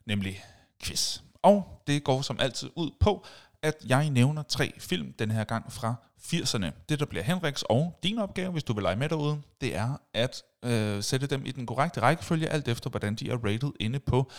[0.06, 0.44] nemlig
[0.84, 1.22] quiz.
[1.42, 3.26] Og det går som altid ud på,
[3.62, 6.72] at jeg nævner tre film den her gang fra 80'erne.
[6.90, 9.98] Det, der bliver Henriks og din opgave, hvis du vil lege med derude, det er
[10.14, 14.00] at øh, sætte dem i den korrekte rækkefølge, alt efter hvordan de er rated inde
[14.00, 14.32] på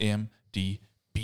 [0.00, 1.18] IMDb.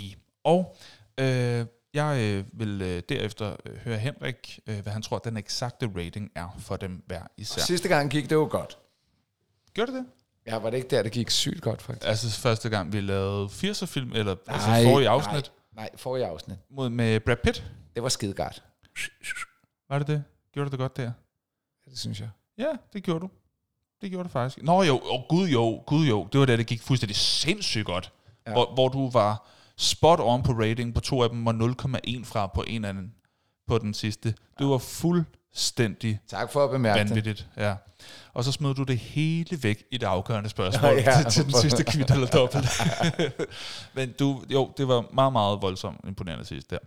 [0.44, 0.76] Og
[1.20, 5.90] øh, jeg øh, vil øh, derefter øh, høre Henrik, øh, hvad han tror, den eksakte
[5.96, 7.62] rating er for dem hver især.
[7.62, 8.78] Sidste gang gik det jo godt.
[9.74, 10.06] Gjorde det det?
[10.46, 12.06] Ja, var det ikke der, det gik sygt godt, faktisk?
[12.08, 16.58] Altså første gang, vi lavede 80'er-film, eller altså forrige afsnit, Nej, nej, forrige afsnit.
[16.70, 17.64] mod med Brad Pitt.
[17.94, 18.62] Det var skide godt.
[19.90, 20.24] Var det det?
[20.52, 21.02] Gjorde du det godt der?
[21.86, 22.28] Ja, det synes jeg.
[22.58, 23.30] Ja, det gjorde du.
[24.00, 24.62] Det gjorde du faktisk.
[24.64, 26.28] Nå jo, oh, gud jo, gud jo.
[26.32, 28.12] Det var da, det gik fuldstændig sindssygt godt.
[28.46, 28.50] Ja.
[28.50, 28.54] Ja.
[28.54, 32.46] Hvor, hvor du var spot on på rating på to af dem, og 0,1 fra
[32.46, 33.14] på en af den,
[33.66, 34.34] på den sidste.
[34.58, 37.08] Det var fuldstændig Tak for at bemærke det.
[37.08, 37.48] vanvittigt.
[37.56, 37.74] Ja.
[38.34, 41.52] Og så smed du det hele væk i det afgørende spørgsmål Ja, til, til den
[41.52, 42.66] sidste kvit eller dobbelt.
[43.94, 46.78] Men du, jo, det var meget, meget voldsomt imponerende sidst der.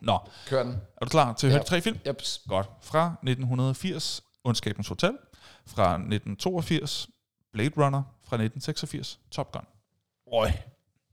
[0.00, 0.72] Nå, Kør den.
[0.96, 1.98] er du klar til at høre de tre film?
[2.06, 2.42] Jeps.
[2.48, 2.68] Godt.
[2.82, 5.18] Fra 1980, Ondskabens Hotel.
[5.66, 7.08] Fra 1982,
[7.52, 8.02] Blade Runner.
[8.22, 9.64] Fra 1986, Top Gun.
[10.32, 10.50] Øj.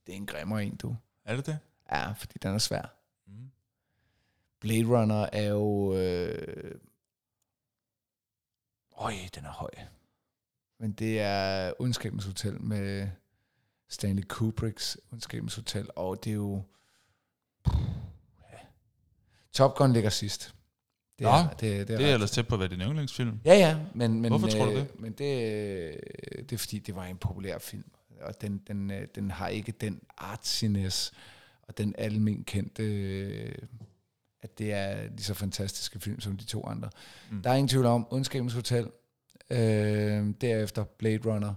[0.07, 0.95] Det er en grimmer en, du.
[1.25, 1.59] Er det det?
[1.91, 2.93] Ja, fordi den er svær.
[3.27, 3.51] Mm.
[4.59, 5.95] Blade Runner er jo...
[5.95, 6.71] Øh...
[8.97, 9.69] Øj, den er høj.
[10.79, 13.07] Men det er Ondskabens Hotel med
[13.89, 16.63] Stanley Kubricks Ondskabens Hotel, og det er jo...
[17.67, 17.71] Ja.
[19.53, 20.53] Top Gun ligger sidst.
[21.19, 22.81] Det Nå, er, det, det, er Det er ret- ellers tæt på at være din
[22.81, 23.39] yndlingsfilm.
[23.45, 24.99] Ja, ja, men, men, Hvorfor tror du øh, det?
[24.99, 25.19] Men det,
[26.49, 27.91] det er fordi, det var en populær film,
[28.21, 31.11] og den, den, øh, den har ikke den artsiness
[31.63, 33.55] og den almen kendte, øh,
[34.41, 36.89] at det er lige så fantastiske film som de to andre.
[37.31, 37.41] Mm.
[37.41, 38.87] Der er ingen tvivl om Ondskabens Hotel,
[39.49, 41.53] øh, derefter Blade Runner,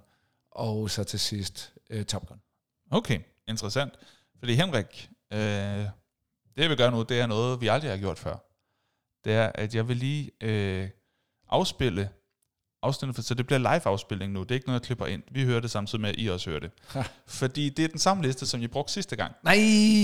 [0.51, 2.41] og så til sidst øh, Top Gun.
[2.91, 3.18] Okay,
[3.49, 3.93] interessant.
[4.38, 5.84] Fordi Henrik, øh,
[6.61, 8.36] det jeg vil gøre nu, det er noget, vi aldrig har gjort før.
[9.24, 10.88] Det er, at jeg vil lige øh,
[11.48, 12.11] afspille
[12.82, 14.42] afsnittet, for- så det bliver live-afspilning nu.
[14.42, 15.22] Det er ikke noget, jeg klipper ind.
[15.30, 16.70] Vi hører det samtidig med, at I også hører det.
[17.26, 19.56] Fordi det er den samme liste, som I brugte sidste gang Nej!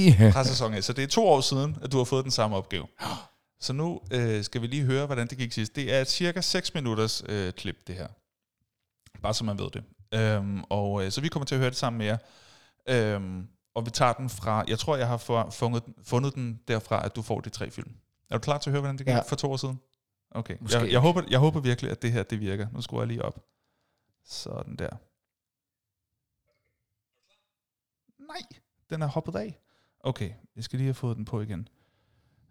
[0.32, 0.84] fra sæson 1.
[0.84, 2.86] Så det er to år siden, at du har fået den samme opgave.
[3.60, 5.76] Så nu øh, skal vi lige høre, hvordan det gik sidst.
[5.76, 8.08] Det er et cirka 6 minutters øh, klip, det her.
[9.22, 9.84] Bare så man ved det.
[10.14, 12.16] Øhm, og øh, så vi kommer til at høre det sammen med jer.
[12.88, 17.04] Øhm, og vi tager den fra, jeg tror, jeg har for, fundet, fundet den derfra,
[17.04, 17.96] at du får de tre film.
[18.30, 19.20] Er du klar til at høre, hvordan det gik ja.
[19.20, 19.80] For to år siden?
[20.30, 20.56] Okay.
[20.60, 22.68] Måske Jeg, jeg, håber, jeg håber virkelig, at det her det virker.
[22.72, 23.44] Nu skruer jeg lige op.
[24.24, 24.90] Sådan der.
[28.18, 28.60] Nej,
[28.90, 29.60] den er hoppet af.
[30.00, 31.68] Okay, jeg skal lige have fået den på igen.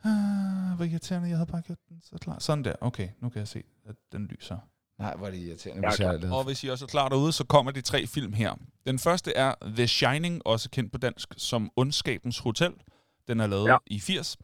[0.03, 2.39] Ah, hvor irriterende, jeg havde bare gjort den så klar.
[2.39, 4.57] Sådan der, okay, nu kan jeg se, at den lyser.
[4.99, 7.09] Nej, hvor er det irriterende, er hvis jeg havde Og hvis I også er klar
[7.09, 8.51] derude, så kommer de tre film her.
[8.89, 12.73] Den første er The Shining, også kendt på dansk som Ondskabens Hotel.
[13.27, 13.71] Den er lavet ja.
[13.71, 13.77] Ja.
[13.87, 14.37] i 80.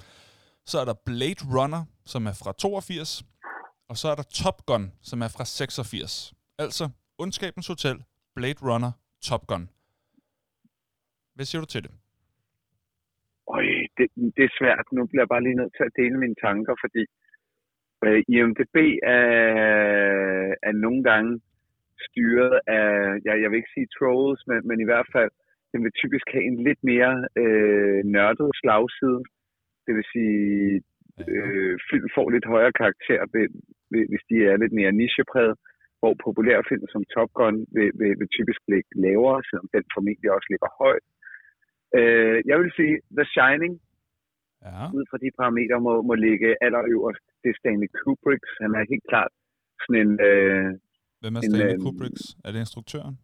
[0.65, 3.23] Så er der Blade Runner, som er fra 82.
[3.89, 6.33] Og så er der Top Gun, som er fra 86.
[6.57, 6.89] Altså
[7.23, 7.97] Ondskabens Hotel,
[8.35, 8.91] Blade Runner,
[9.29, 9.69] Top Gun.
[11.35, 11.91] Hvad siger du til det?
[13.55, 13.65] Øj,
[13.97, 14.05] det,
[14.37, 14.85] det er svært.
[14.97, 17.03] Nu bliver jeg bare lige nødt til at dele mine tanker, fordi
[18.07, 18.77] øh, IMDB
[19.17, 19.25] er,
[20.67, 21.31] er nogle gange
[22.07, 22.89] styret af,
[23.25, 25.31] jeg, jeg vil ikke sige trolls, men, men i hvert fald,
[25.71, 29.21] den vil typisk have en lidt mere øh, nørdet slagside.
[29.85, 30.81] Det vil sige,
[31.33, 33.19] øh, film får lidt højere karakter,
[34.11, 35.55] hvis de er lidt mere nichepræget,
[35.99, 40.31] hvor populære film som Top Gun vil, vil, vil typisk ligge lavere, selvom den formentlig
[40.35, 41.05] også ligger højt.
[41.99, 43.73] Øh, jeg vil sige, The Shining,
[44.67, 44.83] Ja.
[44.97, 47.25] ud fra de parametre, må, må ligge allerøverst.
[47.41, 48.43] Det er Stanley Kubrick.
[48.63, 49.31] Han er helt klart
[49.81, 50.11] sådan en...
[50.29, 50.67] Øh,
[51.21, 52.23] Hvem er Stanley øhm, Kubricks?
[52.45, 53.15] Er det instruktøren?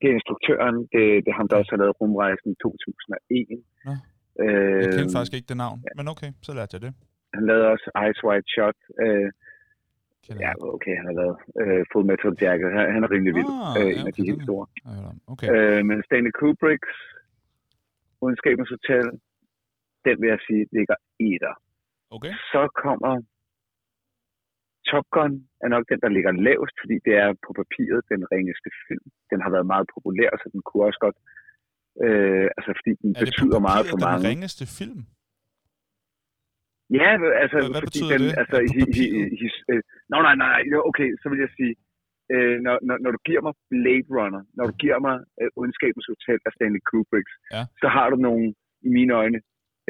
[0.00, 0.76] det er instruktøren.
[0.94, 3.46] Det, det er ham, der også har lavet Rumrejsen i 2001.
[3.88, 3.92] Nå.
[4.42, 6.92] Øh, Jeg kendte faktisk ikke det navn, men okay, så lærte jeg det.
[7.36, 8.78] Han lavede også Ice White Shot.
[9.04, 9.28] Øh,
[10.24, 12.68] Kender ja, okay, han har lavet øh, Full Metal Jacket.
[12.76, 13.50] Han, han er rimelig vild.
[13.66, 14.66] Ah, øh, ja, en af de helt store.
[15.32, 15.48] Okay.
[15.52, 16.94] Øh, men Stanley Kubricks
[18.26, 19.06] Ondskabens Hotel,
[20.06, 20.96] den vil jeg sige, ligger
[21.30, 21.54] etter.
[22.16, 22.32] okay.
[22.52, 23.12] Så kommer
[24.90, 25.32] Top Gun
[25.64, 29.06] er nok den, der ligger lavest, fordi det er på papiret den ringeste film.
[29.30, 31.18] Den har været meget populær, så den kunne også godt...
[32.04, 34.28] Øh, altså, fordi den Er betyder meget for den mange.
[34.30, 35.00] ringeste film?
[37.00, 37.08] Ja,
[37.42, 38.32] altså, Hvad- hvad fordi den, det?
[38.42, 39.38] altså, hi, hi, papiret?
[39.40, 39.80] hi, øh,
[40.12, 41.74] nej, nej, nej, jo, okay, så vil jeg sige,
[42.34, 46.06] øh, når, når, når du giver mig Blade Runner, når du giver mig øh, Ondskabens
[46.12, 47.62] Hotel af Stanley Kubrick, Ja.
[47.82, 48.44] så har du nogle,
[48.86, 49.38] i mine øjne,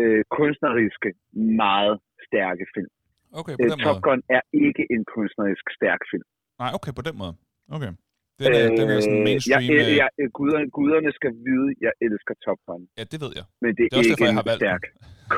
[0.02, 1.08] øh, kunstneriske,
[1.64, 1.94] meget
[2.26, 2.90] stærke film.
[3.40, 4.04] Okay, på Øh, den Top måde.
[4.06, 6.26] Gun er ikke en kunstnerisk stærk film.
[6.62, 7.34] Nej, okay, på den måde.
[7.76, 7.92] Okay.
[8.40, 9.62] Den er, den er sådan Øh, mainstream.
[9.62, 13.32] Jeg, øh, jeg, jeg, guderne, guderne skal vide, jeg elsker Top Gun, Ja, det ved
[13.38, 13.46] jeg.
[13.62, 14.68] men det er, Det er ikke derfor, jeg en har valgt den.
[14.68, 14.82] stærk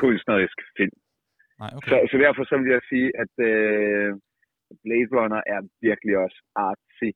[0.01, 0.95] kunstnerisk film.
[1.61, 1.89] Nej, okay.
[1.91, 4.09] Så, så derfor så vil jeg sige, at øh,
[4.83, 6.37] Blade Runner er virkelig også
[6.67, 7.09] artsy.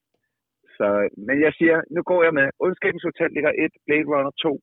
[0.78, 0.88] Så,
[1.28, 4.60] men jeg siger, nu går jeg med Ondskabens Hotel ligger 1, Blade Runner 2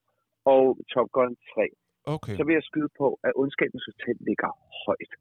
[0.55, 0.63] og
[0.93, 1.63] Top Gun 3.
[2.15, 2.35] Okay.
[2.39, 4.51] Så vil jeg skyde på, at Ondskabens Hotel ligger
[4.87, 5.13] højt.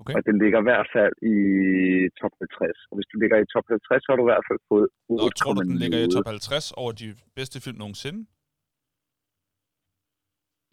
[0.00, 0.14] Okay.
[0.16, 1.36] Og den ligger i hvert fald i
[2.20, 2.88] top 50.
[2.90, 5.24] Og hvis du ligger i top 50, så har du i hvert fald fået 8,0.
[5.24, 7.08] Og tror du, den ligger i top 50 over de
[7.38, 8.20] bedste film nogensinde?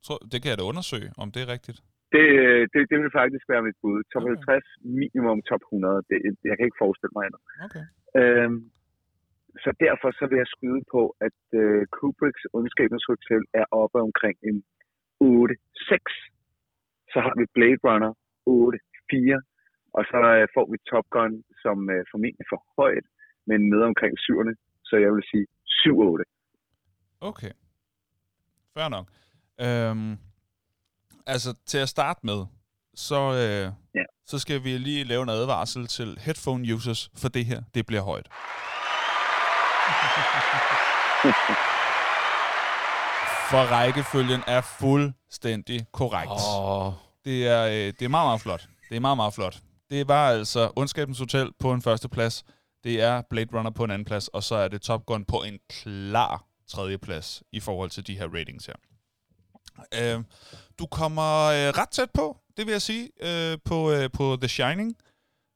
[0.06, 1.80] Tror, det kan jeg da undersøge, om det er rigtigt.
[2.16, 2.26] Det,
[2.74, 3.98] det, det vil faktisk være mit bud.
[4.14, 4.36] Top Okay.
[4.36, 4.66] 50,
[5.02, 6.04] minimum top 100.
[6.10, 6.18] Det,
[6.50, 7.42] jeg kan ikke forestille mig andet.
[7.68, 7.84] Okay.
[8.20, 8.60] Øhm,
[9.64, 14.38] så derfor så vil jeg skyde på, at øh, Kubricks Ondskabens Hotel er oppe omkring
[14.50, 14.58] en
[15.22, 15.24] 8-6.
[17.14, 18.12] Så har vi Blade Runner
[18.50, 19.94] 8-4.
[19.98, 23.06] Og så øh, får vi Top Gun, som øh, formentlig for højt,
[23.50, 24.54] men nede omkring 7'erne.
[24.90, 25.46] Så jeg vil sige
[25.82, 26.24] 7-8.
[27.30, 27.52] Okay.
[28.74, 29.08] Fair nok.
[29.66, 30.12] Øhm,
[31.28, 32.40] altså, til at starte med,
[32.96, 33.66] så, øh,
[33.96, 34.04] Ja.
[34.26, 38.02] så skal vi lige lave en advarsel til headphone users, for det her, det bliver
[38.02, 38.28] højt.
[43.52, 46.32] For rækkefølgen er fuldstændig korrekt.
[46.60, 46.94] Åh,
[47.26, 48.68] Det er, øh, det er meget, meget flot.
[48.90, 49.60] Det er meget, meget flot.
[49.90, 52.44] Det var altså Ondskabens Hotel på en første plads.
[52.84, 55.44] Det er Blade Runner på en anden plads, og så er det Top Gun på
[55.44, 58.76] en klar tredje plads i forhold til de her ratings her.
[60.02, 60.24] Øh,
[60.80, 64.48] du kommer øh, ret tæt på, det vil jeg sige, øh, på, øh, på The
[64.48, 64.96] Shining.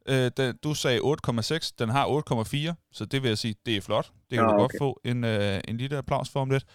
[0.07, 3.81] Øh, den, du sagde 8,6, den har 8,4, så det vil jeg sige, det er
[3.81, 4.11] flot.
[4.29, 4.77] Det kan Nå, du godt okay.
[4.79, 6.65] få en, øh, en lille applaus for om lidt.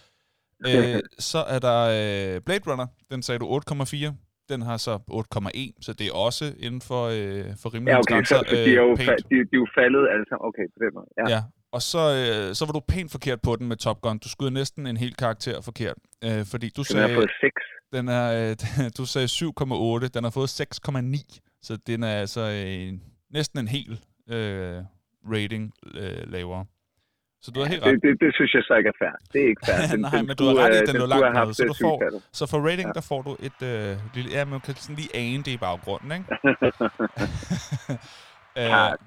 [0.67, 1.79] Øh, så er der
[2.35, 4.13] øh, Blade Runner, den sagde du 8,4.
[4.49, 8.23] Den har så 8,1, så det er også inden for, øh, for rimelige Ja, okay,
[8.23, 10.47] så, så de, er jo, øh, fa- de, de er jo faldet sammen.
[10.49, 11.07] Okay, på den måde.
[11.17, 11.35] Ja.
[11.35, 11.41] Ja.
[11.71, 14.17] Og så, øh, så var du pænt forkert på den med Top Gun.
[14.17, 15.97] Du skød næsten en hel karakter forkert.
[16.23, 17.53] Øh, fordi du Den har sagde, fået 6.
[17.93, 18.55] den er, øh,
[18.97, 20.07] du sagde 7,8.
[20.07, 21.39] Den har fået 6,9.
[21.61, 22.93] Så den er altså øh,
[23.33, 23.91] næsten en hel
[24.29, 24.77] øh,
[25.33, 26.65] rating øh, lavere.
[27.45, 27.91] Så du har helt ret.
[27.93, 29.13] Det, det, det, synes jeg så ikke er fair.
[29.33, 29.81] Det er ikke fair.
[30.07, 31.99] Nej, men du har ret i, øh, at den lå langt nede, så du får-.
[32.39, 32.95] Så for rating, Ja.
[32.99, 34.29] der får du et øh, lille...
[34.37, 36.27] Ja, man kan sådan lige ane det i baggrunden, ikke?
[38.59, 38.99] øh, Tak.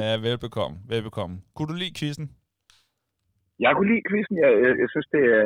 [0.00, 0.76] ja, velbekomme.
[0.94, 1.34] Velbekomme.
[1.54, 2.26] Kunne du lide quizzen?
[3.64, 4.36] Jeg kunne lide quizzen.
[4.44, 5.44] Jeg, jeg, jeg synes, det er,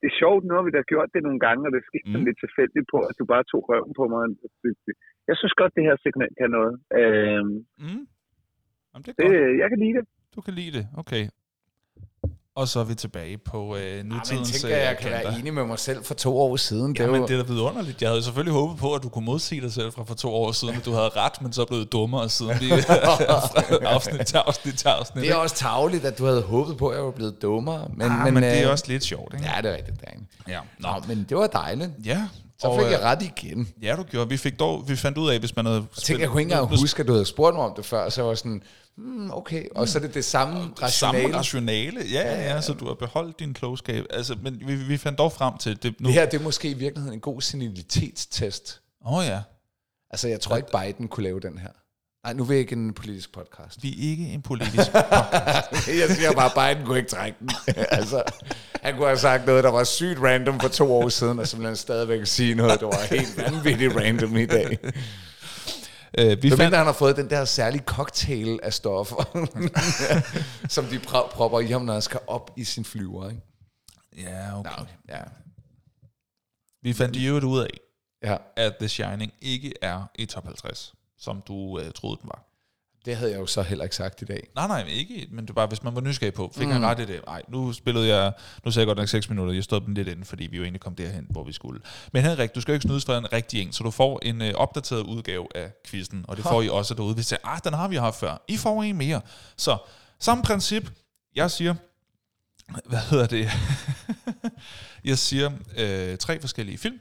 [0.00, 0.42] det er sjovt.
[0.48, 2.24] Nu har vi da gjort det nogle gange, og det skete Mm.
[2.28, 4.22] lidt tilfældigt på, at du bare tog røven på mig.
[5.28, 6.74] Jeg synes godt, det her segment kan noget.
[7.00, 8.02] Øhm, Mm.
[8.90, 9.58] Jamen, det er det, godt.
[9.62, 10.04] jeg kan lide det.
[10.34, 10.84] Du kan lide det.
[11.02, 11.22] Okay.
[12.56, 15.30] Og så er vi tilbage på øh, ja, men nutidens tænker, jeg øh, kan kanter.
[15.30, 16.92] være enig med mig selv for to år siden.
[16.92, 18.02] Det Ja, er men jo, det er da vidunderligt.
[18.02, 20.52] Jeg havde selvfølgelig håbet på, at du kunne modsige dig selv fra for to år
[20.52, 22.70] siden, at du havde ret, men så er blevet dummere siden vi
[23.86, 25.22] afsnit til afsnit til afsnit.
[25.24, 27.88] det er også tageligt, at du havde håbet på, at jeg var blevet dummere.
[27.96, 29.46] Men, ah, men, men det er øh, også lidt sjovt, ikke?
[29.56, 30.26] Ja, det er rigtigt, Dan.
[30.48, 30.58] Ja.
[30.78, 31.90] Nå, men det var dejligt.
[32.04, 32.22] Ja.
[32.58, 33.68] Så og, fik jeg øh, ret igen.
[33.82, 34.28] Ja, du gjorde.
[34.28, 35.78] Vi fik dog, vi fandt ud af, hvis man havde...
[35.96, 38.08] Jeg tænkte, jeg kunne ikke engang huske, at du havde spurgt mig om det før,
[38.08, 38.62] så jeg var sådan,
[38.96, 39.66] hmm, okay.
[39.74, 40.92] Og så er det det samme rationale.
[40.92, 42.00] Samme rationale.
[42.12, 44.04] Ja, ja, ja, så du har beholdt din klogskab.
[44.10, 46.06] Altså, men vi, vi fandt dog frem til det nu.
[46.06, 48.80] Det her, det er måske i virkeligheden en god senilitetstest.
[49.06, 49.40] Åh oh, ja.
[50.10, 51.70] Altså, jeg tror ikke, Biden kunne lave den her.
[52.26, 53.82] Nej, nu vil jeg ikke en politisk podcast.
[53.82, 54.94] Vi er ikke en politisk...
[56.02, 57.50] jeg siger bare, Biden kunne ikke trække den.
[57.98, 58.22] altså,
[58.82, 61.76] han kunne have sagt noget, der var sygt random for to år siden, og han
[61.76, 64.78] stadigvæk sige noget, der var helt vanvittigt random i dag.
[66.18, 69.48] Øh, vi fandt, mindre han har fået den der særlige cocktail af stoffer,
[70.74, 73.30] som de pro- propper i ham, når han skal op i sin flyver.
[73.30, 73.42] Ikke?
[74.16, 74.70] ja, okay.
[74.78, 75.22] Nå, ja.
[76.82, 77.68] Vi fandt i øvrigt ud af,
[78.22, 82.42] ja, at The Shining ikke er i top 50, som du øh, troede, den var.
[83.06, 84.48] Det havde jeg jo så heller ikke sagt i dag.
[84.54, 86.72] Nej, nej, ikke, men det var bare, hvis man var nysgerrig på, fik mm.
[86.72, 87.20] han ret i det?
[87.26, 88.32] Nej, nu spillede jeg,
[88.64, 90.62] nu sagde jeg godt nok 6 minutter, jeg stod dem lidt inden, fordi vi jo
[90.62, 91.80] egentlig kom derhen, hvor vi skulle.
[92.12, 94.42] Men Henrik, du skal jo ikke snydes for en rigtig en, så du får en
[94.42, 97.14] øh, opdateret udgave af quizzen, og det får I også derude.
[97.14, 98.44] Hvis det ah, den har vi haft før.
[98.48, 99.20] I får en mere.
[99.56, 99.78] Så,
[100.20, 100.90] samme princip,
[101.34, 101.74] jeg siger,
[102.84, 103.50] hvad hedder det?
[105.10, 106.98] jeg siger øh, tre forskellige film,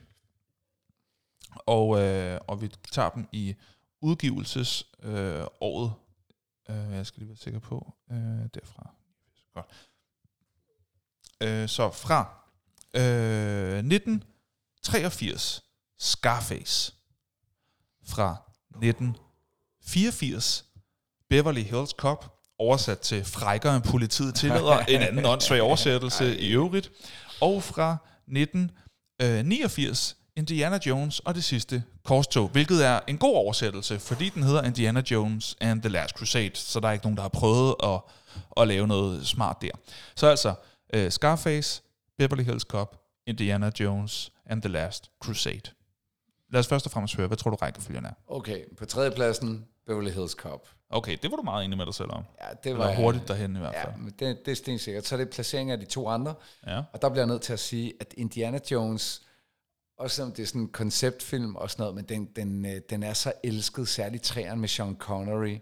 [1.55, 3.55] og, øh, og vi tager dem i
[4.05, 5.93] udgivelsesåret øh, året
[6.69, 7.93] Øh, jeg skal lige være sikker på.
[8.11, 8.17] Øh,
[8.53, 8.89] derfra.
[9.53, 9.65] Godt.
[11.41, 12.19] Øh, så fra
[12.93, 15.63] øh, 1983,
[15.99, 16.93] Scarface.
[18.07, 18.37] Fra
[18.69, 20.65] 1984,
[21.29, 26.91] Beverly Hills Cop, oversat til frækkere end politiet tillader, en anden åndssvag oversættelse i øvrigt.
[27.41, 27.97] Og fra
[28.27, 34.63] 1989, Indiana Jones og det sidste korstog, hvilket er en god oversættelse, fordi den hedder
[34.63, 37.99] Indiana Jones and the Last Crusade, så der er ikke nogen, der har prøvet at,
[38.57, 39.69] at lave noget smart der.
[40.15, 40.53] Så altså,
[40.97, 41.81] uh, Scarface,
[42.17, 45.71] Beverly Hills Cop, Indiana Jones and the Last Crusade.
[46.51, 48.11] Lad os først og fremmest høre, hvad tror du rækkefølgen er?
[48.27, 50.67] Okay, på tredjepladsen, Beverly Hills Cop.
[50.89, 52.23] Okay, det var du meget enig med dig selv om.
[52.41, 53.93] Ja, det var var hurtigt derhen i hvert Ja, fald.
[53.97, 55.05] men det, det er stensikkert.
[55.05, 56.33] Så er det placeringen af de to andre.
[56.67, 56.81] Ja.
[56.93, 59.21] Og der bliver jeg nødt til at sige, at Indiana Jones,
[59.97, 63.03] også selvom det er sådan en konceptfilm og sådan noget, men den, den, øh, den
[63.03, 65.57] er så elsket, særligt træerne med Sean Connery.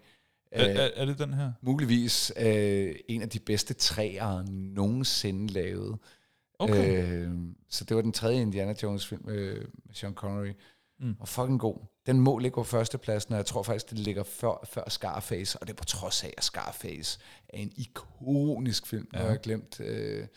[0.51, 1.51] Er, Øh, er, er det den her?
[1.61, 5.97] muligvis øh, en af de bedste træer nogensinde lavet.
[6.59, 7.03] Okay.
[7.03, 7.31] Øh,
[7.69, 10.53] så det var den tredje Indiana Jones film øh, med Sean Connery.
[10.99, 11.15] Mm.
[11.19, 11.77] Og fucking god.
[12.05, 15.67] Den må ligge på førstepladsen, og jeg tror faktisk, det ligger før, før Scarface, og
[15.67, 17.19] det er på trods af, at Scarface
[17.49, 19.07] er en ikonisk film.
[19.13, 19.19] Ja.
[19.19, 19.79] Jeg har glemt...
[19.79, 20.27] Øh,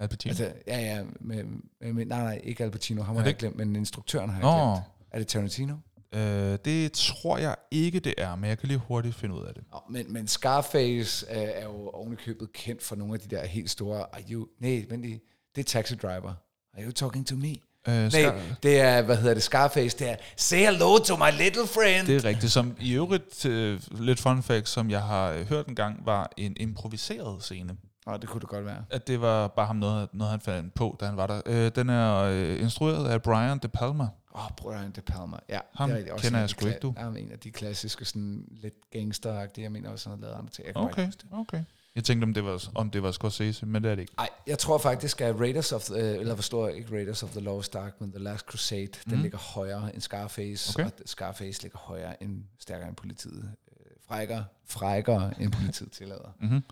[0.00, 0.30] Al Pacino?
[0.30, 1.44] altså, ja, ja, med,
[1.80, 4.36] med, nej, nej, ikke Al Pacino, ham har det jeg ikke- glemt, men instruktøren har
[4.36, 4.72] jeg Nå.
[4.74, 4.86] glemt.
[5.10, 5.74] Er det Tarantino?
[6.14, 9.54] Øh, det tror jeg ikke, det er, men jeg kan lige hurtigt finde ud af
[9.54, 9.64] det.
[9.72, 13.70] Nå, men, men Scarface øh, er jo ovenikøbet kendt for nogle af de der helt
[13.70, 13.98] store...
[14.12, 15.20] Are you, nej, men det,
[15.54, 16.34] det er Taxi Driver.
[16.76, 17.48] Are you talking to me?
[17.88, 21.30] Øh, Nej, Scar- det er, hvad hedder det, Scarface, det er Say hello to my
[21.42, 22.06] little friend.
[22.06, 22.52] det er rigtigt.
[22.52, 26.32] Som i øvrigt, øh, lidt fun fact, som jeg har øh, hørt en gang, var
[26.36, 27.76] en improviseret scene.
[28.06, 28.84] Nå, det kunne det godt være.
[28.90, 31.42] At det var bare ham noget, noget han fandt på, da han var der.
[31.46, 34.04] Øh, den er øh, instrueret af Brian De Palma.
[34.34, 35.36] Åh, oh, Brian De Palma.
[35.48, 36.12] Ja, Ham det er.
[36.12, 36.94] Også kender jeg sgu ikke, du.
[36.96, 39.62] Ham er en af de klassiske, sådan lidt gangsteragtige.
[39.62, 41.64] Jeg mener også, han har lavet andre bare Okay, okay.
[41.94, 44.12] Jeg tænkte, om det var, om det var Scorsese, men det er det ikke.
[44.18, 47.40] Ej, jeg tror faktisk, at Raiders of the, eller forstår jeg ikke Raiders of the
[47.40, 48.92] Lost Ark, men The Last Crusade, mm.
[49.04, 49.22] den Mhm.
[49.22, 50.84] ligger højere end Scarface, Okay.
[50.84, 53.52] og Scarface ligger højere end, stærkere end politiet.
[53.72, 56.34] Øh, Frækker, frækkere end politiet tillader.
[56.40, 56.62] Mm-hmm.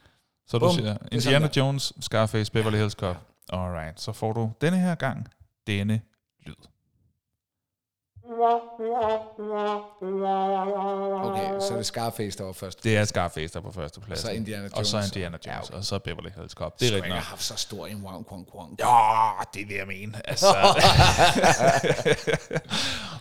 [0.48, 0.74] Så du Bum.
[0.74, 3.16] siger Det er Indiana Jones, Scarface, Beverly Hills Cop.
[3.52, 5.28] Alright, så får du denne her gang
[5.66, 6.00] denne
[6.46, 6.54] lyd.
[11.22, 12.84] Okay, så er det Scarface, der var først.
[12.84, 14.20] Det er Scarface, der er på første plads.
[14.20, 15.08] Og så Indiana Og så Jones.
[15.08, 15.78] Indiana Ja, Jones, okay.
[15.78, 16.80] og så Beverly Hills Cop.
[16.80, 17.24] Det er rigtigt ikke nok.
[17.24, 18.76] haft så stor en wang kwang kwang.
[18.78, 20.18] Ja, det er det, jeg mener.
[20.24, 20.46] Altså.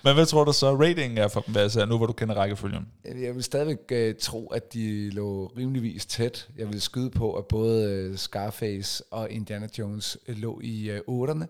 [0.03, 2.87] Men hvad tror du så, ratingen er for dem, altså, nu hvor du kender rækkefølgen?
[3.05, 6.47] Jeg vil stadigvæk uh, tro, at de lå rimeligvis tæt.
[6.57, 11.29] Jeg vil skyde på, at både uh, Scarface og Indiana Jones uh, lå i uh,
[11.29, 11.45] 8'erne.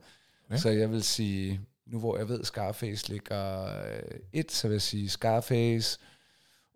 [0.49, 0.57] Okay.
[0.57, 3.73] Så jeg vil sige, nu hvor jeg ved, Scarface ligger
[4.33, 5.99] 1, så vil jeg sige Scarface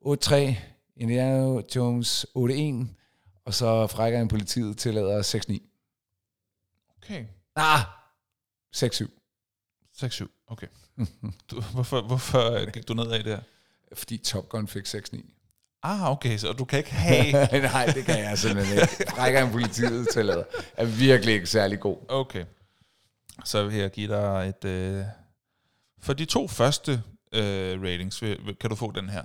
[0.05, 0.35] 8-3,
[0.95, 2.85] Indiana Jones 8-1,
[3.45, 6.97] og så frækker en politiet tillader 6-9.
[6.97, 7.25] Okay.
[7.55, 7.79] Ah!
[8.75, 9.07] 6-7.
[9.97, 10.67] 6-7, okay.
[11.51, 13.39] Du, hvorfor, hvorfor gik du nedad der?
[13.93, 15.21] Fordi Top Gun fik 6-9.
[15.83, 17.31] Ah, okay, så du kan ikke have...
[17.73, 19.11] Nej, det kan jeg simpelthen ikke.
[19.15, 20.43] Frækker en politiet tillader
[20.77, 21.97] er virkelig ikke særlig god.
[22.07, 22.45] Okay.
[23.43, 24.65] Så vil jeg give dig et...
[24.65, 25.05] Øh,
[26.01, 26.91] for de to første
[27.33, 28.19] øh, ratings
[28.61, 29.23] kan du få den her.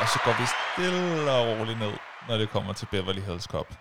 [0.00, 1.92] Og så går vi stille og roligt ned,
[2.28, 3.78] når det kommer til Beverly Hills Cop.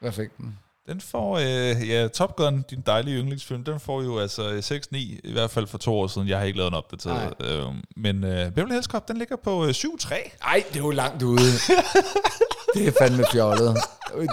[0.00, 0.58] Hvad fik den?
[0.88, 4.96] Den får, øh, ja, Top Gun, din dejlige yndlingsfilm, den får jo altså øh, 6-9,
[4.96, 6.28] i hvert fald for to år siden.
[6.28, 7.34] Jeg har ikke lavet en opdateret.
[7.40, 7.62] Øh,
[7.96, 10.14] men øh, Beverly Hills Cop, den ligger på øh, 7-3.
[10.42, 11.38] Ej, det er jo langt ude.
[12.74, 13.76] det er fandme fjollet.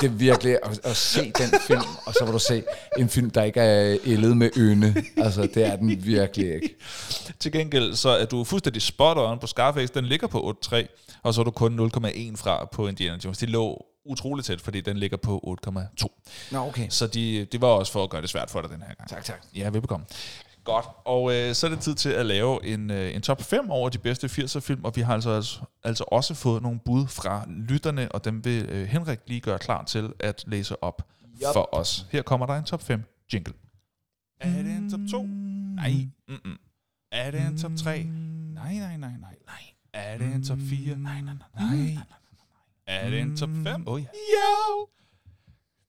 [0.01, 2.63] Det er virkelig at, at se den film, og så vil du se
[2.97, 5.03] en film, der ikke er ældet med ynde.
[5.17, 6.75] Altså, det er den virkelig ikke.
[7.39, 9.93] Til gengæld så er du fuldstændig spot on på Scarface.
[9.93, 10.85] Den ligger på 8,3,
[11.23, 13.37] og så er du kun 0,1 fra på Indiana Jones.
[13.37, 16.49] De lå utroligt tæt, fordi den ligger på 8,2.
[16.51, 16.89] Nå, okay.
[16.89, 19.09] Så de, det var også for at gøre det svært for dig den her gang.
[19.09, 19.45] Tak, tak.
[19.55, 20.05] Ja, velbekomme.
[20.63, 23.71] Godt, og øh, så er det tid til at lave en, øh, en top 5
[23.71, 27.45] over de bedste 80'er-film, og vi har altså, altså, altså også fået nogle bud fra
[27.49, 31.53] lytterne, og dem vil øh, Henrik lige gøre klar til at læse op Yup.
[31.53, 32.07] for os.
[32.11, 33.03] Her kommer der en top 5
[33.33, 33.53] jingle.
[34.39, 35.23] Er det en top 2?
[35.75, 36.07] Nej.
[36.27, 36.57] Mm-mm.
[37.11, 38.03] Er det en top 3?
[38.03, 39.61] Nej, nej, nej, nej, nej.
[39.93, 40.95] Er det en top 4?
[40.95, 42.03] Nej, nej, nej, nej, nej, nej.
[42.91, 43.87] Er det en top 5?
[43.87, 44.05] Oh, ja.
[44.33, 44.87] Jo!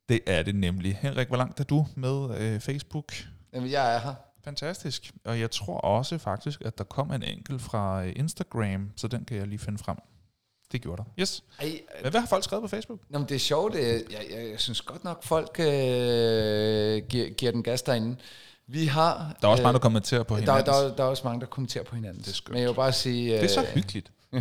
[0.09, 0.99] Det er det nemlig.
[1.03, 3.13] Henrik, hvor langt er du med øh, Facebook?
[3.55, 4.15] Jamen, jeg er her.
[4.45, 5.13] Fantastisk.
[5.25, 9.25] Og jeg tror også faktisk, at der kom en enkelt fra øh, Instagram, så den
[9.25, 9.97] kan jeg lige finde frem.
[10.73, 11.09] Det gjorde der.
[11.21, 11.45] Yes.
[11.61, 12.99] Ej, Men hvad har folk skrevet på Facebook?
[13.11, 13.75] Nå, men det er sjovt.
[13.75, 15.67] øh, Jeg, jeg, jeg synes godt nok, folk øh,
[17.09, 18.17] giver, giver den gas derinde.
[18.67, 19.37] Vi har...
[19.41, 20.67] Der er også øh, mange, der kommenterer på der, hinanden.
[20.67, 22.23] der, der er også mange, der kommenterer på hinanden.
[22.23, 22.53] Det er skønt.
[22.53, 23.33] Men jeg vil bare sige...
[23.35, 24.13] det er så øh, hyggeligt.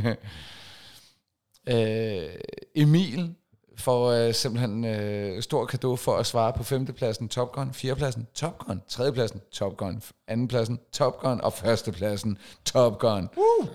[1.70, 2.30] Øh,
[2.76, 3.36] Emil
[3.78, 8.58] får øh, simpelthen øh, stor kado for at svare på femtepladsen Top Gun, fjerdepladsen Top
[8.58, 13.30] Gun, tredjepladsen Top Gun, andenpladsen Top Gun og førstepladsen Top Gun.
[13.38, 13.68] Uh!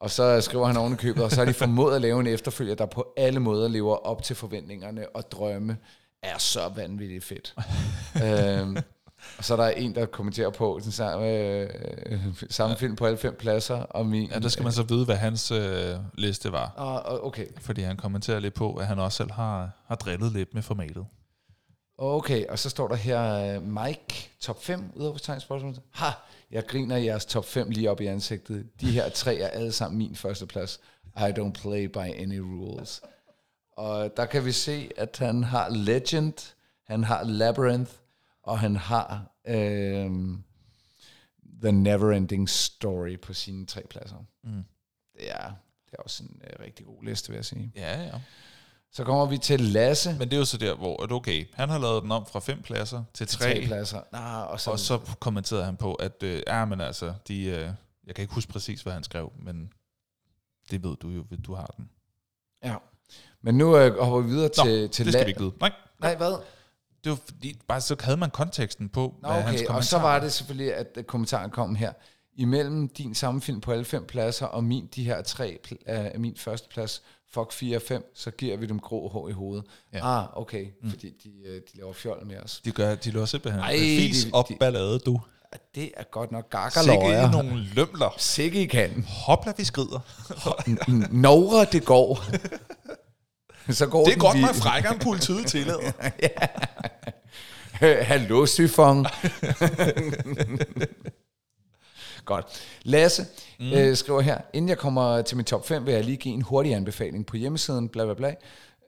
[0.00, 2.26] Og så skriver han oven i købet, og så har de formået at lave en
[2.26, 5.76] efterfølger, der på alle måder lever op til forventningerne og drømme.
[6.22, 7.54] Er så vanvittigt fedt.
[8.24, 8.76] øhm,
[9.38, 11.68] og så er der en, der kommenterer på den samme, øh,
[12.50, 13.76] samme film på alle fem pladser.
[13.76, 16.68] Og min, Ja, der skal man så vide, hvad hans øh, liste var.
[16.76, 20.54] Og, okay, Fordi han kommenterer lidt på, at han også selv har, har drillet lidt
[20.54, 21.06] med formatet.
[21.98, 25.74] okay, og så står der her, øh, Mike, top 5, udopstegn spørgsmål.
[25.92, 26.06] Ha,
[26.50, 28.66] jeg griner jeres top 5 lige op i ansigtet.
[28.80, 30.80] De her tre er alle sammen min første plads.
[31.16, 33.00] I don't play by any rules.
[33.76, 36.54] Og der kan vi se, at han har Legend,
[36.86, 37.90] han har Labyrinth,
[38.42, 40.42] og han har øhm,
[41.62, 44.16] The Neverending Story på sine tre pladser.
[44.44, 44.64] Mm.
[45.18, 45.52] Det er,
[45.90, 47.72] det er også en øh, rigtig god liste, vil jeg sige.
[47.76, 48.20] Ja, ja.
[48.92, 50.16] Så kommer vi til Lasse.
[50.18, 52.40] Men det er jo så der, hvor at okay, han har lavet den om fra
[52.40, 54.00] fem pladser til tre, tre pladser.
[54.12, 57.70] Nah, og så, og så kommenterede han på, at øh, ja, men altså, de, øh,
[58.06, 59.72] jeg kan ikke huske præcis, hvad han skrev, men
[60.70, 61.90] det ved du jo, hvis du har den.
[62.64, 62.76] Ja.
[63.42, 65.52] Men nu øh, hopper vi videre Nå, til, til det skal La- vi ikke vide.
[65.60, 66.32] Nej, Nej, hvad?
[67.04, 69.84] Det var fordi, bare så havde man konteksten på, Nå, hvad hans okay, kommentar og
[69.84, 71.92] så var det selvfølgelig, at øh, kommentaren kom her.
[72.36, 76.36] Imellem din samme film på alle fem pladser, og min, de her tre af min
[76.36, 77.02] første plads,
[77.34, 79.64] fuck 4 og 5, så giver vi dem grå hår i hovedet.
[79.92, 80.20] Ja.
[80.20, 80.90] Ah, okay, mm.
[80.90, 82.60] fordi de, øh, de laver fjol med os.
[82.64, 85.20] De gør, de løber simpelthen Ej, fis de- op de- ballade, du.
[85.74, 86.56] Det er godt nok Sikke
[86.92, 87.30] gakkerløjer.
[87.30, 88.14] nogle lømler.
[88.18, 89.04] Sikke I kan.
[89.08, 89.98] Hopla, vi skrider.
[90.68, 92.24] N- Novre, det går.
[93.78, 95.92] så går Det er godt nok frækkere, end politiet tillader.
[98.10, 99.06] Hallo, Syfong.
[102.24, 102.46] Godt.
[102.82, 103.26] Lasse
[103.60, 103.72] mm.
[103.72, 106.42] øh, skriver her, inden jeg kommer til min top 5, vil jeg lige give en
[106.42, 108.34] hurtig anbefaling på hjemmesiden, bla bla bla.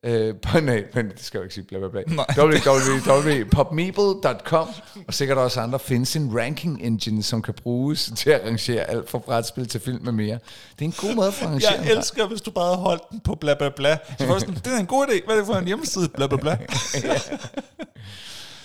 [0.05, 2.03] Øh, på, nej, men det skal jeg jo ikke sige, bla bla bla.
[2.39, 4.69] www.popmeeple.com
[5.07, 9.11] Og sikkert også andre findes en ranking engine, som kan bruges til at rangere alt
[9.11, 10.39] fra brætspil til film med mere.
[10.79, 11.73] Det er en god måde for at rangere.
[11.73, 13.99] Jeg elsker, hvis du bare holdt den på bla bla bla.
[14.19, 15.25] Så var sådan, det er en god idé.
[15.25, 16.09] Hvad er det for en hjemmeside?
[16.09, 16.59] Bla bla bla.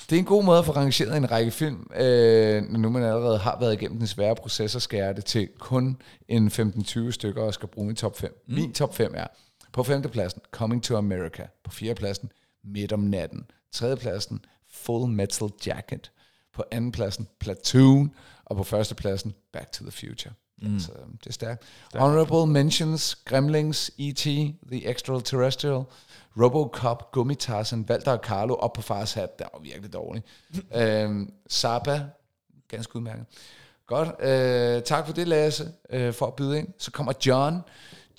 [0.09, 3.03] Det er en god måde at få rangeret en række film, øh, når nu man
[3.03, 5.97] allerede har været igennem den svære proces og skære det til kun
[6.27, 8.43] en 15-20 stykker og skal bruge i top 5.
[8.47, 8.55] Mm.
[8.55, 9.27] Min top 5 er
[9.78, 12.32] på femtepladsen Coming to America, på fjerdepladsen
[12.64, 16.12] Midt om natten, tredjepladsen Full Metal Jacket,
[16.54, 20.34] på andenpladsen Platoon, og på førstepladsen Back to the Future.
[20.62, 20.80] Mm.
[20.80, 20.91] Så
[21.24, 21.64] det er stærkt.
[21.95, 24.24] Honorable Mentions, Gremlings, E.T.,
[24.72, 25.84] The Extraterrestrial,
[26.41, 29.40] Robocop, Gummitarsen, Walter og Carlo op på fars hat.
[29.40, 30.24] Der var virkelig dårlig.
[30.82, 32.06] øhm, Saba,
[32.68, 33.26] ganske udmærket.
[33.88, 34.10] Godt.
[34.20, 36.68] Øh, tak for det, Lasse, øh, for at byde ind.
[36.78, 37.62] Så kommer John.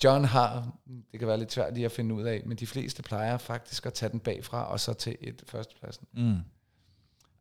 [0.03, 0.77] John har,
[1.11, 3.85] det kan være lidt svært lige at finde ud af, men de fleste plejer faktisk
[3.85, 6.07] at tage den bagfra, og så til et førstepladsen.
[6.13, 6.37] Mm.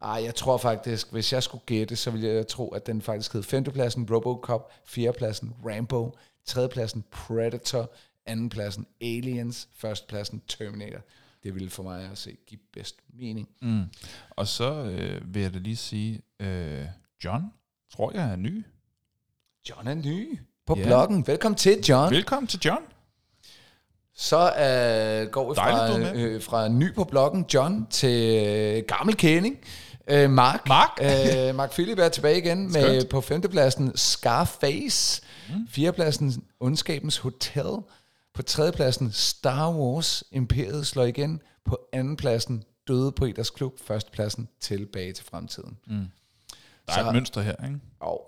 [0.02, 3.32] Ej, jeg tror faktisk, hvis jeg skulle gætte, så ville jeg tro, at den faktisk
[3.32, 7.92] hed femtepladsen Robocop, fjerdepladsen Rambo, tredjepladsen Predator,
[8.26, 11.00] andenpladsen Aliens, førstepladsen Terminator.
[11.42, 13.48] Det ville for mig at se give bedst mening.
[13.62, 13.84] Mm.
[14.30, 16.86] Og så øh, vil jeg da lige sige, øh,
[17.24, 17.44] John,
[17.90, 18.64] tror jeg er ny.
[19.68, 20.38] John er ny
[20.68, 20.86] på Ja.
[20.86, 21.26] bloggen.
[21.26, 22.10] Velkommen til, John.
[22.14, 22.82] Velkommen til John.
[24.14, 26.16] Så øh, går vi fra, med.
[26.16, 29.58] øh, fra ny på bloggen, John, til øh, gammel kending.
[30.08, 30.68] Øh, Mark.
[30.68, 30.98] Mark.
[31.02, 33.08] øh, Mark Philip er tilbage igen med Skønt.
[33.08, 35.22] på femtepladsen Scarface.
[35.48, 35.68] Mm.
[35.70, 37.76] Fjerdepladsen Ondskabens Hotel.
[38.34, 41.40] På tredjepladsen Star Wars Imperiet slår igen.
[41.64, 43.72] På andenpladsen Døde på Eders Klub.
[43.86, 45.78] Førstepladsen Tilbage til fremtiden.
[45.88, 45.94] Der
[46.88, 47.78] er Så- et mønster her, ikke?
[48.00, 48.20] Og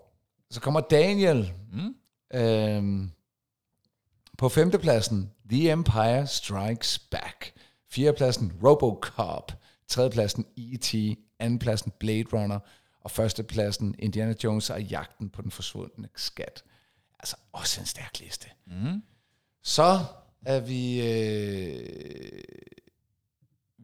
[0.50, 1.52] så kommer Daniel.
[1.72, 1.94] Mm.
[2.34, 3.10] Øhm,
[4.38, 7.52] på femtepladsen, The Empire Strikes Back.
[7.90, 9.52] Fjerdepladsen, Robocop.
[9.88, 10.94] Tredjepladsen, E.T.
[11.38, 12.58] Andenpladsen, Blade Runner.
[13.00, 16.64] Og førstepladsen, Indiana Jones og jagten på den forsvundne skat.
[17.18, 18.48] Altså, også en stærk liste.
[18.66, 19.02] Mm.
[19.62, 19.98] Så
[20.46, 22.42] er vi, øh,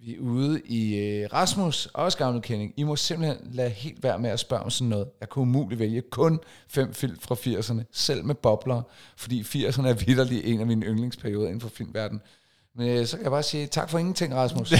[0.07, 2.73] vi er ude i øh, Rasmus, også gammel kending.
[2.77, 5.09] I må simpelthen lade helt være med at spørge om sådan noget.
[5.21, 8.83] Jeg kunne umuligt vælge kun fem film fra 80'erne, selv med bobler,
[9.17, 12.23] fordi 80'erne er vidderlig en af mine yndlingsperioder inden for filmverdenen.
[12.75, 14.73] Men øh, så kan jeg bare sige tak for ingenting, Rasmus.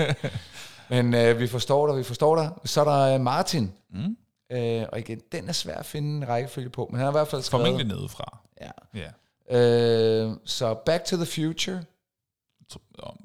[0.90, 2.50] Men øh, vi forstår dig, vi forstår dig.
[2.64, 3.72] Så er der øh, Martin.
[3.90, 4.16] Mm.
[4.52, 7.18] Øh, og igen, den er svær at finde en rækkefølge på, men han har i
[7.18, 7.66] hvert fald skrevet...
[7.66, 8.38] Formentlig nedefra.
[8.60, 8.70] Ja.
[8.94, 9.10] Ja.
[9.58, 11.84] Øh, så Back to the Future.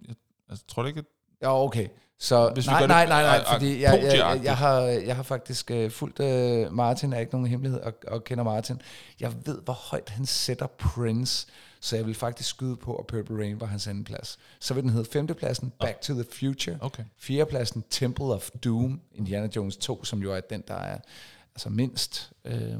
[0.07, 0.15] Jeg,
[0.49, 1.05] altså, tror du ikke, at
[1.41, 1.87] Ja, okay.
[2.19, 5.71] Så, Hvis vi nej, nej, nej, nej, fordi jeg, jeg, jeg, har, jeg har faktisk
[5.73, 8.81] uh, fulgt uh, Martin, er ikke nogen hemmelighed, og, og kender Martin.
[9.19, 11.47] Jeg ved, hvor højt han sætter Prince
[11.79, 14.39] Så jeg vil faktisk skyde på, at Purple Rain var hans anden plads.
[14.59, 16.77] Så vil den hedde femtepladsen, Back to the Future.
[16.81, 17.03] Okay.
[17.17, 20.97] Fjerdepladsen, Temple of Doom, Indiana Jones 2, som jo er den, der er
[21.55, 22.73] altså mindst, øh,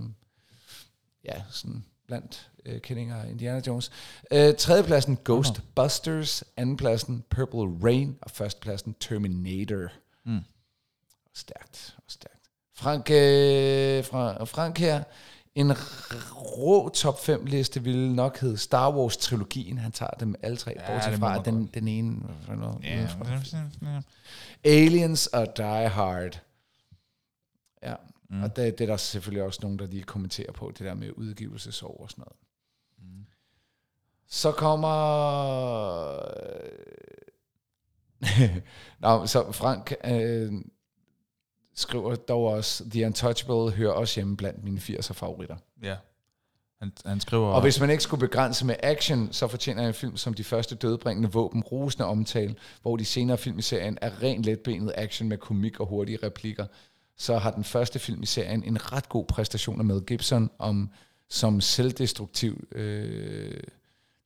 [1.26, 3.92] ja, sådan blandt øh, kendinger af Indiana Jones.
[4.32, 6.44] Øh, tredjepladsen, Ghostbusters.
[6.58, 8.18] Andenpladsen, Purple Rain.
[8.22, 9.88] Og førstepladsen, Terminator.
[10.26, 10.40] Mm.
[11.34, 12.50] Stærkt, stærkt.
[12.78, 15.04] Frank, øh, fra, Frank her,
[15.56, 15.74] en
[16.36, 19.78] rå top 5 liste ville nok hedde Star Wars trilogien.
[19.78, 22.18] Han tager dem alle tre, Ja, bortset fra den, den ene.
[22.84, 23.26] Ja, udenfor.
[24.64, 26.42] Aliens og Die Hard.
[27.84, 27.96] Ja,
[28.30, 28.44] mm.
[28.44, 31.12] og det, det er der selvfølgelig også nogen, der lige kommenterer på, det der med
[31.16, 32.38] udgivelsesår og sådan noget.
[34.28, 34.96] Så kommer...
[39.00, 40.54] Nå, så Frank øh,
[41.76, 45.56] skriver dog også, The Untouchable hører også hjemme blandt mine 80'er favoritter.
[45.84, 45.96] Ja.
[46.80, 47.48] Han, han skriver...
[47.48, 50.76] Og hvis man ikke skulle begrænse med action, så fortjener en film som De første
[50.76, 55.38] dødbringende våben rosende omtale, hvor de senere film i serien er rent letbenet action med
[55.38, 56.66] komik og hurtige replikker.
[57.18, 60.90] Så har den første film i serien en ret god præstation af Mel Gibson om,
[61.30, 63.64] som selvdestruktiv øh,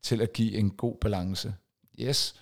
[0.03, 1.53] til at give en god balance.
[1.99, 2.35] Yes.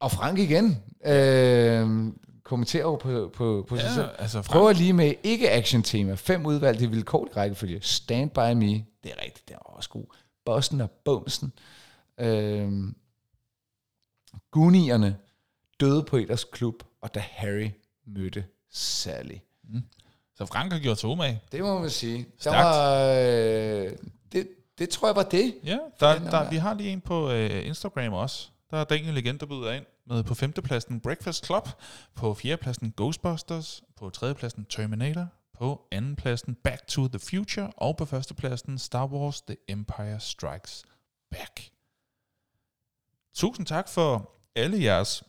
[0.00, 2.12] Og Frank igen øh,
[2.42, 4.08] kommenterer jo på, på, på sig ja, selv.
[4.18, 6.14] altså, Frank, Prøver lige med ikke-action-tema.
[6.14, 7.80] Fem udvalgte i vilkårlig rækkefølge.
[7.82, 8.84] Stand By Me.
[9.02, 10.04] Det er rigtigt, det er også god.
[10.44, 11.52] Bossen og Bumsen.
[12.18, 12.96] Øhm,
[14.50, 15.16] Goonierne.
[15.80, 16.74] Døde på Eders klub.
[17.00, 17.70] Og da Harry
[18.06, 19.36] mødte Sally.
[20.34, 21.40] så Frank har gjort sig umage.
[21.52, 22.26] Det må man sige.
[22.44, 23.92] Der var, øh,
[24.80, 25.54] det, tror jeg var det.
[25.64, 26.50] Ja, der, den er der, der.
[26.50, 28.48] vi har lige en på øh, Instagram også.
[28.70, 31.68] Der er Daniel igen, der byder ind med på femtepladsen Breakfast Club,
[32.14, 35.26] på fjerdepladsen Ghostbusters, på tredjepladsen Terminator,
[35.58, 40.84] på andenpladsen Back to the Future, og på førstepladsen Star Wars The Empire Strikes
[41.30, 41.70] Back.
[43.34, 45.22] Tusind tak for alle jeres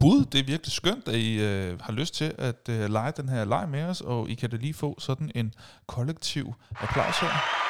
[0.00, 0.24] bud.
[0.24, 3.44] Det er virkelig skønt, at I øh, har lyst til at øh, lege den her
[3.44, 5.54] leg med os, og I kan da lige få sådan en
[5.86, 7.63] kollektiv applaus her.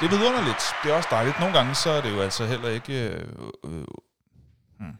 [0.00, 0.62] Det er vidunderligt.
[0.84, 1.40] Det er også dejligt.
[1.40, 3.08] Nogle gange så er det jo altså heller ikke...
[3.08, 3.28] Øh,
[3.64, 3.84] øh,
[4.80, 4.92] hmm.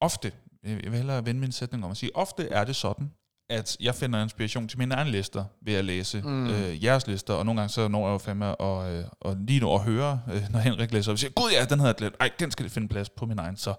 [0.00, 0.32] Ofte,
[0.62, 3.10] jeg vil hellere vende min sætning om at sige, ofte er det sådan,
[3.50, 6.46] at jeg finder inspiration til mine egne lister ved at læse mm.
[6.46, 9.60] øh, jeres lister, og nogle gange så når jeg jo fandme og, øh, og lige
[9.60, 11.96] nu at høre, øh, når Henrik læser op, og siger, gud ja, den havde jeg
[11.96, 12.16] glemt.
[12.20, 13.56] Ej, den skal finde plads på min egen.
[13.56, 13.74] Så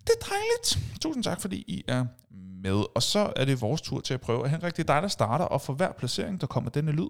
[0.00, 0.98] det er dejligt.
[1.00, 2.06] Tusind tak, fordi I er
[2.62, 2.84] med.
[2.94, 4.48] Og så er det vores tur til at prøve.
[4.48, 7.08] Henrik, det er dig, der starter, og for hver placering, der kommer denne lyd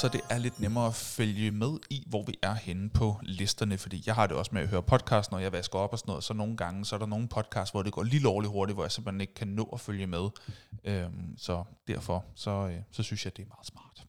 [0.00, 3.78] så det er lidt nemmere at følge med i, hvor vi er henne på listerne,
[3.78, 6.10] fordi jeg har det også med at høre podcast, når jeg vasker op og sådan
[6.10, 8.76] noget, så nogle gange, så er der nogle podcasts, hvor det går lige lovligt hurtigt,
[8.76, 10.28] hvor jeg simpelthen ikke kan nå at følge med.
[10.84, 14.06] Øhm, så derfor, så, øh, så synes jeg, det er meget smart.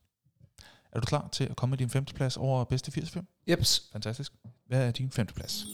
[0.92, 3.28] Er du klar til at komme med din femteplads over bedste 80 film?
[3.50, 3.90] Jeps.
[3.92, 4.34] Fantastisk.
[4.68, 5.66] Hvad er din femteplads?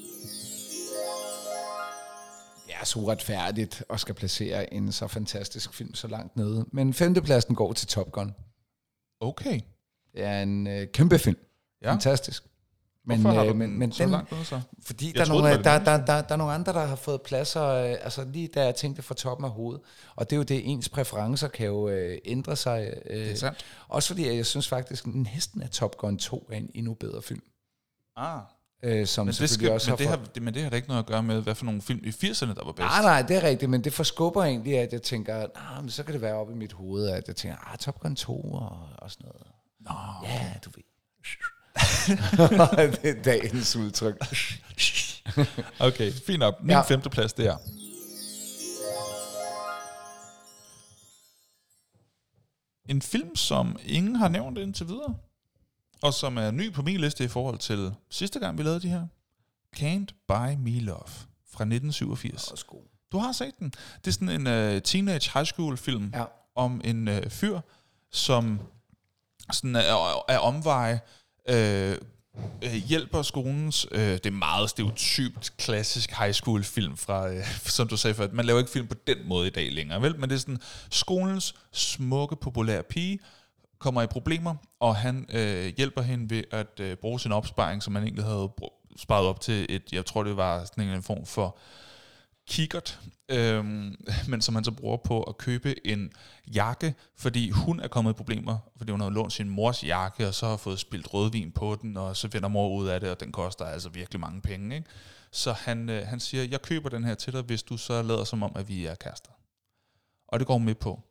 [2.66, 6.66] Det er så uretfærdigt at skal placere en så fantastisk film så langt nede.
[6.72, 8.36] Men femtepladsen går til Top Gun.
[9.20, 9.60] Okay.
[10.14, 11.38] Det er en øh, kæmpe film.
[11.82, 11.92] Ja.
[11.92, 12.44] Fantastisk.
[13.06, 14.62] Men, Hvorfor har øh, du men, den men så den, langt nede så?
[14.86, 16.96] fordi Jeg der er, troede, nogle, der, der, der, der er nogle andre, der har
[16.96, 19.82] fået pladser, øh, altså lige da jeg tænkte fra toppen af hovedet.
[20.16, 22.94] Og det er jo det, ens præferencer kan jo øh, ændre sig.
[23.06, 23.66] Øh, Det er sandt.
[23.88, 27.42] også fordi jeg synes faktisk, næsten at Top Gun 2 er en endnu bedre film.
[28.18, 28.40] Ah.
[28.84, 30.76] Øh, som Men det, skal, også men, det har har, det, men det har da
[30.76, 32.78] ikke noget at gøre med, hvad for nogle film i 80'erne, der var bedst.
[32.80, 36.04] Nej, nej, det er rigtigt, men det forskubber egentlig, at jeg tænker, nah, men så
[36.04, 38.78] kan det være oppe i mit hoved, at jeg tænker, ah, Top Gun 2 og,
[38.98, 39.48] og sådan noget.
[39.86, 39.94] Nå,
[40.24, 40.84] Ja, du ved.
[43.02, 44.16] det er dagens udtryk.
[45.80, 46.56] Okay, fint nok.
[46.62, 46.82] Min Ja.
[46.82, 47.58] femteplads, det er...
[52.86, 55.16] En film, som ingen har nævnt indtil videre,
[56.02, 58.90] og som er ny på min liste i forhold til sidste gang, vi lavede de
[58.90, 59.08] her.
[59.76, 61.08] Can't Buy Me Love
[61.52, 62.52] fra 1987.
[62.52, 62.82] Også god.
[63.12, 63.70] Du har set den.
[63.70, 66.26] Det er sådan en uh, teenage high school film Ja.
[66.56, 67.60] om en uh, fyr,
[68.12, 68.60] som
[69.52, 71.00] sådan øh, er, af omveje
[71.50, 71.98] øh,
[72.64, 77.88] øh hjælper skolens, øh, det er meget stereotypt klassisk high school film fra, øh, som
[77.88, 80.20] du sagde før, man laver ikke film på den måde i dag længere, vel?
[80.20, 83.20] Men det er sådan, skolens smukke, populære pige
[83.80, 87.96] kommer i problemer, og han øh, hjælper hende ved at øh, bruge sin opsparing, som
[87.96, 88.50] han egentlig havde
[88.98, 91.58] sparet op til et, jeg tror det var sådan en form for
[92.48, 93.00] kikkert,
[93.30, 93.96] øhm,
[94.30, 96.12] men som han så bruger på at købe en
[96.54, 100.34] jakke, fordi hun er kommet i problemer, fordi hun har lånt sin mors jakke, og
[100.34, 103.20] så har fået spildt rødvin på den, og så finder mor ud af det, og
[103.20, 104.76] den koster altså virkelig mange penge.
[104.76, 104.88] Ikke?
[105.32, 108.24] Så han, øh, han siger, jeg køber den her til dig, hvis du så lader
[108.24, 109.32] som om, at vi er kærester.
[110.28, 111.02] Og det går hun med på.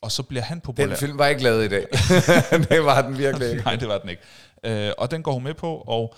[0.00, 0.86] og så bliver han populær.
[0.86, 1.86] Den film var ikke lavet i dag.
[2.70, 3.62] det var den virkelig ikke.
[3.68, 4.22] Nej, det var den ikke.
[4.64, 6.14] Øh, og den går hun med på, og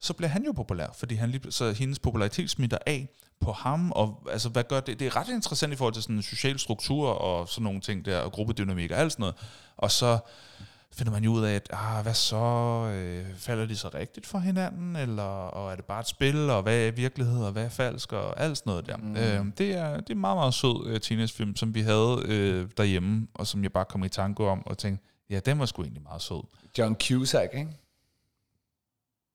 [0.00, 3.08] så bliver han jo populær, fordi han lige, så hendes popularitet smitter af
[3.40, 4.98] på ham, og altså, hvad gør det?
[4.98, 8.04] Det er ret interessant i forhold til sådan en social struktur og sådan nogle ting
[8.04, 9.36] der, og gruppedynamik og alt sådan noget.
[9.76, 10.18] Og så
[10.92, 12.36] finder man jo ud af, at ah, hvad så?
[12.94, 14.96] Øh, falder de så rigtigt for hinanden?
[14.96, 16.50] Eller og er det bare et spil?
[16.50, 17.44] Og hvad er virkelighed?
[17.44, 18.12] Og hvad er falsk?
[18.12, 18.96] Og alt sådan noget der.
[18.96, 19.16] Mm.
[19.16, 22.68] Øh, det, er, det er en meget, meget sød øh, teenagefilm, som vi havde øh,
[22.76, 25.82] derhjemme, og som jeg bare kom i tanke om, og tænkte, ja, den var sgu
[25.82, 26.42] egentlig meget sød.
[26.78, 27.70] John Cusack, ikke?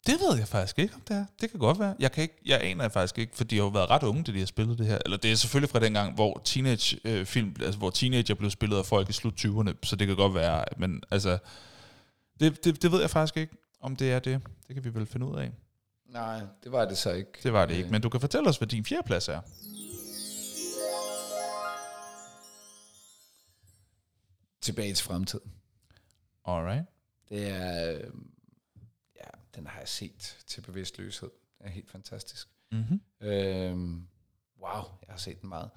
[0.05, 1.25] Det ved jeg faktisk ikke, om det er.
[1.41, 1.95] Det kan godt være.
[1.99, 4.23] Jeg, kan ikke, jeg aner jeg faktisk ikke, for de har jo været ret unge,
[4.23, 4.97] da de har spillet det her.
[5.05, 8.77] Eller det er selvfølgelig fra dengang, hvor teenage øh, film, altså hvor teenager blev spillet
[8.77, 11.37] af folk i slut 20'erne, så det kan godt være, men altså,
[12.39, 14.41] det, det, det ved jeg faktisk ikke, om det er det.
[14.67, 15.51] Det kan vi vel finde ud af.
[16.09, 17.31] Nej, det var det så ikke.
[17.43, 19.41] Det var det ikke, men du kan fortælle os, hvad din fjerdeplads er.
[24.61, 25.51] Tilbage til fremtiden.
[26.45, 26.85] Alright.
[27.29, 28.03] Det er, øh,
[29.55, 31.29] den har jeg set til bevidstløshed.
[31.57, 32.47] Det er helt fantastisk.
[32.71, 33.01] Mm-hmm.
[33.21, 34.07] Øhm,
[34.61, 35.69] wow, jeg har set den meget.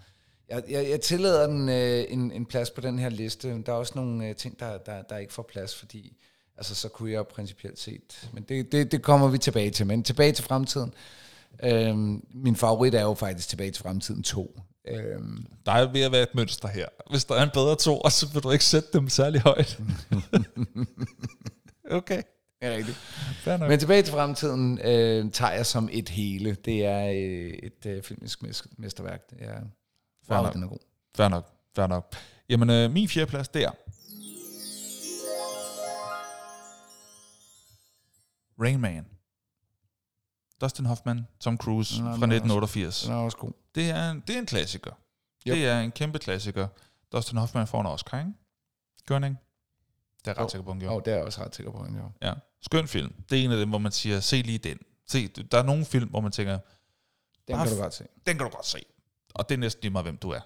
[0.48, 3.62] Jeg, jeg, jeg tillader den øh, en, en plads på den her liste.
[3.62, 6.16] Der er også nogle øh, ting, der, der, der ikke får plads, fordi
[6.56, 8.30] altså, så kunne jeg principielt set.
[8.32, 9.86] Men det, det, det kommer vi tilbage til.
[9.86, 10.94] Men tilbage til fremtiden.
[11.62, 14.60] Øhm, min favorit er jo faktisk Tilbage til fremtiden 2.
[14.88, 16.86] Øhm, Der er ved at være et mønster her.
[17.10, 19.80] Hvis der er en bedre to, så vil du ikke sætte dem særlig højt.
[21.98, 22.22] okay.
[22.62, 22.98] Ja, rigtigt.
[23.68, 26.54] Men tilbage til fremtiden øh, tager jeg som et hele.
[26.54, 29.30] Det er øh, et øh, filmisk mes- mesterværk.
[29.30, 29.60] Det er,
[30.26, 30.54] Fair wow, nok.
[30.54, 30.78] den er god.
[31.16, 31.52] Fair nok.
[31.76, 32.14] Fair nok.
[32.48, 33.70] Jamen, øh, min fjerdeplads, det er...
[38.62, 39.06] Rain Man.
[40.60, 43.02] Dustin Hoffman, Tom Cruise Nå, fra den er 1988.
[43.02, 43.52] Den er også god.
[43.74, 44.90] Det er, en, det er en klassiker.
[45.46, 45.54] Yep.
[45.56, 46.68] Det er en kæmpe klassiker.
[47.12, 48.32] Dustin Hoffman får en Oscar, ikke?
[49.06, 49.36] Gør han ikke?
[50.24, 50.96] Det er jeg ret sikker på, han Jo, gjorde.
[50.96, 52.12] oh, det er jeg også ret sikker på, han gjorde.
[52.22, 52.32] Ja.
[52.62, 53.12] Skøn film.
[53.30, 54.78] Det er en af dem, hvor man siger, se lige den.
[55.08, 56.52] Se, der er nogle film, hvor man tænker,
[57.48, 58.04] Den Bare kan du godt se.
[58.26, 58.78] den kan du godt se.
[59.34, 60.40] Og det er næsten lige meget, hvem du er.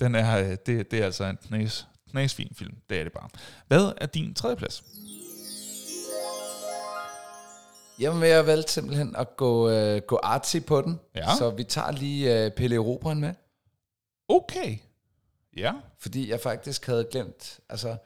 [0.00, 2.74] Den er, øh, det, det er altså en knæs, knæs fin film.
[2.88, 3.28] Det er det bare.
[3.68, 4.84] Hvad er din tredje plads?
[7.98, 11.00] Jamen, jeg valgte simpelthen at gå, øh, gå artsy på den.
[11.14, 11.36] Ja.
[11.38, 13.34] Så vi tager lige øh, Pelle Erobren med.
[14.28, 14.78] Okay.
[15.56, 15.72] Ja.
[15.98, 17.96] Fordi jeg faktisk havde glemt, altså,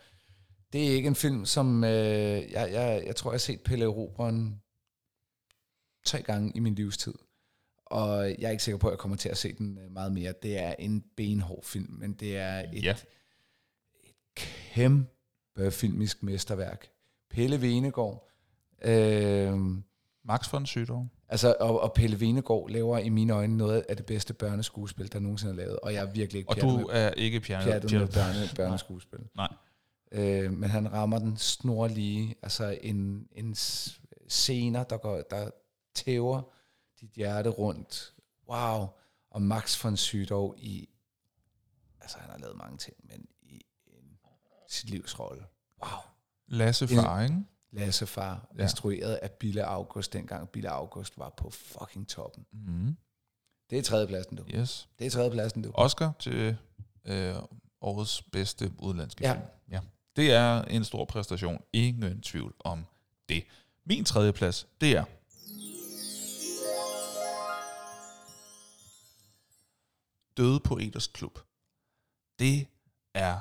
[0.72, 3.84] det er ikke en film, som, øh, jeg, jeg, jeg tror, jeg har set Pelle
[3.84, 4.62] Erobren
[6.04, 7.14] tre gange i min livstid.
[7.86, 10.12] Og jeg er ikke sikker på, at jeg kommer til at se den øh, meget
[10.12, 10.34] mere.
[10.42, 12.96] Det er en benhård film, men det er et, Ja.
[14.36, 16.86] kæmpe filmisk mesterværk.
[17.30, 18.28] Pelle Venegård,
[18.84, 19.58] øh,
[20.24, 21.06] Max von Sydow.
[21.28, 25.18] altså, og, og Pelle Venegård laver i mine øjne noget af det bedste børneskuespil, der
[25.20, 25.78] nogensinde er lavet.
[25.80, 27.64] Og jeg er virkelig ikke Og pjattet du er ikke pjerne.
[27.70, 29.18] pjattet med børne, børneskuespil.
[29.36, 29.48] Nej.
[30.12, 33.54] Øh, men han rammer den snorlige, altså en, en
[34.28, 35.50] scener, der, går, der
[35.94, 36.42] tæver
[37.00, 38.14] dit hjerte rundt.
[38.48, 38.86] Wow.
[39.30, 40.88] Og Max von Sydow i,
[42.00, 44.18] altså han har lavet mange ting, men i en,
[44.68, 45.44] sit livs rolle.
[45.82, 45.90] Wow.
[46.46, 47.44] Lasse Far, ikke?
[47.72, 48.62] Lasse Far, Ja.
[48.62, 52.46] instrueret af Bille August, dengang Bille August var på fucking toppen.
[52.52, 52.96] Mm.
[53.70, 54.44] Det er tredjepladsen, du.
[54.54, 54.88] Yes.
[54.98, 55.70] Det er tredjepladsen, du.
[55.74, 56.56] Oscar til
[57.04, 57.34] øh,
[57.80, 59.32] årets bedste udlandske Ja.
[59.32, 59.44] film.
[59.70, 59.80] Ja.
[60.16, 61.62] Det er en stor præstation.
[61.72, 62.86] Ingen tvivl om
[63.28, 63.44] det.
[63.84, 65.04] Min tredje plads, det er...
[70.36, 71.38] Døde Poeters Klub.
[72.38, 72.66] Det
[73.14, 73.38] er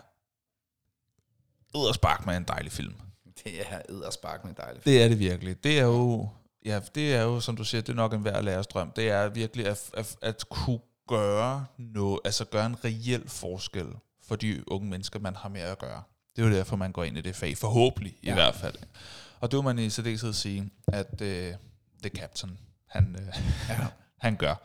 [1.76, 2.96] Edderspark med en dejlig film.
[3.44, 4.86] Det er edderspark med dejligt.
[4.86, 5.64] Det er det virkelig.
[5.64, 6.30] Det er jo,
[6.66, 8.92] ja, det er jo, som du siger, det er nok en hver lærerstrøm.
[8.92, 13.88] Det er virkelig at, at, at kunne gøre noget, altså gøre en reel forskel
[14.22, 16.04] for de unge mennesker, man har med at gøre.
[16.36, 18.28] Det er jo derfor, man går ind i det fag, forhåbentlig ja.
[18.28, 18.34] i Ja.
[18.36, 18.76] hvert fald.
[19.40, 21.54] Og det vil man i særdeleshed sige, at øh,
[22.04, 22.58] The Captain,
[22.90, 23.28] han, øh,
[23.70, 23.88] Ja.
[24.26, 24.56] han gør.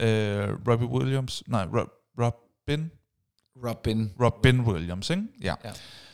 [0.00, 1.88] Øh, Robbie Williams, nej, Rob,
[2.18, 2.90] Robin,
[3.56, 4.12] Robin.
[4.20, 5.22] Robin Williams, ikke?
[5.42, 5.54] Ja.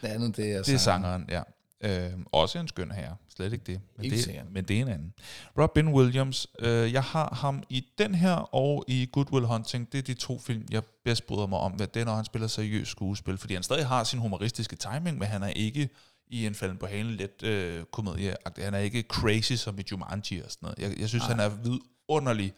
[0.02, 1.42] Det andet, det er, Det er sangeren, ja.
[1.84, 3.80] Øh, også en skøn herre, slet ikke det.
[3.96, 5.14] Men, Helt det, men det er en anden.
[5.59, 9.92] Robin Williams, øh, jeg har ham i den her og i Good Will Hunting.
[9.92, 11.72] Det er de to film, jeg bedst bryder mig om.
[11.72, 13.38] Hvad det er, når han spiller seriøst skuespil.
[13.38, 15.88] Fordi han stadig har sin humoristiske timing, men han er ikke
[16.26, 18.36] i en falden på halen let øh, komedie.
[18.59, 20.78] Han er ikke crazy som i Jumanji og sådan noget.
[20.78, 21.30] Jeg, jeg synes, Ej.
[21.30, 22.52] han er vidunderlig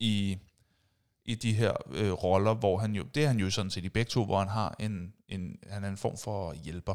[0.00, 0.38] i,
[1.24, 3.88] i de her øh, roller, hvor han jo, det er han jo sådan set i
[3.88, 6.94] begge to, hvor han har en, en, han er en form for hjælper,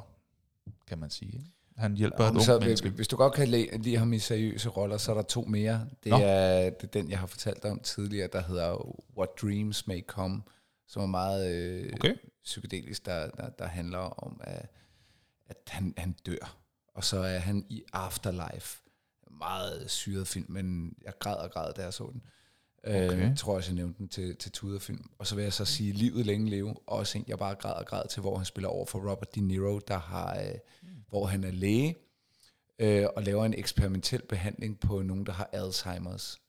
[0.88, 1.32] kan man sige.
[1.32, 1.57] ikke?
[1.78, 2.90] Han hjælper et Om ungt så, menneske.
[2.90, 5.88] hvis du godt kan lide, lide ham i seriøse roller, så er der to mere.
[6.04, 6.18] Det Nå.
[6.24, 10.42] er, det er den, jeg har fortalt om tidligere, der hedder What Dreams May Come,
[10.88, 12.16] som er meget øh, Okay.
[12.44, 14.66] psykedelisk, der, der, der handler om, at,
[15.50, 16.58] at han, han dør.
[16.96, 18.78] Og så er han i Afterlife.
[19.40, 22.22] Meget syret film, men jeg græd og græd, da jeg så den.
[22.84, 23.08] Okay.
[23.10, 23.26] Okay.
[23.26, 25.10] Øhm, tror også, jeg nævnte den til, til Tudor-film.
[25.20, 26.76] Og så vil jeg så sige, Livet længe leve.
[26.88, 29.42] Også en, jeg bare græd og græd til, hvor han spiller over for Robert De
[29.42, 30.56] Niro, der har, øh,
[31.10, 31.96] hvor han er læge,
[32.80, 36.44] øh, og laver en eksperimentel behandling på nogen, der har Alzheimer's.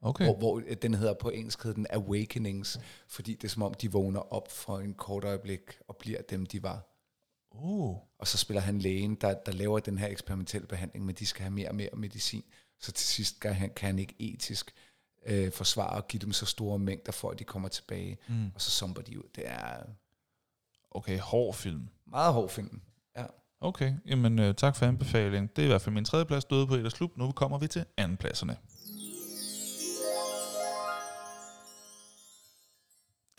[0.00, 0.24] Okay.
[0.24, 3.74] Hvor, hvor øh, den hedder på engelsk hedder den Awakenings, fordi det er som om,
[3.74, 6.88] de vågner op for en kort øjeblik og bliver dem, de var.
[7.50, 7.96] Uh.
[8.18, 11.42] Og så spiller han lægen, der, der laver den her eksperimentelle behandling, men de skal
[11.42, 12.44] have mere og mere medicin.
[12.80, 14.74] Så til sidst kan han, kan han ikke etisk
[15.26, 18.18] øh, forsvare og give dem så store mængder, for at de kommer tilbage.
[18.28, 18.50] Mm.
[18.54, 19.28] Og så somber de ud.
[19.34, 19.82] Det er
[20.90, 21.88] Okay, hård film.
[22.06, 22.80] meget hård film.
[23.16, 23.26] Ja.
[23.60, 25.50] Okay, jamen øh, tak for anbefalingen.
[25.56, 27.16] Det er i hvert fald min tredje plads døde på Eders Klub.
[27.16, 28.56] Nu kommer vi til anden pladserne.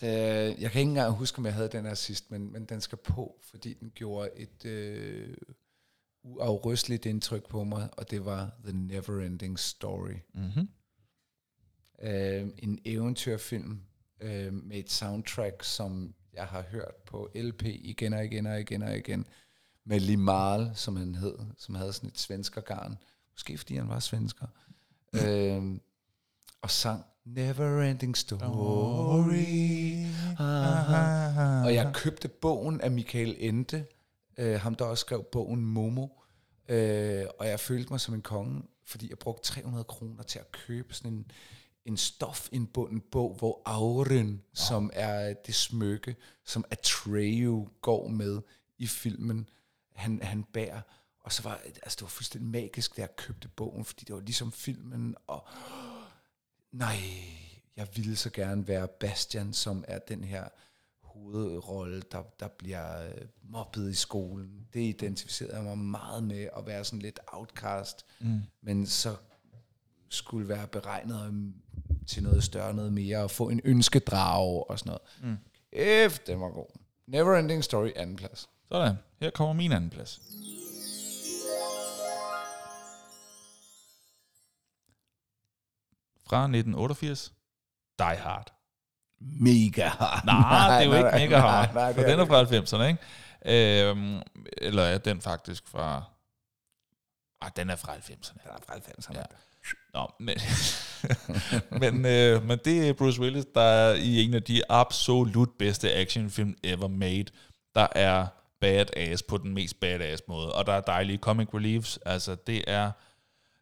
[0.01, 0.07] Det,
[0.61, 2.97] jeg kan ikke engang huske, om jeg havde den her sidst, men, men den skal
[2.97, 5.37] på, fordi den gjorde et øh,
[6.23, 10.15] uafrysteligt indtryk på mig, og det var The Neverending Story.
[10.33, 10.69] Mm-hmm.
[12.01, 13.81] Øh, en eventyrfilm
[14.21, 18.81] øh, med et soundtrack, som jeg har hørt på LP igen og igen og igen
[18.81, 19.25] og igen,
[19.89, 22.97] med Limal, som han hed, som havde sådan et svenskergarn.
[23.33, 24.47] Måske fordi han var svensker.
[25.25, 25.79] øh,
[26.61, 28.45] og sang Neverending Story.
[30.39, 31.63] Aha.
[31.63, 33.85] Og jeg købte bogen af Michael Ende,
[34.37, 36.07] øh, ham der også skrev bogen Momo,
[36.67, 40.51] øh, og jeg følte mig som en konge, fordi jeg brugte 300 kroner til at
[40.51, 41.31] købe sådan en,
[41.85, 48.41] en stofindbunden bog, hvor Auren, som er det smykke, som Atreyu går med
[48.77, 49.49] i filmen,
[49.99, 50.81] han, han bærer.
[51.19, 54.21] Og så var altså, det var fuldstændig magisk, da jeg købte bogen, fordi det var
[54.21, 55.47] ligesom filmen, og
[56.71, 56.95] nej,
[57.75, 60.47] jeg ville så gerne være Bastian, som er den her
[61.01, 64.67] hovedrolle, der, der bliver øh, mobbet i skolen.
[64.73, 68.41] Det identificerede jeg mig meget med, at være sådan lidt outcast, Mm.
[68.61, 69.15] men så
[70.09, 71.53] skulle være beregnet om-
[72.07, 75.37] til noget større, noget mere, og få en ønskedrag og sådan noget.
[75.39, 76.09] Mm.
[76.09, 76.79] F, den var god.
[77.07, 78.49] Neverending Story, anden plads.
[78.71, 80.19] Sådan, her kommer min anden plads.
[86.27, 87.33] Fra 1988.
[87.99, 88.53] Die Hard.
[89.21, 90.25] Mega hard.
[90.25, 91.73] Nej, det er jo ikke mega hard.
[91.73, 93.89] Nej, nej, for den er er fra 90'erne, ikke?
[93.89, 94.21] Øhm,
[94.57, 96.03] eller er den faktisk fra...
[97.41, 98.33] Ah, den er fra 90'erne.
[98.43, 99.17] Den er fra 90'erne.
[99.17, 99.23] Ja.
[99.93, 100.35] Nå, men,
[101.81, 105.93] men, øh, men det er Bruce Willis, der er i en af de absolut bedste
[105.93, 107.25] actionfilm ever made.
[107.75, 108.27] Der er
[108.61, 111.99] badass på den mest badass måde, og der er dejlige comic reliefs.
[112.05, 112.91] Altså, det er,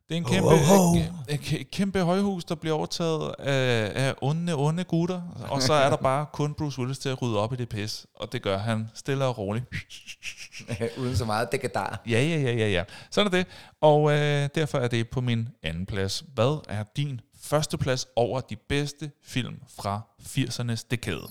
[0.10, 0.96] det er en kæmpe, ho, ho.
[1.30, 5.90] Et, et kæmpe højhus, der bliver overtaget af, af onde, onde gutter, og så er
[5.90, 8.58] der bare kun Bruce Willis til at rydde op i det pis, og det gør
[8.58, 9.66] han stille og roligt.
[11.00, 12.02] Uden så meget dekadar.
[12.08, 12.84] Ja, ja, ja, ja, ja.
[13.12, 13.48] Sådan er det.
[13.82, 16.24] Og øh, derfor er det på min anden plads.
[16.34, 21.28] Hvad er din første plads over de bedste film fra 80'ernes dekade?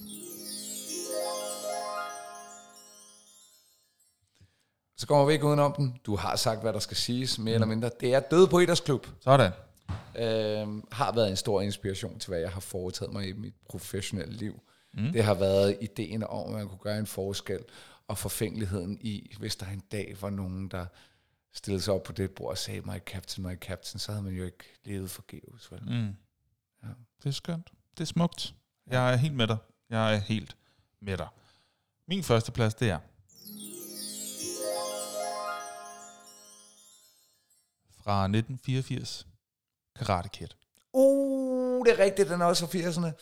[4.97, 6.01] Så kommer vi ikke udenom den.
[6.07, 7.91] Du har sagt, hvad der skal siges, mere eller mindre.
[8.01, 9.07] Det er Døde på Idræts Klub.
[9.21, 9.53] Sådan.
[10.19, 14.35] Øhm, har været en stor inspiration til, hvad jeg har foretaget mig i mit professionelle
[14.35, 14.63] liv.
[14.95, 15.13] Mm.
[15.13, 17.61] Det har været ideen om, at man kunne gøre en forskel,
[18.09, 20.87] og forfængeligheden i, hvis der en dag var nogen, der
[21.53, 24.35] stillede sig op på det bord og sagde, my captain, my captain, så havde man
[24.35, 25.73] jo ikke levet forgæves.
[25.73, 25.83] Vel?
[25.83, 26.17] Mm.
[26.83, 26.89] Ja.
[27.23, 27.71] Det er skønt.
[27.91, 28.55] Det er smukt.
[28.87, 29.57] Jeg er helt med dig.
[29.91, 30.57] Jeg er helt
[31.01, 31.29] med dig.
[32.09, 32.99] Min første plads, det er
[38.07, 39.27] fra 1984.
[39.97, 40.49] Karate Kid.
[40.93, 43.13] Uh, det er rigtigt, den er også fra 80'erne.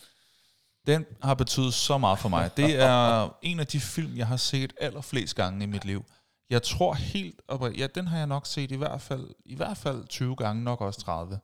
[0.87, 2.57] Den har betydet så meget for mig.
[2.57, 6.05] Det er en af de film, jeg har set allerflest gange i mit liv.
[6.49, 9.77] Jeg tror helt, op, ja, den har jeg nok set i hvert fald, i hvert
[9.77, 11.39] fald 20 gange, nok også 30.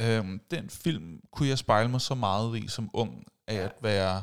[0.00, 4.22] Øhm, den film kunne jeg spejle mig så meget i som ung, af at være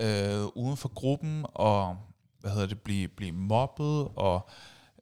[0.00, 1.96] øh, uden for gruppen, og
[2.40, 4.48] hvad hedder det, blive, blive mobbet, og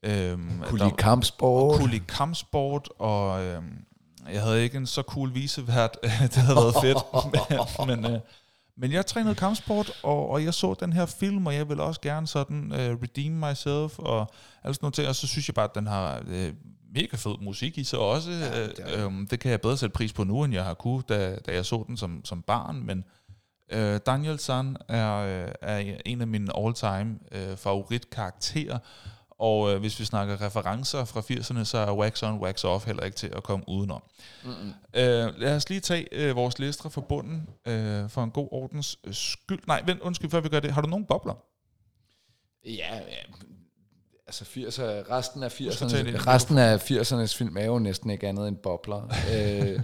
[0.02, 1.78] øhm, Kunne lide kampsport.
[1.78, 3.84] kunne lide kampsport, og øhm,
[4.32, 5.96] jeg havde ikke en så cool visevært.
[6.02, 6.98] det havde været fedt.
[7.88, 8.20] men, men, øh,
[8.76, 12.00] men jeg trænede kampsport, og, og jeg så den her film, og jeg ville også
[12.00, 14.30] gerne sådan øh, redeem myself, og
[14.64, 16.52] alt sådan noget og så synes jeg bare, at den har øh,
[16.94, 18.30] mega fed musik i sig også.
[18.30, 19.20] Ja, det er det.
[19.20, 21.52] øh, det kan jeg bedre sætte pris på nu, end jeg har kunne, da, da
[21.54, 23.04] jeg så den som, som barn, men
[23.72, 28.78] øh, Daniel San er, øh, er en af mine all-time øh, favoritkarakterer,
[29.42, 33.02] og øh, hvis vi snakker referencer fra 80'erne, så er Wax On, Wax Off heller
[33.02, 34.02] ikke til at komme udenom.
[34.44, 34.72] Mm-mm.
[34.94, 38.98] Øh, lad os lige tage øh, vores lister fra bunden øh, for en god ordens
[39.04, 39.60] øh, skyld.
[39.66, 40.70] Nej, vent, undskyld, før vi gør det.
[40.72, 41.34] Har du nogen bobler?
[42.64, 43.32] Ja, ja.
[44.26, 46.26] Altså 80'er, resten af Husk at tage det 80'erne, ind.
[46.26, 49.14] resten af 80'ernes film er jo næsten ikke andet end bobler.
[49.34, 49.80] øh,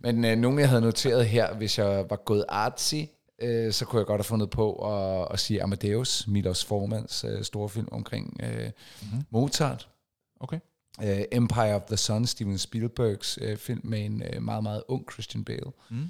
[0.00, 2.94] Men øh, nogle jeg havde noteret her, hvis jeg var gået artsy,
[3.38, 7.44] øh, så kunne jeg godt have fundet på at, at sige Amadeus, Milos Formans øh,
[7.44, 8.70] store film omkring øh,
[9.02, 9.24] mm-hmm.
[9.30, 9.88] Mozart.
[10.40, 10.58] Okay.
[11.02, 15.12] Øh, Empire of the Sun, Steven Spielbergs øh, film med en øh, meget, meget ung
[15.12, 15.72] Christian Bale.
[15.90, 16.08] Mm.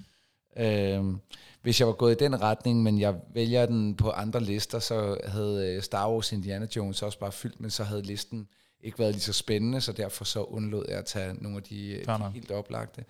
[0.57, 1.17] Øh,
[1.63, 5.19] hvis jeg var gået i den retning, men jeg vælger den på andre lister, så
[5.25, 8.49] havde øh, Star Wars Indiana Jones også bare fyldt, men så havde listen
[8.81, 12.05] ikke været lige så spændende, så derfor så undlod jeg at tage nogle af de,
[12.07, 13.05] de helt oplagte.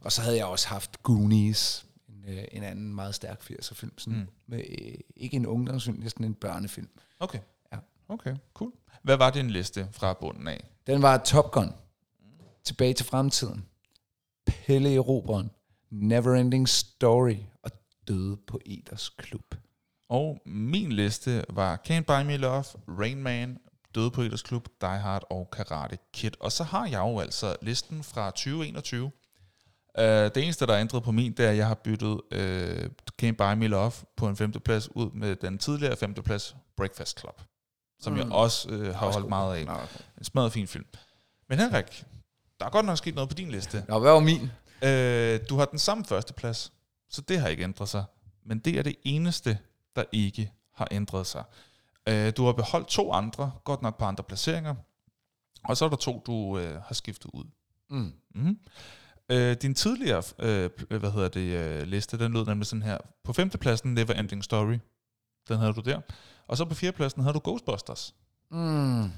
[0.00, 1.86] Og så havde jeg også haft Goonies,
[2.26, 4.28] øh, en anden meget stærk 80'er film, sådan, Mm.
[4.46, 6.88] med, øh, ikke en ungdomsfilm, næsten en børnefilm.
[7.20, 7.38] Okay.
[7.72, 7.78] Ja.
[8.08, 8.72] Okay, cool.
[9.02, 10.64] Hvad var din liste fra bunden af?
[10.86, 11.72] Den var Top Gun,
[12.64, 13.64] Tilbage til fremtiden,
[14.46, 15.50] Pelle i Roberen,
[15.90, 17.70] Neverending Story og
[18.08, 19.54] Døde på Eders Klub.
[20.08, 23.58] Og min liste var Can't Buy Me Love, Rain Man,
[23.94, 26.30] Døde på Eders Klub, Die Hard og Karate Kid.
[26.40, 29.10] Og så har jeg jo altså listen fra 2021.
[29.98, 32.90] Uh, det eneste, der er ændret på min, det er, at jeg har byttet uh,
[33.22, 37.42] Can't Buy Me Love på en femteplads ud med den tidligere femteplads Breakfast Club,
[38.00, 38.18] som mm.
[38.18, 39.66] jeg også uh, har holdt meget af.
[39.66, 40.00] Nå, okay.
[40.18, 40.86] En smadret fin film.
[41.48, 42.04] Men Henrik,
[42.60, 43.84] der er godt nok sket noget på din liste.
[43.88, 44.50] Nå, hvad var min?
[44.82, 46.72] Øh, du har den samme førsteplads,
[47.10, 48.04] så det har ikke ændret sig.
[48.46, 49.58] Men det er det eneste,
[49.96, 51.44] der ikke har ændret sig.
[52.08, 54.74] Øh, du har beholdt to andre, godt nok på andre placeringer,
[55.64, 57.44] og så er der to, du øh, har skiftet ud.
[57.90, 58.12] Mm.
[58.34, 58.58] Mm-hmm.
[59.30, 62.98] Øh, din tidligere øh, hvad hedder det, øh, liste, den lød nemlig sådan her.
[63.24, 64.78] På femtepladsen, Never Ending Story.
[65.48, 66.00] Den havde du der.
[66.48, 68.14] Og så på fjerdepladsen havde du Ghostbusters.
[68.50, 69.10] Mm.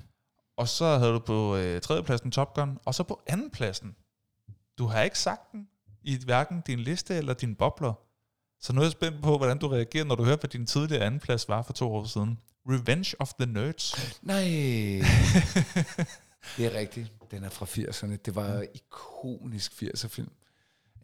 [0.56, 2.78] Og så havde du på øh, tredjepladsen Top Gun.
[2.84, 3.96] Og så på andenpladsen.
[4.78, 5.68] Du har ikke sagt den
[6.02, 7.92] i hverken din liste eller din bobler.
[8.60, 11.04] Så nu er jeg spændt på, hvordan du reagerer, når du hører, hvad din tidligere
[11.04, 12.38] andenplads var for to år siden.
[12.68, 14.18] Revenge of the Nerds.
[14.22, 14.44] Nej.
[16.56, 17.12] det er rigtigt.
[17.30, 18.16] Den er fra 80'erne.
[18.24, 20.30] Det var en ikonisk 80'er-film.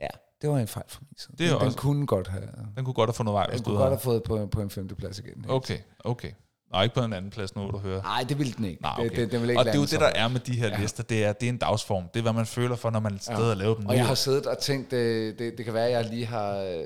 [0.01, 0.07] Ja,
[0.43, 1.37] det var en fejl fra min side.
[1.39, 3.61] Det er den, den også- kunne godt have, Den kunne godt have fundet vej, hvis
[3.61, 5.45] den du kunne godt have fået på, på en femteplads igen.
[5.49, 6.31] Okay, okay.
[6.73, 8.03] Nej, ikke på en anden plads nu, du hører.
[8.03, 8.83] Nej, det ville den ikke.
[8.83, 9.21] Nej, det, okay.
[9.23, 10.81] det, den ville ikke og det er jo det, der er med de her Ja.
[10.81, 11.03] lister.
[11.03, 12.05] Det er, det er en dagsform.
[12.15, 13.51] Det er, hvad man føler for, når man er ja.
[13.51, 13.87] og laver dem.
[13.87, 16.27] Og jeg Nu- har siddet og tænkt, det, det, det kan være, at jeg lige
[16.27, 16.85] har øh,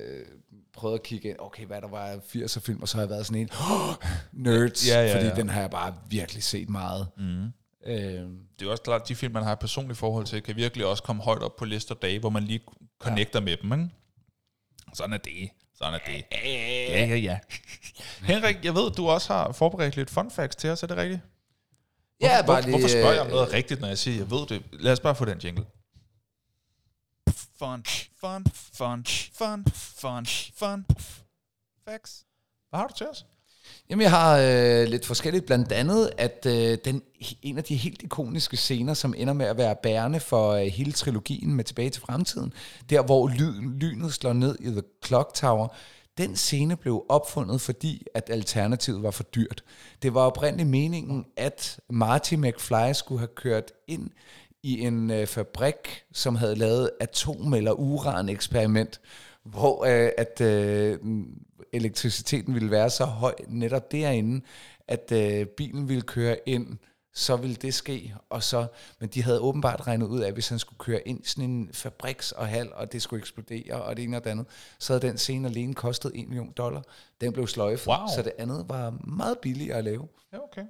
[0.73, 3.11] prøvet at kigge ind, okay, hvad der var af 80'er film, og så har jeg
[3.11, 3.95] været sådan en, oh,
[4.45, 5.35] nerds, Ja, ja, fordi ja.
[5.35, 7.07] den har jeg bare virkelig set meget.
[7.17, 7.47] Mm.
[7.87, 7.95] Øh,
[8.59, 10.87] det er også klart, at de film, man har et personligt forhold til, kan virkelig
[10.87, 12.61] også komme højt op på lister dage, hvor man lige
[12.99, 13.45] connecter ja.
[13.45, 13.73] med dem.
[13.73, 13.95] Ikke?
[14.95, 15.51] Sådan er det.
[15.75, 16.25] Sådan er det.
[16.33, 17.39] Ja, ja, ja.
[18.23, 21.21] Henrik, jeg ved, du også har forberedt lidt fun facts til os, er det rigtigt?
[22.19, 24.17] Hvorfor, Ja, bare hvor, lige, hvorfor spørger jeg om øh, noget rigtigt, når jeg siger,
[24.17, 24.63] jeg ved det?
[24.73, 25.67] Lad os bare få den jingle.
[27.59, 27.85] Fun,
[28.21, 28.45] fun,
[28.75, 30.87] fun, fun, fun, fun.
[31.89, 32.27] Facts.
[32.71, 33.27] Hvad har du til os?
[33.91, 35.47] Jamen, jeg har øh, lidt forskelligt.
[35.47, 37.03] Blandt andet, at øh, den,
[37.43, 40.93] en af de helt ikoniske scener, som ender med at være bærende for øh, hele
[40.93, 42.53] trilogien med Tilbage til Fremtiden,
[42.91, 45.69] der hvor ly, lynet slår ned i The Clock Tower,
[46.19, 49.65] den scene blev opfundet, fordi at alternativet var for dyrt.
[50.03, 54.11] Det var oprindeligt meningen, at Marty McFly skulle have kørt ind
[54.63, 59.01] i en øh, fabrik, som havde lavet atom- eller uran-eksperiment,
[59.45, 60.99] hvor øh, at øh,
[61.73, 64.45] elektriciteten ville være så høj netop derinde,
[64.89, 66.79] at øh, bilen ville køre ind,
[67.15, 68.67] så ville det ske, og så,
[69.01, 71.51] men de havde åbenbart regnet ud af, at hvis han skulle køre ind i sådan
[71.51, 74.47] en fabriks og hal, og det skulle eksplodere, og det ene og det andet,
[74.79, 76.83] så havde den scene alene kostet 1 million dollar.
[77.21, 77.97] Den blev sløjfet, Wow.
[78.17, 80.09] så det andet var meget billigere at lave.
[80.33, 80.63] Ja, okay.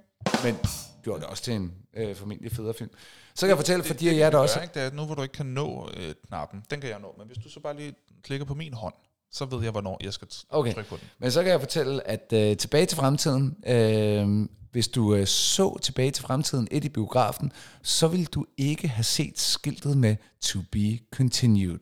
[0.43, 0.55] Men
[1.03, 2.89] gjorde det også til en øh, formentlig federe film.
[3.35, 4.61] Så kan jeg fortælle for de af jer, der også...
[4.61, 4.73] Ikke?
[4.73, 7.15] Det er, nu hvor du ikke kan nå øh, knappen, den kan jeg nå.
[7.17, 7.93] Men hvis du så bare lige
[8.23, 8.93] klikker på min hånd,
[9.31, 10.73] så ved jeg, hvornår jeg skal Okay.
[10.73, 11.07] trykke på den.
[11.19, 15.77] Men så kan jeg fortælle, at øh, tilbage til fremtiden, øh, hvis du øh, så
[15.81, 17.51] tilbage til fremtiden et i biografen,
[17.83, 21.79] så vil du ikke have set skiltet med To Be Continued.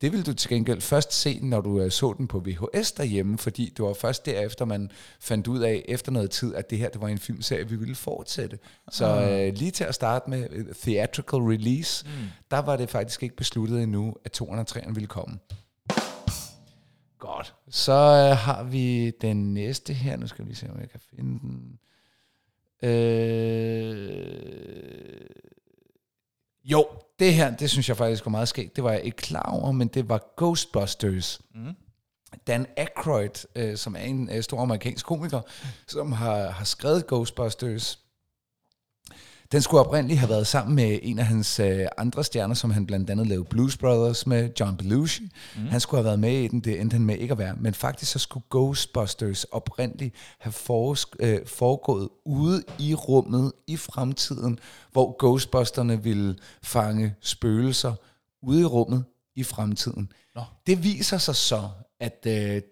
[0.00, 3.38] Det vil du til gengæld først se, når du øh, så den på VHS derhjemme,
[3.38, 4.90] fordi det var først derefter, man
[5.20, 7.94] fandt ud af, efter noget tid, at det her det var en filmserie, vi ville
[7.94, 8.58] fortsætte.
[8.90, 12.10] Så øh, lige til at starte med øh, theatrical release, mm.
[12.50, 15.38] der var det faktisk ikke besluttet endnu, at 203'eren ville komme.
[17.20, 17.54] Godt.
[17.68, 20.16] Så øh, har vi den næste her.
[20.16, 21.78] Nu skal vi lige se, om jeg kan finde den.
[22.88, 24.40] Øh...
[26.64, 26.86] Jo,
[27.18, 28.76] det her, det synes jeg faktisk var meget skægt.
[28.76, 31.40] Det var jeg ikke klar over, men det var Ghostbusters.
[31.54, 31.74] Mm.
[32.46, 35.40] Dan Aykroyd, øh, som er en øh, stor amerikansk komiker,
[35.86, 37.98] som har, har skrevet Ghostbusters.
[39.52, 42.86] Den skulle oprindeligt have været sammen med en af hans øh, andre stjerner, som han
[42.86, 45.22] blandt andet lavede Blues Brothers med, John Belushi.
[45.56, 45.66] Mm.
[45.66, 47.56] Han skulle have været med i den, det endte han med ikke at være.
[47.60, 54.58] Men faktisk så skulle Ghostbusters oprindeligt have foresk- øh, foregået ude i rummet i fremtiden,
[54.92, 57.94] hvor Ghostbusterne ville fange spøgelser
[58.42, 59.04] ude i rummet
[59.36, 60.12] i fremtiden.
[60.34, 60.42] Nå.
[60.66, 61.68] Det viser sig så,
[62.00, 62.62] at øh,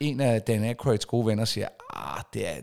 [0.00, 2.60] en af Dan Aykroyds gode venner siger, ah, det, er,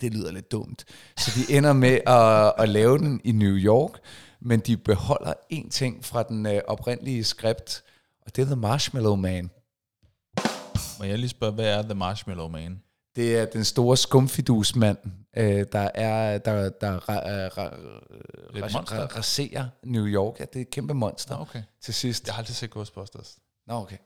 [0.00, 0.84] det lyder lidt dumt.
[1.18, 3.98] Så de ender med at, at lave den i New York,
[4.40, 7.82] men de beholder en ting fra den øh, oprindelige skript,
[8.26, 9.50] og det er The Marshmallow Man.
[10.98, 12.82] Må jeg lige spørge, hvad er The Marshmallow Man?
[13.16, 14.98] Det er den store skumfidusmand,
[15.36, 17.18] øh, der er der, der ra,
[17.48, 18.96] ra, Et ra, monster?
[18.96, 20.40] ra, raserer New York.
[20.40, 21.62] Ja, det er et kæmpe monster okay.
[21.82, 22.26] til sidst.
[22.26, 23.38] Jeg har aldrig set Ghostbusters.
[23.66, 23.96] Nå, okay.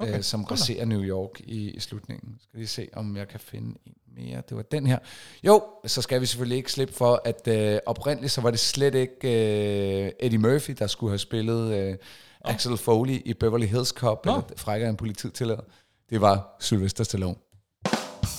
[0.00, 0.04] Ja.
[0.06, 2.38] Okay, øh, som raserer New York i, i slutningen.
[2.40, 4.42] Skal vi se, om jeg kan finde en mere.
[4.48, 4.98] Det var den her.
[5.44, 8.94] Jo, så skal vi selvfølgelig ikke slippe for, at øh, oprindeligt så var det slet
[8.94, 11.96] ikke øh, Eddie Murphy, der skulle have spillet øh,
[12.44, 14.32] Axel Foley i Beverly Hills Cop, Nå.
[14.32, 15.62] eller frækkere en politiet tillader.
[16.10, 17.36] Det var Sylvester Stallone.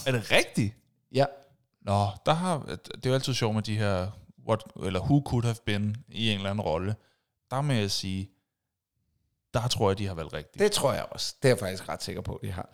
[0.08, 0.74] Er det rigtigt?
[1.12, 1.26] Ja,
[1.82, 4.08] Nå, der har, det er jo altid sjovt med de her,
[4.48, 6.96] what, eller who could have been i en eller anden rolle.
[7.52, 8.30] Der må jeg sige,
[9.54, 10.60] der tror jeg, de har valgt rigtigt.
[10.60, 11.36] det tror jeg også.
[11.42, 12.70] Det er jeg faktisk ret sikker på, de har.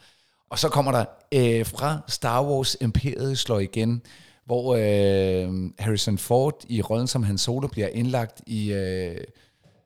[0.49, 4.02] Og så kommer der øh, fra Star Wars Imperiet slår igen,
[4.45, 9.18] hvor øh, Harrison Ford i rollen som Han Solo bliver indlagt i øh,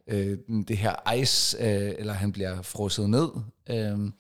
[0.08, 0.38] øh,
[0.68, 3.30] det her ice, øh, eller han bliver frosset ned.
[3.70, 4.12] Øh,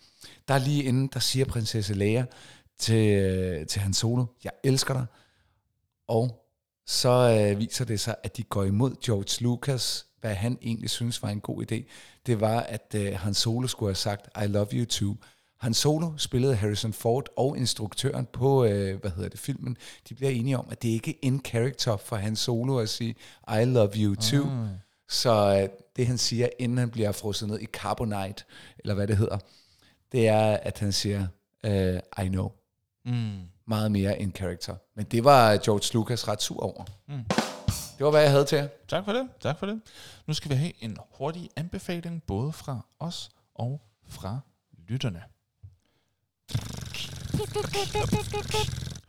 [0.47, 2.25] der er lige inden, der siger prinsesse Leia
[2.79, 5.05] til, øh, til Han Solo, jeg elsker dig.
[6.07, 6.45] Og
[6.87, 11.23] så øh, viser det sig, at de går imod George Lucas, hvad han egentlig synes
[11.23, 11.83] var en god idé.
[12.25, 15.15] Det var, at øh, Han Solo skulle have sagt, I love you too.
[15.59, 19.77] Han Solo spillede Harrison Ford og instruktøren på, øh, hvad hedder det, filmen.
[20.09, 23.15] De bliver enige om, at det ikke er in character for Han Solo at sige,
[23.61, 24.43] I love you too.
[24.45, 24.67] Mm.
[25.09, 28.43] Så øh, det han siger, inden han bliver frosset ned i carbonite,
[28.79, 29.37] eller hvad det hedder,
[30.11, 31.27] det er, at han siger,
[31.65, 32.51] øh, I know
[33.05, 33.39] Mm.
[33.67, 34.75] meget mere in character.
[34.95, 36.83] Men det var George Lucas ret sur over.
[37.07, 37.23] Mm.
[37.99, 38.67] Det var, hvad jeg havde til jer.
[38.87, 39.81] Tak for det, tak for det.
[40.27, 44.39] Nu skal vi have en hurtig anbefaling, både fra os og fra
[44.87, 45.23] lytterne.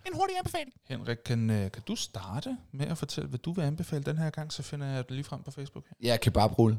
[0.06, 0.72] En hurtig anbefaling.
[0.88, 4.30] Henrik, kan, øh, kan du starte med at fortælle, hvad du vil anbefale den her
[4.30, 6.10] gang, så finder jeg det lige frem på Facebook her.
[6.10, 6.78] Ja, kebabrulle.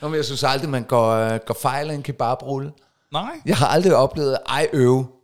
[0.00, 2.72] Nå, men jeg synes aldrig, man går, øh, går fejl af en kebabrulle.
[3.12, 3.40] Nej.
[3.46, 5.19] Jeg har aldrig oplevet, ej øve.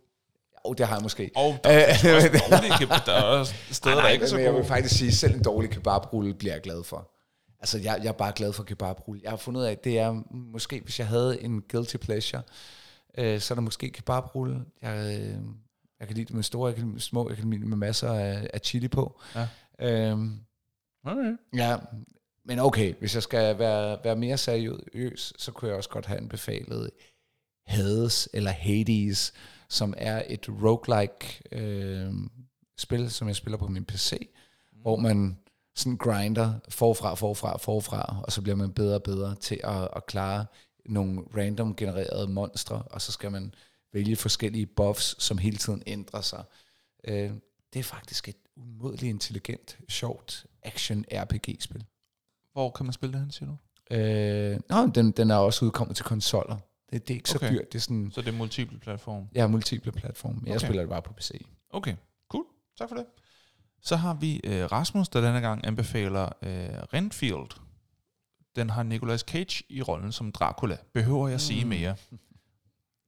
[0.67, 1.31] Jo, det har jeg måske.
[1.35, 4.37] Og der er Øh, også dårlige kebab- der er også steder, der ikke er så
[4.37, 7.11] jeg vil faktisk sige, selv en dårlig kebabrulle bliver jeg glad for.
[7.59, 9.21] Altså, jeg, jeg er bare glad for kebabrulle.
[9.23, 12.41] Jeg har fundet ud af, at det er måske, hvis jeg havde en guilty pleasure,
[13.17, 14.59] øh, så er der måske kebabrulle.
[14.81, 15.35] Jeg, øh,
[15.99, 17.77] jeg kan lide det med store, jeg kan lide med små, jeg kan lide med
[17.77, 19.19] masser af, af chili på.
[19.35, 19.47] Ja.
[19.81, 20.39] Øhm,
[21.07, 21.37] Okay.
[21.55, 21.77] ja,
[22.45, 26.17] men okay, hvis jeg skal være, være mere seriøs, så kunne jeg også godt have
[26.19, 26.89] anbefalet
[27.67, 29.33] Hades eller Hades,
[29.69, 32.13] som er et roguelike øh,
[32.77, 34.29] spil, som jeg spiller på min PC,
[34.73, 34.81] mm.
[34.81, 35.37] hvor man
[35.75, 40.05] sådan grinder forfra, forfra, forfra, og så bliver man bedre og bedre til at, at
[40.05, 40.45] klare
[40.85, 43.53] nogle random genererede monstre, og så skal man
[43.93, 46.43] vælge forskellige buffs, som hele tiden ændrer sig.
[47.03, 47.31] Øh,
[47.73, 51.85] det er faktisk et umådeligt intelligent, sjovt action-RPG-spil.
[52.53, 53.57] Hvor kan man spille det hen, siger du?
[53.95, 56.57] Øh, nå, den, den er også udkommet til konsoller.
[56.91, 57.47] Det, det er ikke Okay.
[57.47, 57.73] så dyrt.
[57.73, 59.27] Det er sådan, Så det er multiple platform.
[59.35, 60.01] jeg har multiple okay.
[60.45, 60.65] jeg Okay.
[60.65, 61.45] spiller det bare på PC.
[61.69, 61.95] Okay,
[62.29, 62.43] cool.
[62.79, 63.05] Tak for det.
[63.81, 66.49] Så har vi øh, Rasmus, der denne gang anbefaler øh,
[66.93, 67.59] Renfield.
[68.55, 70.77] Den har Nicolas Cage i rollen som Dracula.
[70.93, 71.95] Behøver jeg sige mere?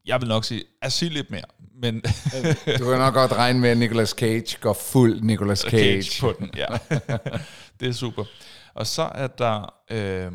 [0.05, 1.43] Jeg vil nok sige, at sige lidt mere,
[1.75, 2.01] men
[2.79, 6.03] Du kan nok godt regne med, at Nicolas Cage går fuld Nicolas Cage.
[6.03, 6.65] Cage på den, ja.
[7.79, 8.25] det er super.
[8.73, 10.31] Og så er der øh,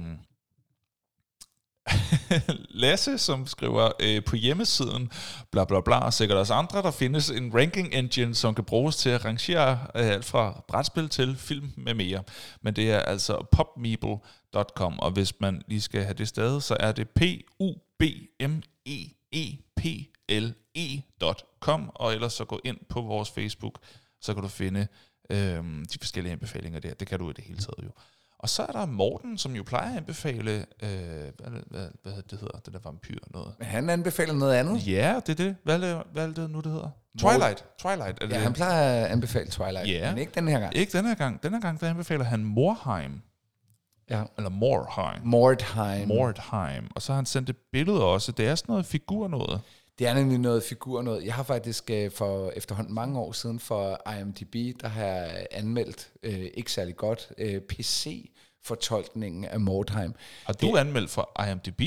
[2.71, 5.11] Lasse, som skriver øh, på hjemmesiden,
[5.51, 8.97] bla bla bla, og sikkert også andre, der findes en ranking engine, som kan bruges
[8.97, 12.23] til at rangere øh, alt fra brætspil til film med mere.
[12.63, 16.93] Men det er altså popmeeple.com, og hvis man lige skal have det sted, så er
[16.93, 17.23] det p
[17.61, 18.03] u b
[18.41, 18.99] m e
[19.33, 19.85] e p
[20.29, 23.79] l e.com, og ellers så gå ind på vores Facebook,
[24.21, 24.87] så kan du finde
[25.31, 26.95] øh, de forskellige anbefalinger der.
[26.95, 27.91] Det kan du i det hele taget jo.
[28.45, 30.53] Og så er der Morten, som jo plejer at anbefale,
[30.83, 33.55] øh, hvad, hvad, hvad det hedder, det der vampyr noget.
[33.59, 34.87] Men han anbefaler noget andet.
[34.87, 35.57] Ja, det er det.
[35.63, 36.91] Hvad det, hvad er det nu, det hedder?
[37.19, 37.65] Twilight.
[37.79, 40.11] Twilight, er det Ja, han plejer at anbefale Twilight, Ja.
[40.11, 40.77] men ikke den her gang.
[40.77, 41.43] Ikke den her gang.
[41.43, 43.23] Den her gang, der anbefaler han Morheim.
[44.11, 44.23] Ja.
[44.37, 45.23] Eller Morheim.
[45.27, 46.09] Mordheim.
[46.09, 46.89] Mordheim.
[46.95, 48.33] Og så har han sendt et billede også.
[48.33, 49.61] Det er sådan noget figur noget.
[49.99, 51.25] Det er nemlig noget figur noget.
[51.25, 56.09] Jeg har faktisk øh, for efterhånden mange år siden for IMDb, der har jeg anmeldt,
[56.23, 57.61] øh, ikke særlig godt, øh,
[58.65, 60.13] PC-fortolkningen af Mordheim.
[60.45, 61.81] Har du anmeldt for IMDb?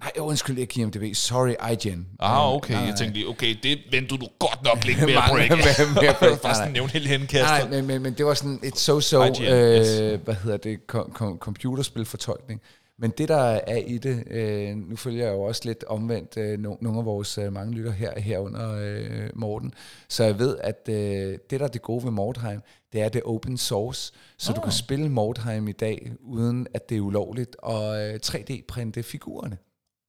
[0.00, 1.14] Nej, undskyld, ikke IMDb.
[1.16, 2.06] Sorry, IGN.
[2.20, 2.74] Ah, okay.
[2.74, 5.50] Nej, Jeg tænkte lige, okay, det ventede du godt nok lidt mere break.
[5.50, 6.42] mere- mere break.
[6.44, 6.70] Nej, nej.
[6.70, 7.70] nævne helt Nej, henkastet.
[7.70, 10.20] men, men, men det var sådan et so-so, IGN, øh, yes.
[10.24, 12.60] hvad hedder det, kom, kom, computerspilfortolkning.
[13.02, 16.58] Men det, der er i det, øh, nu følger jeg jo også lidt omvendt øh,
[16.58, 19.74] no, nogle af vores øh, mange lytter her herunder øh, Morten,
[20.08, 22.60] så jeg ved, at øh, det, der er det gode ved Mordheim,
[22.92, 24.56] det er det open source, så oh.
[24.56, 29.58] du kan spille Mordheim i dag, uden at det er ulovligt, og øh, 3D-printe figurerne.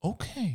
[0.01, 0.51] Okay.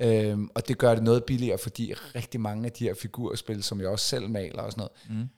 [0.00, 3.80] Øhm, og det gør det noget billigere, fordi rigtig mange af de her figurspil, som
[3.80, 5.28] jeg også selv maler og sådan noget, Mm.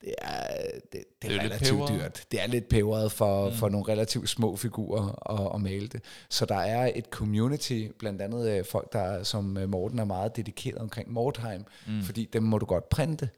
[0.00, 1.88] Det er, det, det Det er relativt peberet.
[2.00, 2.24] dyrt.
[2.32, 3.54] Det er lidt peberet for, mm.
[3.54, 6.02] for nogle relativt små figurer at, at male det.
[6.28, 10.04] Så der er et community, blandt andet øh, folk, der er, som øh, Morten er
[10.04, 12.02] meget dedikeret omkring Mordheim, mm.
[12.02, 13.30] fordi dem må du godt printe.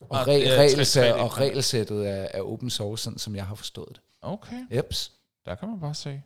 [0.00, 1.14] Og, Og, re- ja, regelsæt, 3D.
[1.20, 4.00] og regelsættet er, er open source, sådan som jeg har forstået det.
[4.22, 5.12] Okay, Jeps.
[5.46, 6.22] der kan man bare se.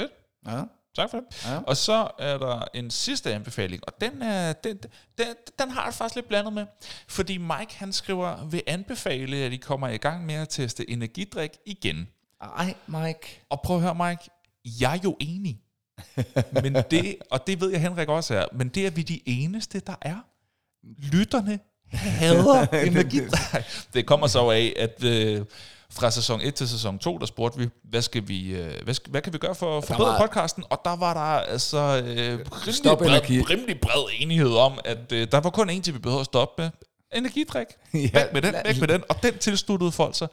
[0.00, 0.10] Fedt.
[0.46, 0.62] Ja.
[0.96, 1.44] Tak for det.
[1.44, 1.58] Ja.
[1.58, 4.76] Og så er der en sidste anbefaling, og den, er, den,
[5.18, 5.26] den,
[5.58, 6.66] den har jeg faktisk lidt blandet med.
[7.08, 11.50] Fordi Mike, han skriver, vil anbefale, at I kommer i gang med at teste energidrik
[11.66, 12.08] igen.
[12.40, 13.44] Ej, Mike.
[13.50, 14.30] Og prøv at høre, Mike,
[14.80, 15.60] jeg er jo enig.
[16.62, 19.80] men det, og det ved jeg, Henrik også er, men det er vi de eneste,
[19.80, 20.16] der er.
[21.12, 21.58] Lytterne
[21.92, 23.64] hader energidrik.
[23.94, 25.44] Det kommer så af, at øh,
[25.92, 29.10] fra sæson 1 til sæson 2, der spurgte vi, hvad, skal vi, øh, hvad, skal,
[29.10, 30.64] hvad kan vi gøre for at forbedre var- podcasten?
[30.70, 31.20] Og der var der
[31.52, 33.38] altså øh, rimelig, Stop energi.
[33.42, 36.26] bred, rimelig bred enighed om, at øh, der var kun en til, vi behøvede at
[36.26, 36.70] stoppe med.
[37.14, 37.66] Energidrik.
[37.94, 39.02] Ja, Væk med den, væk med den.
[39.08, 40.28] Og den tilsluttede folk sig.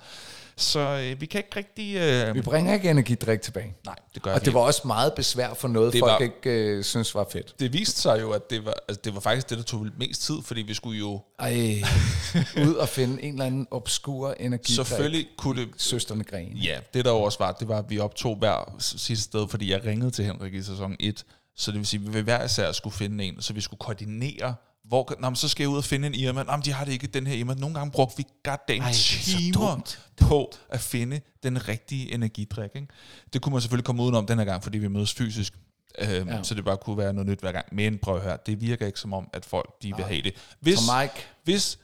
[0.58, 1.96] Så øh, vi kan ikke rigtig...
[1.96, 3.76] Øh, Vi bringer ikke energidrik tilbage.
[3.86, 6.20] nej, det gør Og vi det var også meget besvær for noget, Det folk var-
[6.20, 7.60] ikke øh, synes var fedt.
[7.60, 10.22] det viste sig jo, at det var, altså det var faktisk det, der tog mest
[10.22, 11.22] tid, fordi vi skulle jo...
[11.40, 11.82] Ej,
[12.68, 14.76] ud og finde en eller anden obskur energidrik.
[14.88, 15.70] Selvfølgelig kunne det...
[15.78, 16.48] Søsterne Gren.
[16.58, 19.72] Ja, det der jo også var, det var, at vi optog hver sidste sted, fordi
[19.72, 21.26] jeg ringede til Henrik i sæson 1.
[21.56, 24.56] Så det vil sige, at vi hver især skulle finde en, så vi skulle koordinere,
[24.88, 26.44] hvor, nå, så skal jeg ud og finde en Irma.
[26.44, 27.54] Nå, de har det ikke, den her Irma.
[27.54, 29.82] Nogle gange brugte vi goddamn Ej, er timer
[30.18, 32.72] på at finde den rigtige energidrik.
[32.76, 32.88] Ikke?
[33.34, 35.54] Det kunne man selvfølgelig komme udenom den her gang, fordi vi mødes fysisk.
[36.00, 36.44] Øhm, Ja.
[36.44, 37.66] Så det bare kunne være noget nyt hver gang.
[37.72, 40.34] Men prøv at høre, det virker ikke som om, at folk de vil have det.
[40.60, 41.80] Hvis, Mike, hvis,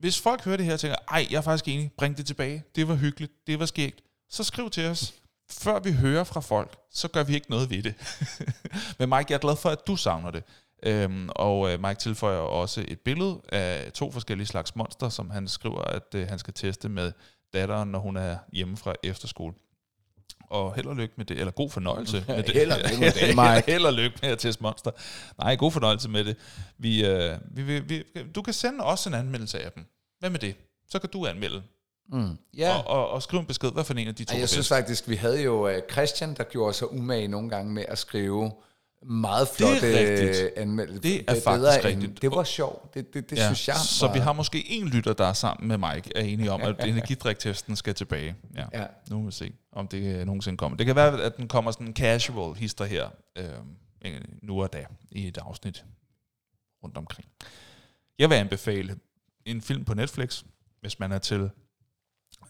[0.00, 2.64] hvis folk hører det her og tænker, ej, jeg er faktisk enig, bring det tilbage,
[2.76, 4.00] det var hyggeligt, det var skægt,
[4.30, 5.14] så skriv til os.
[5.50, 7.94] Før vi hører fra folk, så gør vi ikke noget ved det.
[8.98, 10.42] Men Mike, jeg er glad for, at du savner det.
[10.86, 15.48] Øhm, og øh, Mike tilføjer også et billede af to forskellige slags monster, som han
[15.48, 17.12] skriver, at øh, han skal teste med
[17.52, 19.54] datteren, når hun er hjemme fra efterskole.
[20.50, 22.54] Og held og lykke med det, eller god fornøjelse med det.
[22.54, 23.72] Held og lykke med det, Mike.
[23.72, 24.90] held og lykke med at teste monster.
[25.38, 26.36] Nej, god fornøjelse med det.
[26.78, 28.02] Vi, øh, vi, vi, vi,
[28.34, 29.84] du kan sende os en anmeldelse af dem.
[30.18, 30.56] Hvad med det?
[30.90, 31.62] Så kan du anmelde.
[32.12, 32.76] mm, ja.
[32.78, 34.68] Og, og, og skrive en besked, hvad for en af de to Ej, jeg synes
[34.68, 38.52] faktisk, vi havde jo øh, Christian, der gjorde sig umage nogle gange med at skrive
[39.04, 40.42] meget flotte rigtigt.
[40.44, 41.00] øh, anmeldelser.
[41.02, 42.22] Det er faktisk end- rigtigt.
[42.22, 42.94] Det var sjovt.
[42.94, 45.32] Det, det, det ja, synes jeg Så var, vi har måske en lytter, der er
[45.32, 48.34] sammen med Mike, er enige om, at energidriktesten skal tilbage.
[48.56, 48.64] Ja.
[48.72, 48.86] Ja.
[49.10, 50.76] Nu må vi se, om det øh, nogensinde kommer.
[50.76, 53.08] Det kan være, at den kommer sådan en casual hister her,
[53.38, 53.44] øh,
[54.42, 55.84] nu og da, i et afsnit
[56.84, 57.28] rundt omkring.
[58.18, 58.96] Jeg vil anbefale
[59.44, 60.42] en film på Netflix,
[60.80, 61.50] hvis man er til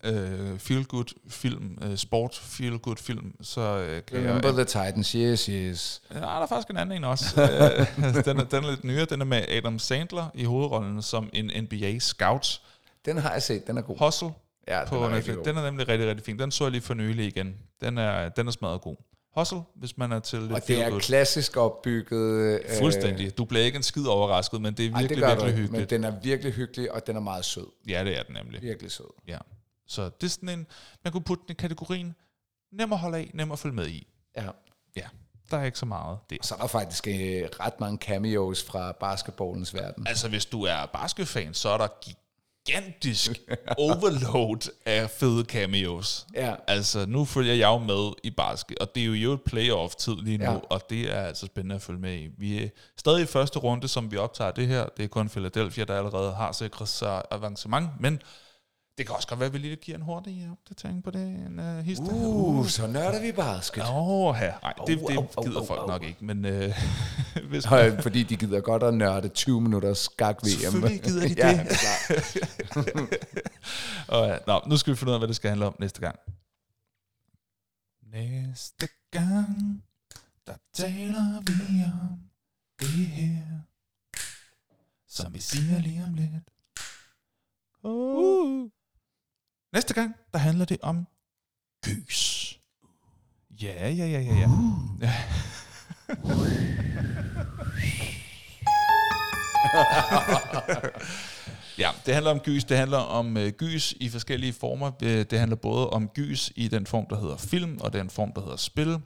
[0.05, 4.55] øh, feel good film, øh, sport feel good film, så øh, kan Remember jeg...
[4.55, 6.03] the Titans, yes, yes.
[6.15, 7.27] Ja, der er faktisk en anden en også.
[7.43, 9.05] Øh, den, er, den er lidt nyere.
[9.05, 12.61] Den er med Adam Sandler i hovedrollen som en NBA scout.
[13.05, 13.99] Den har jeg set, den er god.
[13.99, 14.31] Hustle
[14.69, 15.37] Ja, den på er Netflix.
[15.37, 15.45] god.
[15.45, 16.39] Den er nemlig rigtig, rigtig fin.
[16.39, 17.55] Den så jeg lige for nylig igen.
[17.81, 18.97] Den er, den er smadret god.
[19.37, 22.41] Hustle, hvis man er til lidt Og det er klassisk opbygget.
[22.41, 23.39] Øh, Fuldstændig.
[23.39, 25.55] Du bliver ikke en skid overrasket, men det er Ej, virkelig, det gør du virkelig
[25.57, 25.91] men hyggeligt.
[25.91, 27.67] den er virkelig hyggelig, og den er meget sød.
[27.89, 28.63] Ja, det er den nemlig.
[28.63, 29.05] Virkelig sød.
[29.29, 29.39] Ja.
[29.93, 30.67] Så det er sådan en,
[31.05, 32.15] man kunne putte den i kategorien,
[32.73, 34.07] nem at holde af, nem at følge med i.
[34.37, 34.49] Ja.
[34.97, 35.07] Ja,
[35.51, 36.39] der er ikke så meget det.
[36.43, 37.15] Så er der faktisk øh,
[37.61, 40.07] ret mange cameos fra basketballens verden.
[40.07, 41.89] Altså, hvis du er basketfan, så er der
[42.67, 43.31] gigantisk
[43.79, 46.27] overload af fede cameos.
[46.35, 46.55] Ja.
[46.67, 50.39] Altså, nu følger jeg jo med i basket, og det er jo et playoff-tid lige
[50.39, 50.59] nu, ja.
[50.71, 52.29] og det er altså spændende at følge med i.
[52.39, 54.87] Vi er stadig i første runde, som vi optager det her.
[54.97, 58.23] Det er kun Philadelphia, der allerede har sikret sig avancement, men
[58.99, 61.21] det kan også godt være, at vi lige giver en hurtig opdatering på det.
[61.21, 62.13] En uh, hister.
[62.13, 63.85] Uh, så nørder vi basket.
[63.93, 64.55] Åh, her.
[64.63, 66.75] Nej, det, det au, gider folk nok ikke, men øh,
[67.51, 70.49] hvis Høj, fordi de gider godt at nørde 20 minutter skak-VM.
[70.49, 71.71] Selvfølgelig gider de ja, det.
[71.71, 71.77] det er
[72.75, 73.19] klart.
[74.09, 76.01] Og, ja, nå, nu skal vi finde ud af, hvad det skal handle om næste
[76.01, 76.19] gang.
[78.13, 79.83] Næste gang,
[80.47, 82.19] der taler vi om
[82.81, 83.43] det her,
[85.09, 86.31] som vi siger lige om lidt.
[87.85, 88.71] Uh.
[89.73, 91.07] Næste gang, der handler det om
[91.85, 92.59] gys.
[93.63, 94.49] Ja, ja, ja, ja, ja.
[95.01, 95.09] ja.
[101.79, 102.65] Ja, det handler om gys.
[102.65, 104.91] Det handler om øh, gys i forskellige former.
[105.01, 108.41] Det handler både om gys i den form, der hedder film, og den form, der
[108.41, 108.99] hedder spil,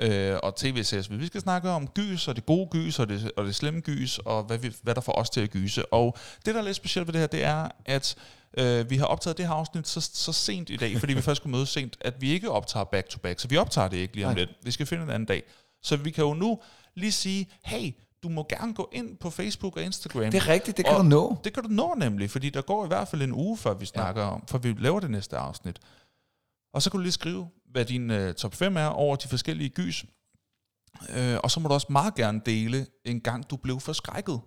[0.00, 1.18] øh, og tv-serier.
[1.18, 4.18] Vi skal snakke om gys, og det gode gys, og det, og det slemme gys,
[4.18, 5.92] og hvad, vi, hvad der får os til at gyse.
[5.92, 6.16] Og
[6.46, 8.16] det, der er lidt specielt ved det her, det er, at
[8.58, 11.36] øh, vi har optaget det her afsnit så, så sent i dag, fordi vi først
[11.36, 13.40] skulle møde sent, at vi ikke optager back-to-back.
[13.40, 14.38] Så vi optager det ikke lige om Nej.
[14.38, 14.50] lidt.
[14.62, 15.42] Vi skal finde en anden dag.
[15.82, 16.58] Så vi kan jo nu
[16.94, 20.30] lige sige, hey, du må gerne gå ind på Facebook og Instagram.
[20.30, 21.36] Det er rigtigt, det kan Og du nå.
[21.44, 23.86] Det kan du nå nemlig, fordi der går i hvert fald en uge, før vi
[23.86, 24.30] snakker ja.
[24.30, 25.80] om, for vi laver det næste afsnit.
[26.74, 29.68] Og så kan du lige skrive, hvad din øh, top 5 er over de forskellige
[29.70, 30.04] gys.
[31.16, 34.40] Øh, og så må du også meget gerne dele, en gang du blev forskrækket.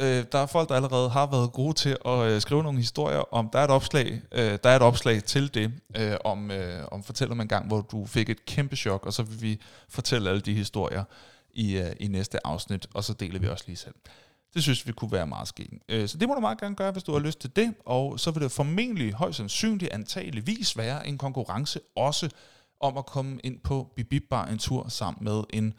[0.00, 3.34] Øh, der er folk, der allerede har været gode til at øh, skrive nogle historier
[3.34, 6.84] om, der er et opslag, øh, der er et opslag til det, øh, om, øh,
[6.92, 9.60] om fortæl om en gang, hvor du fik et kæmpe chok, og så vil vi
[9.88, 11.04] fortælle alle de historier
[11.50, 13.94] i, øh, i næste afsnit, og så deler vi også lige selv.
[14.54, 15.72] Det synes vi kunne være meget skægt.
[15.88, 17.74] Øh, Så det må du meget gerne gøre, hvis du har lyst til det.
[17.86, 22.28] Og så vil det formentlig, højst sandsynligt, antageligvis være en konkurrence også
[22.80, 25.74] om at komme ind på Bibib Bar en tur sammen med en,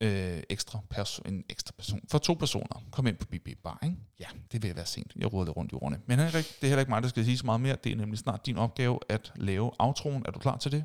[0.00, 2.00] øh, ekstra, perso- en ekstra person.
[2.10, 2.84] For to personer.
[2.92, 3.96] Kom ind på Bibib Bar, ikke?
[4.20, 5.12] Ja, det vil være sent.
[5.16, 6.00] Jeg råder rundt i ordene.
[6.06, 7.76] Men Henrik, det er heller ikke mig, der skal sige så meget mere.
[7.84, 10.22] Det er nemlig snart din opgave at lave outroen.
[10.26, 10.84] Er du klar til det?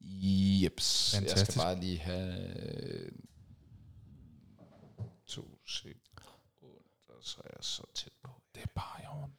[0.00, 1.12] Jeps.
[1.14, 1.50] Jeg Fantastisk.
[1.52, 3.10] skal bare lige have
[5.26, 8.30] to sekunder, så er jeg så tæt på.
[8.54, 9.32] Det er bare i orden.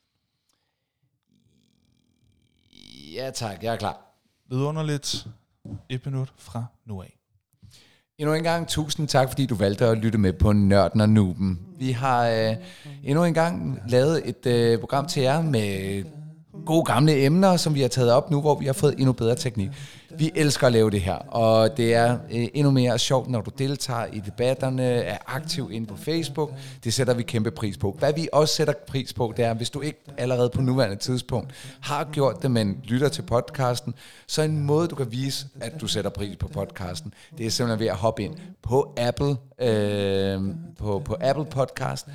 [3.16, 4.11] Ja tak, jeg er klar.
[4.52, 5.28] Vidunderligt.
[5.90, 7.18] Et minut fra nu af.
[8.20, 11.60] Endnu en gang tusind tak, fordi du valgte at lytte med på Nørden og Nuben.
[11.78, 12.56] Vi har øh,
[13.04, 16.04] endnu en gang lavet et øh, program til jer med
[16.66, 19.36] gode gamle emner, som vi har taget op nu, hvor vi har fået endnu bedre
[19.36, 19.70] teknik.
[20.18, 23.52] Vi elsker at lave det her, og det er øh, endnu mere sjovt, når du
[23.58, 26.52] deltager i debatterne, er aktiv inde på Facebook.
[26.84, 27.96] Det sætter vi kæmpe pris på.
[28.00, 31.54] Hvad vi også sætter pris på, det er, hvis du ikke allerede på nuværende tidspunkt
[31.82, 33.94] har gjort det, men lytter til podcasten,
[34.28, 37.80] så en måde, du kan vise, at du sætter pris på podcasten, det er simpelthen
[37.80, 40.42] ved at hoppe ind på Apple, øh,
[40.80, 42.08] på, på Apple Podcast,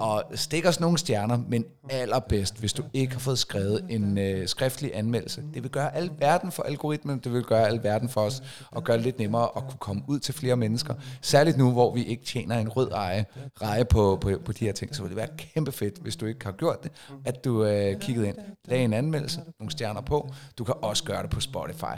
[0.00, 4.48] og stik os nogle stjerner, men allerbedst, hvis du ikke har fået skrevet en øh,
[4.48, 5.42] skriftlig anmeldelse.
[5.54, 8.84] Det vil gøre al verden for algoritmen, det vil gøre al verden for os, og
[8.84, 10.94] gøre det lidt nemmere at kunne komme ud til flere mennesker.
[11.20, 13.26] Særligt nu, hvor vi ikke tjener en rød eje,
[13.62, 16.26] reje på, på, på de her ting, så vil det være kæmpe fedt, hvis du
[16.26, 16.92] ikke har gjort det,
[17.24, 20.30] at du øh, kiggede ind, lag en anmeldelse, nogle stjerner på.
[20.58, 21.96] Du kan også gøre det på Spotify.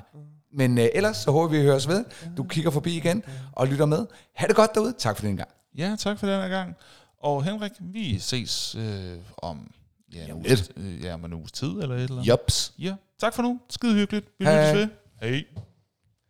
[0.55, 2.05] Men øh, ellers, så håber vi, at høres ved.
[2.37, 3.23] Du kigger forbi igen
[3.53, 4.07] og lytter med.
[4.35, 4.95] Ha' det godt derude.
[4.99, 5.49] Tak for den gang.
[5.79, 6.77] Ja, tak for den gang.
[7.23, 9.71] Og Henrik, vi ses øh, om
[10.15, 12.29] ja, en, uges, øh, ja, om en uges tid eller et eller andet.
[12.29, 12.75] Jops.
[12.79, 13.61] Ja, tak for nu.
[13.71, 14.27] Skide hyggeligt.
[14.39, 14.73] Vi Hej.
[14.73, 14.89] lyttes ved.
[15.21, 15.45] Hej.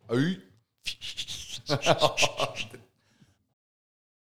[0.09, 0.21] Øj.